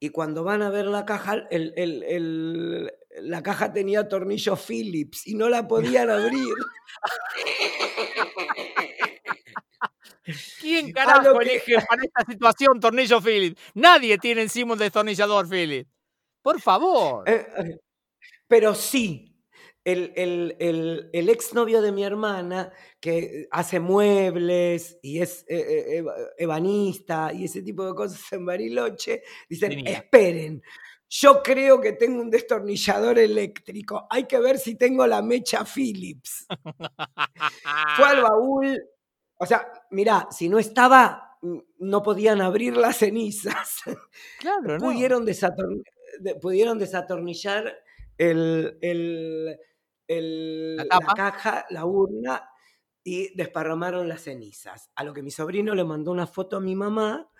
Y 0.00 0.08
cuando 0.08 0.42
van 0.42 0.62
a 0.62 0.70
ver 0.70 0.86
la 0.86 1.04
caja, 1.04 1.46
la 3.20 3.42
caja 3.44 3.72
tenía 3.72 4.08
tornillos 4.08 4.60
Phillips 4.66 5.28
y 5.28 5.36
no 5.36 5.48
la 5.48 5.68
podían 5.68 6.10
abrir. 6.10 6.54
¿Quién 10.60 10.90
carajo 10.90 11.40
elige 11.40 11.76
para 11.88 12.02
esta 12.02 12.24
situación 12.28 12.80
tornillo 12.80 13.20
Phillips? 13.20 13.62
Nadie 13.74 14.18
tiene 14.18 14.42
encima 14.42 14.72
un 14.72 14.78
destornillador 14.80 15.48
Phillips. 15.48 15.95
Por 16.46 16.60
favor. 16.60 17.28
Eh, 17.28 17.44
eh, 17.58 17.80
pero 18.46 18.72
sí, 18.72 19.36
el, 19.82 20.12
el, 20.14 20.54
el, 20.60 21.10
el 21.12 21.28
exnovio 21.28 21.82
de 21.82 21.90
mi 21.90 22.04
hermana, 22.04 22.70
que 23.00 23.48
hace 23.50 23.80
muebles 23.80 24.96
y 25.02 25.20
es 25.22 25.44
eh, 25.48 26.04
ebanista 26.38 27.32
y 27.32 27.46
ese 27.46 27.62
tipo 27.62 27.84
de 27.84 27.96
cosas 27.96 28.32
en 28.32 28.46
Bariloche, 28.46 29.24
dicen, 29.48 29.84
esperen, 29.88 30.62
yo 31.08 31.42
creo 31.42 31.80
que 31.80 31.94
tengo 31.94 32.22
un 32.22 32.30
destornillador 32.30 33.18
eléctrico, 33.18 34.06
hay 34.08 34.26
que 34.26 34.38
ver 34.38 34.60
si 34.60 34.76
tengo 34.76 35.04
la 35.04 35.22
mecha 35.22 35.64
Philips. 35.64 36.46
Fue 37.96 38.06
al 38.06 38.22
baúl, 38.22 38.80
o 39.36 39.46
sea, 39.46 39.66
mirá, 39.90 40.28
si 40.30 40.48
no 40.48 40.60
estaba, 40.60 41.38
no 41.80 42.02
podían 42.04 42.40
abrir 42.40 42.76
las 42.76 42.98
cenizas. 42.98 43.80
Claro, 44.38 44.78
pudieron, 44.78 45.26
pudieron 46.40 46.78
desatornillar 46.78 47.74
el, 48.18 48.78
el, 50.08 50.76
la, 50.76 50.98
caja, 51.14 51.66
la 51.70 51.84
urna 51.84 52.48
y 53.02 53.34
desparramaron 53.36 54.08
las 54.08 54.22
cenizas. 54.22 54.90
A 54.94 55.04
lo 55.04 55.12
que 55.12 55.22
mi 55.22 55.30
sobrino 55.30 55.74
le 55.74 55.84
mandó 55.84 56.10
una 56.10 56.26
foto 56.26 56.56
a 56.56 56.60
mi 56.60 56.74
mamá 56.74 57.30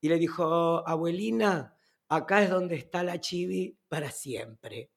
y 0.00 0.08
le 0.08 0.16
dijo, 0.16 0.86
abuelina, 0.88 1.76
acá 2.08 2.42
es 2.42 2.50
donde 2.50 2.76
está 2.76 3.02
la 3.02 3.20
chivi 3.20 3.78
para 3.88 4.10
siempre. 4.10 4.90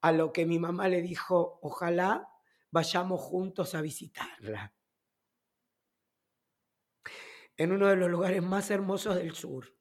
A 0.00 0.12
lo 0.12 0.32
que 0.32 0.46
mi 0.46 0.58
mamá 0.58 0.88
le 0.88 1.02
dijo, 1.02 1.58
ojalá 1.62 2.28
vayamos 2.70 3.20
juntos 3.20 3.74
a 3.74 3.80
visitarla. 3.80 4.72
En 7.56 7.72
uno 7.72 7.88
de 7.88 7.96
los 7.96 8.08
lugares 8.08 8.42
más 8.42 8.70
hermosos 8.70 9.16
del 9.16 9.34
sur. 9.34 9.77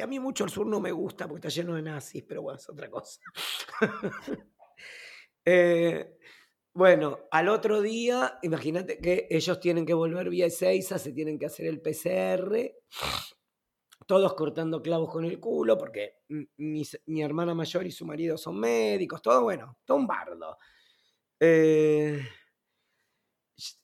Que 0.00 0.04
a 0.04 0.06
mí 0.06 0.18
mucho 0.18 0.44
el 0.44 0.50
sur 0.50 0.66
no 0.66 0.80
me 0.80 0.92
gusta 0.92 1.28
porque 1.28 1.46
está 1.46 1.60
lleno 1.60 1.74
de 1.74 1.82
nazis, 1.82 2.24
pero 2.26 2.40
bueno, 2.40 2.58
es 2.58 2.66
otra 2.70 2.88
cosa. 2.88 3.20
Eh, 5.44 6.18
bueno, 6.72 7.18
al 7.30 7.48
otro 7.48 7.80
día, 7.80 8.38
imagínate 8.42 8.98
que 8.98 9.26
ellos 9.30 9.58
tienen 9.58 9.84
que 9.84 9.94
volver 9.94 10.28
vía 10.28 10.46
Ezeiza, 10.46 10.98
se 10.98 11.12
tienen 11.12 11.38
que 11.38 11.46
hacer 11.46 11.66
el 11.66 11.80
PCR, 11.80 12.76
todos 14.06 14.34
cortando 14.34 14.82
clavos 14.82 15.10
con 15.10 15.24
el 15.24 15.40
culo, 15.40 15.76
porque 15.76 16.20
mi, 16.28 16.82
hermana 17.22 17.54
mayor 17.54 17.86
y 17.86 17.90
su 17.90 18.06
marido 18.06 18.36
son 18.38 18.60
médicos, 18.60 19.20
todo 19.22 19.42
bueno, 19.42 19.78
todo 19.84 19.96
un 19.96 20.06
bardo. 20.06 20.58
Eh, 21.40 22.22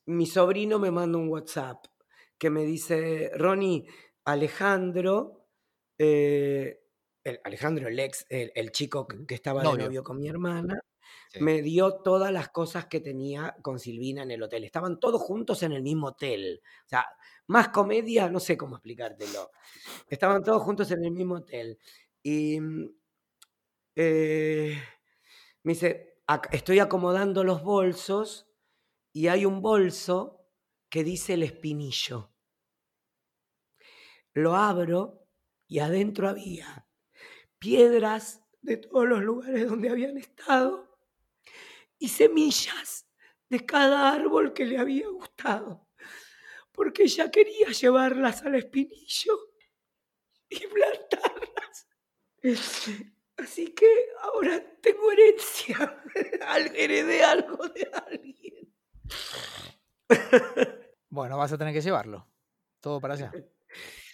mi 0.06 0.26
sobrino 0.26 0.78
me 0.78 0.90
manda 0.90 1.18
un 1.18 1.28
WhatsApp 1.28 1.86
que 2.38 2.50
me 2.50 2.64
dice, 2.64 3.30
Ronnie, 3.34 3.86
Alejandro, 4.24 5.45
eh, 5.98 6.80
Alejandro, 7.44 7.88
el 7.88 7.98
ex, 7.98 8.26
el, 8.28 8.70
chico 8.70 9.06
que, 9.06 9.34
estaba 9.34 9.62
de 9.62 9.78
novio 9.78 10.04
con 10.04 10.18
mi 10.18 10.28
hermana, 10.28 10.80
me 11.40 11.62
dio 11.62 12.00
todas 12.02 12.32
las 12.32 12.48
cosas 12.48 12.86
que 12.86 13.00
tenía 13.00 13.56
con 13.62 13.78
Silvina 13.78 14.22
en 14.22 14.30
el 14.30 14.42
hotel. 14.42 14.64
Estaban 14.64 15.00
todos 15.00 15.20
juntos 15.20 15.62
en 15.62 15.72
el 15.72 15.82
mismo 15.82 16.08
hotel. 16.08 16.62
O 16.84 16.88
sea, 16.88 17.06
más 17.48 17.68
comedia, 17.68 18.28
no 18.30 18.40
sé 18.40 18.56
cómo 18.56 18.76
explicártelo. 18.76 19.50
Estaban 20.08 20.42
todos 20.42 20.62
juntos 20.62 20.90
en 20.90 21.04
el 21.04 21.10
mismo 21.10 21.36
hotel. 21.36 21.78
Y 22.22 22.60
mm, 22.60 22.90
eh, 23.96 24.82
me 25.62 25.72
dice, 25.72 26.20
estoy 26.52 26.78
acomodando 26.78 27.44
los 27.44 27.62
bolsos 27.62 28.48
y 29.12 29.28
hay 29.28 29.44
un 29.44 29.62
bolso 29.62 30.46
que 30.88 31.04
dice 31.04 31.34
el 31.34 31.42
espinillo. 31.42 32.30
Lo 34.32 34.54
abro 34.54 35.25
y 35.66 35.80
adentro 35.80 36.28
había 36.28 36.88
piedras 37.58 38.42
de 38.60 38.76
todos 38.76 39.06
los 39.06 39.22
lugares 39.22 39.68
donde 39.68 39.90
habían 39.90 40.16
estado 40.16 40.98
y 41.98 42.08
semillas 42.08 43.08
de 43.48 43.64
cada 43.64 44.12
árbol 44.12 44.52
que 44.52 44.64
le 44.64 44.78
había 44.78 45.08
gustado, 45.08 45.88
porque 46.72 47.04
ella 47.04 47.30
quería 47.30 47.68
llevarlas 47.68 48.42
al 48.42 48.56
espinillo 48.56 49.38
y 50.48 50.66
plantarlas. 50.66 51.88
Así 53.36 53.68
que 53.68 53.86
ahora 54.22 54.62
tengo 54.80 55.12
herencia, 55.12 56.02
heredé 56.74 57.22
algo 57.22 57.68
de 57.68 57.90
alguien. 57.92 58.74
Bueno, 61.08 61.38
vas 61.38 61.52
a 61.52 61.58
tener 61.58 61.72
que 61.72 61.80
llevarlo. 61.80 62.28
Todo 62.80 63.00
para 63.00 63.14
allá. 63.14 63.32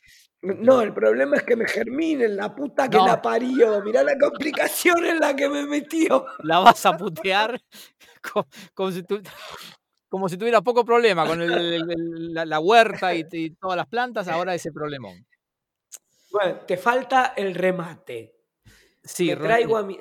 No, 0.43 0.83
el 0.83 0.93
problema 0.93 1.37
es 1.37 1.45
que 1.45 1.55
me 1.55 1.69
germinen 1.69 2.37
la 2.37 2.53
puta 2.53 2.91
que 2.91 2.97
la 2.97 3.23
parió. 3.23 3.81
Mirá 3.83 4.03
la 4.03 4.19
complicación 4.19 5.05
en 5.05 5.21
la 5.21 5.37
que 5.37 5.49
me 5.49 5.65
metió. 5.67 6.27
La 6.43 6.59
vas 6.59 6.85
a 6.85 6.97
putear 6.97 7.61
como, 8.73 8.91
si, 10.29 10.37
tuviera 10.37 10.61
poco 10.61 10.85
problema 10.85 11.27
con 11.27 11.39
la, 12.35 12.61
huerta 12.61 13.15
y, 13.15 13.51
todas 13.51 13.77
las 13.77 13.87
plantas, 13.87 14.27
ahora 14.29 14.55
ese 14.55 14.73
problemón. 14.73 15.25
Bueno, 16.31 16.61
te 16.67 16.77
falta 16.77 17.35
el 17.37 17.55
remate. 17.55 18.35
Sí, 19.05 19.35
traigo 19.37 19.77
a 19.77 19.85
mi, 19.85 19.99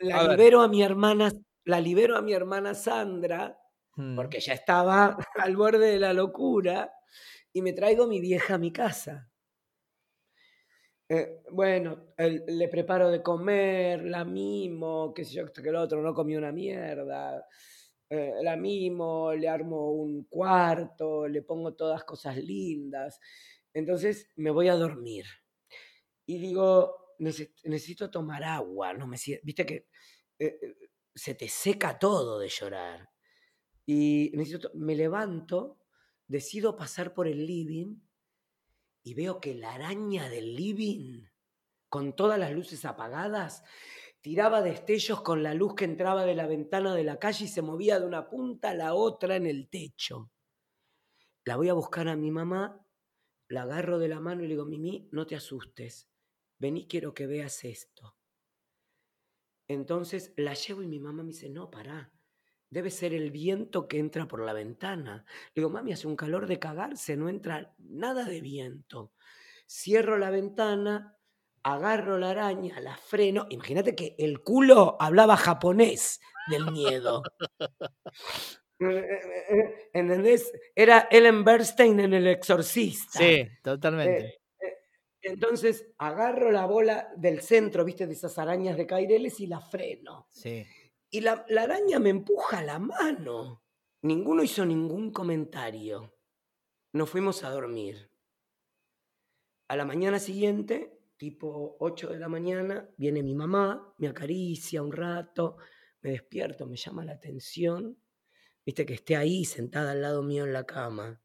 la, 0.00 0.22
libero 0.28 0.62
a 0.62 0.68
mi 0.68 0.82
hermana, 0.82 1.32
la 1.64 1.80
libero 1.80 2.16
a 2.16 2.22
mi 2.22 2.32
hermana 2.32 2.74
Sandra, 2.74 3.58
hmm. 3.94 4.16
porque 4.16 4.40
ya 4.40 4.52
estaba 4.52 5.16
al 5.34 5.56
borde 5.56 5.86
de 5.86 5.98
la 5.98 6.12
locura, 6.12 6.92
y 7.52 7.62
me 7.62 7.72
traigo 7.72 8.06
mi 8.06 8.20
vieja 8.20 8.54
a 8.54 8.58
mi 8.58 8.72
casa. 8.72 9.30
Eh, 11.08 11.42
bueno, 11.52 12.14
le 12.18 12.68
preparo 12.68 13.10
de 13.10 13.22
comer, 13.22 14.02
la 14.04 14.24
mimo, 14.24 15.14
qué 15.14 15.24
sé 15.24 15.34
yo, 15.34 15.52
que 15.52 15.68
el 15.68 15.76
otro 15.76 16.02
no 16.02 16.14
comió 16.14 16.38
una 16.38 16.50
mierda. 16.52 17.46
Eh, 18.10 18.32
la 18.42 18.56
mimo, 18.56 19.32
le 19.32 19.48
armo 19.48 19.90
un 19.92 20.24
cuarto, 20.24 21.28
le 21.28 21.42
pongo 21.42 21.74
todas 21.74 22.04
cosas 22.04 22.36
lindas. 22.38 23.20
Entonces 23.72 24.30
me 24.36 24.50
voy 24.50 24.68
a 24.68 24.74
dormir. 24.74 25.26
Y 26.26 26.38
digo, 26.38 27.14
necesito 27.18 28.10
tomar 28.10 28.42
agua, 28.44 28.92
no 28.92 29.06
me 29.06 29.16
viste 29.42 29.64
que 29.64 29.88
eh, 30.38 30.58
se 31.14 31.34
te 31.34 31.48
seca 31.48 31.98
todo 31.98 32.38
de 32.40 32.48
llorar. 32.48 33.08
Y 33.86 34.32
necesito, 34.34 34.70
me 34.74 34.96
levanto, 34.96 35.78
decido 36.26 36.76
pasar 36.76 37.14
por 37.14 37.28
el 37.28 37.46
living 37.46 37.96
y 39.06 39.14
veo 39.14 39.40
que 39.40 39.54
la 39.54 39.72
araña 39.72 40.28
del 40.28 40.56
living, 40.56 41.28
con 41.88 42.16
todas 42.16 42.40
las 42.40 42.50
luces 42.50 42.84
apagadas, 42.84 43.62
tiraba 44.20 44.62
destellos 44.62 45.20
con 45.22 45.44
la 45.44 45.54
luz 45.54 45.76
que 45.76 45.84
entraba 45.84 46.24
de 46.26 46.34
la 46.34 46.48
ventana 46.48 46.92
de 46.92 47.04
la 47.04 47.16
calle 47.20 47.44
y 47.44 47.48
se 47.48 47.62
movía 47.62 48.00
de 48.00 48.06
una 48.06 48.28
punta 48.28 48.70
a 48.70 48.74
la 48.74 48.94
otra 48.94 49.36
en 49.36 49.46
el 49.46 49.68
techo. 49.68 50.32
La 51.44 51.54
voy 51.54 51.68
a 51.68 51.74
buscar 51.74 52.08
a 52.08 52.16
mi 52.16 52.32
mamá, 52.32 52.84
la 53.46 53.62
agarro 53.62 54.00
de 54.00 54.08
la 54.08 54.18
mano 54.18 54.42
y 54.42 54.48
le 54.48 54.54
digo, 54.54 54.64
Mimi, 54.64 55.08
no 55.12 55.24
te 55.24 55.36
asustes, 55.36 56.10
vení, 56.58 56.88
quiero 56.88 57.14
que 57.14 57.28
veas 57.28 57.64
esto. 57.64 58.16
Entonces 59.68 60.34
la 60.36 60.54
llevo 60.54 60.82
y 60.82 60.88
mi 60.88 60.98
mamá 60.98 61.22
me 61.22 61.28
dice, 61.28 61.48
no, 61.48 61.70
pará, 61.70 62.12
Debe 62.68 62.90
ser 62.90 63.14
el 63.14 63.30
viento 63.30 63.86
que 63.88 63.98
entra 63.98 64.26
por 64.26 64.40
la 64.40 64.52
ventana. 64.52 65.24
Le 65.54 65.60
digo, 65.60 65.70
mami, 65.70 65.92
hace 65.92 66.06
un 66.06 66.16
calor 66.16 66.46
de 66.46 66.58
cagarse, 66.58 67.16
no 67.16 67.28
entra 67.28 67.74
nada 67.78 68.24
de 68.24 68.40
viento. 68.40 69.12
Cierro 69.68 70.18
la 70.18 70.30
ventana, 70.30 71.16
agarro 71.62 72.18
la 72.18 72.30
araña, 72.30 72.80
la 72.80 72.96
freno. 72.96 73.46
Imagínate 73.50 73.94
que 73.94 74.14
el 74.18 74.42
culo 74.42 74.96
hablaba 75.00 75.36
japonés 75.36 76.20
del 76.48 76.70
miedo. 76.70 77.22
¿Entendés? 79.92 80.52
Era 80.74 81.08
Ellen 81.10 81.44
Bernstein 81.44 81.98
en 82.00 82.14
El 82.14 82.26
Exorcista. 82.26 83.18
Sí, 83.18 83.48
totalmente. 83.62 84.26
Eh, 84.26 84.38
eh, 84.60 84.76
entonces 85.22 85.86
agarro 85.98 86.50
la 86.50 86.66
bola 86.66 87.08
del 87.16 87.40
centro, 87.40 87.84
viste, 87.84 88.06
de 88.06 88.12
esas 88.12 88.38
arañas 88.38 88.76
de 88.76 88.86
caireles 88.86 89.40
y 89.40 89.46
la 89.46 89.60
freno. 89.60 90.28
Sí. 90.30 90.64
Y 91.16 91.22
la, 91.22 91.46
araña 91.48 91.98
me 91.98 92.10
empuja 92.10 92.62
la 92.62 92.78
mano. 92.78 93.64
Ninguno 94.02 94.42
hizo 94.42 94.66
ningún 94.66 95.10
comentario. 95.10 96.14
Nos 96.92 97.08
fuimos 97.08 97.42
a 97.42 97.48
dormir. 97.48 98.10
A 99.68 99.76
la 99.76 99.86
mañana 99.86 100.18
siguiente 100.18 101.00
tipo 101.16 101.78
8 101.80 102.08
de 102.10 102.18
la 102.18 102.28
mañana, 102.28 102.90
viene 102.98 103.22
mi 103.22 103.34
mamá, 103.34 103.94
me 103.96 104.08
acaricia 104.08 104.82
un 104.82 104.92
rato, 104.92 105.56
me 106.02 106.10
despierto, 106.10 106.66
me 106.66 106.76
llama 106.76 107.02
la 107.02 107.12
atención, 107.12 107.98
viste 108.66 108.84
que 108.84 108.92
esté 108.92 109.16
ahí 109.16 109.46
sentada 109.46 109.92
al 109.92 110.02
lado 110.02 110.22
mío 110.22 110.44
en 110.44 110.52
la 110.52 110.66
cama, 110.66 111.22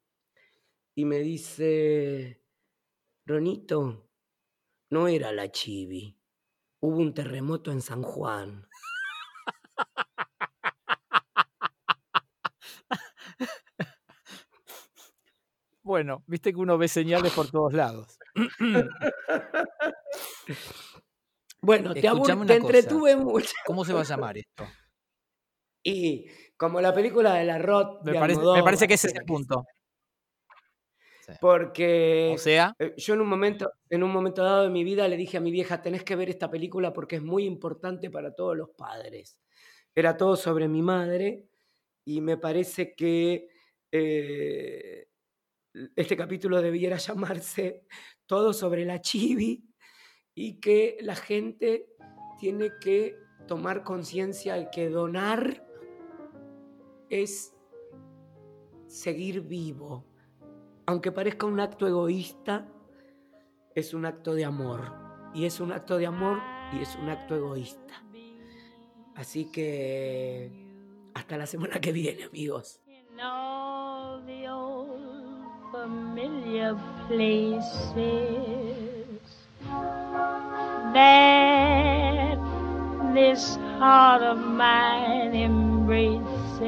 y 0.96 1.04
me 1.04 1.20
dice, 1.20 2.42
Ronito, 3.26 4.10
no 4.90 5.10
era 5.10 5.34
la 5.34 5.52
chivi, 5.52 6.18
hubo 6.80 6.96
un 6.96 7.14
terremoto 7.14 7.74
en 7.74 7.82
San 7.82 8.04
Juan. 8.04 8.70
Bueno, 15.84 16.24
viste 16.26 16.54
que 16.54 16.60
uno 16.60 16.78
ve 16.78 16.88
señales 16.88 17.34
por 17.34 17.50
todos 17.52 17.74
lados. 17.74 18.18
bueno, 21.62 21.94
te, 21.94 22.02
te 22.02 22.56
entretuve 22.56 23.16
mucho. 23.18 23.52
¿Cómo 23.66 23.84
se 23.84 23.92
va 23.92 24.00
a 24.02 24.06
llamar 24.06 24.38
esto? 24.38 24.66
Y 25.84 26.28
como 26.56 26.80
la 26.80 26.94
película 26.94 27.34
de 27.34 27.46
la 27.46 27.58
Rot. 27.58 28.04
Me, 28.04 28.14
parece, 28.14 28.88
que 28.88 28.94
ese 28.94 29.08
es 29.08 29.16
el 29.16 29.26
punto. 29.26 29.66
Porque 31.40 32.32
o 32.36 32.38
sea, 32.38 32.74
eh, 32.78 32.94
yo 32.98 33.14
en 33.14 33.22
un, 33.22 33.28
momento, 33.28 33.72
en 33.90 34.04
un 34.04 34.12
momento 34.12 34.44
dado 34.44 34.64
de 34.64 34.70
mi 34.70 34.84
vida 34.84 35.08
le 35.08 35.18
dije 35.18 35.38
a 35.38 35.42
mi 35.42 35.50
vieja, 35.52 35.82
tenés 35.82 36.04
que 36.04 36.16
ver 36.16 36.30
esta 36.30 36.50
película 36.50 36.94
porque 36.94 37.16
es 37.18 37.22
muy 37.22 37.46
importante 37.46 38.10
para 38.10 38.34
todos 38.34 38.56
los 38.56 38.70
padres. 38.78 39.38
Era 39.96 40.18
todo 40.18 40.36
sobre 40.36 40.68
mi 40.68 40.82
madre 40.82 41.48
y 42.06 42.22
me 42.22 42.38
parece 42.38 42.96
que 42.96 43.50
eh, 43.92 45.08
este 45.96 46.16
capítulo 46.16 46.62
debiera 46.62 46.98
llamarse 46.98 47.86
Todo 48.26 48.54
sobre 48.54 48.86
la 48.86 49.02
chibi 49.02 49.66
y 50.34 50.60
que 50.60 50.98
la 51.02 51.16
gente 51.16 51.88
tiene 52.40 52.72
que 52.80 53.16
tomar 53.48 53.84
conciencia 53.84 54.56
de 54.56 54.70
que 54.72 54.90
donar 54.90 55.68
es 57.10 57.54
seguir 58.88 59.42
vivo. 59.42 60.06
Aunque 60.86 61.12
parezca 61.12 61.46
un 61.46 61.60
acto 61.60 61.88
egoísta, 61.88 62.68
es 63.76 63.94
un 63.94 64.06
acto 64.06 64.34
de 64.34 64.46
amor. 64.46 64.94
Y 65.34 65.46
es 65.46 65.60
un 65.60 65.72
acto 65.72 65.98
de 65.98 66.06
amor 66.06 66.40
y 66.74 66.82
es 66.82 66.96
un 66.96 67.10
acto 67.10 67.36
egoísta. 67.36 68.04
Así 69.16 69.46
que 69.46 70.52
hasta 71.14 71.38
la 71.38 71.46
semana 71.46 71.80
que 71.80 71.92
viene, 71.92 72.24
amigos. 72.24 72.80
familiar 75.72 76.78
places 77.08 77.64
that 80.94 82.38
this 83.14 83.56
heart 83.80 84.22
of 84.22 84.38
mine 84.38 85.34
embraces 85.34 86.60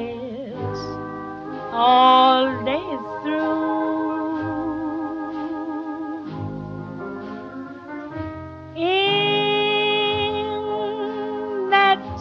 all 1.71 2.63
day 2.63 2.97
through. 3.23 3.63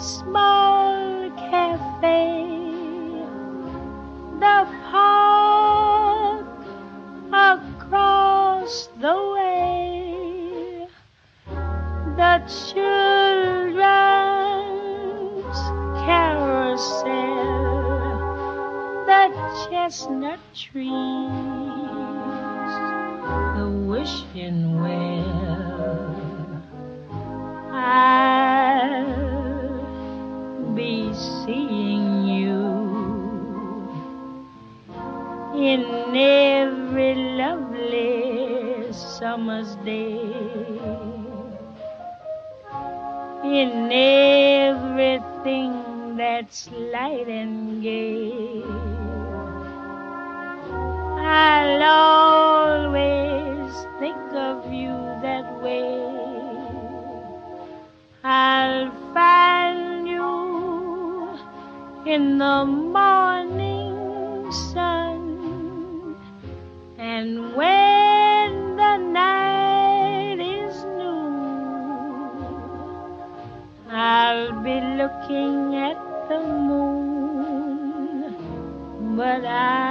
Small 0.03 1.31
cafe, 1.37 2.45
the 4.41 4.67
Park 4.91 6.47
across 7.33 8.89
the 9.01 9.15
way. 9.35 10.89
The 12.17 12.43
children's 12.51 13.79
carousel, 16.05 17.07
the 19.07 19.23
chestnut 19.71 20.41
trees, 20.53 20.91
the 23.55 23.69
wishing 23.87 24.59
well. 24.83 26.02
Summer's 39.33 39.73
day, 39.77 40.21
in 43.61 43.91
everything 43.91 45.73
that's 46.19 46.69
light 46.93 47.29
and 47.29 47.83
gay. 47.83 48.63
I'll 51.17 51.83
always 52.93 53.73
think 54.01 54.35
of 54.35 54.71
you 54.71 54.93
that 55.25 55.47
way. 55.63 55.97
I'll 58.23 58.91
find 59.15 60.07
you 60.07 61.41
in 62.05 62.37
the 62.37 62.67
morning 62.67 63.52
Hola. 79.43 79.82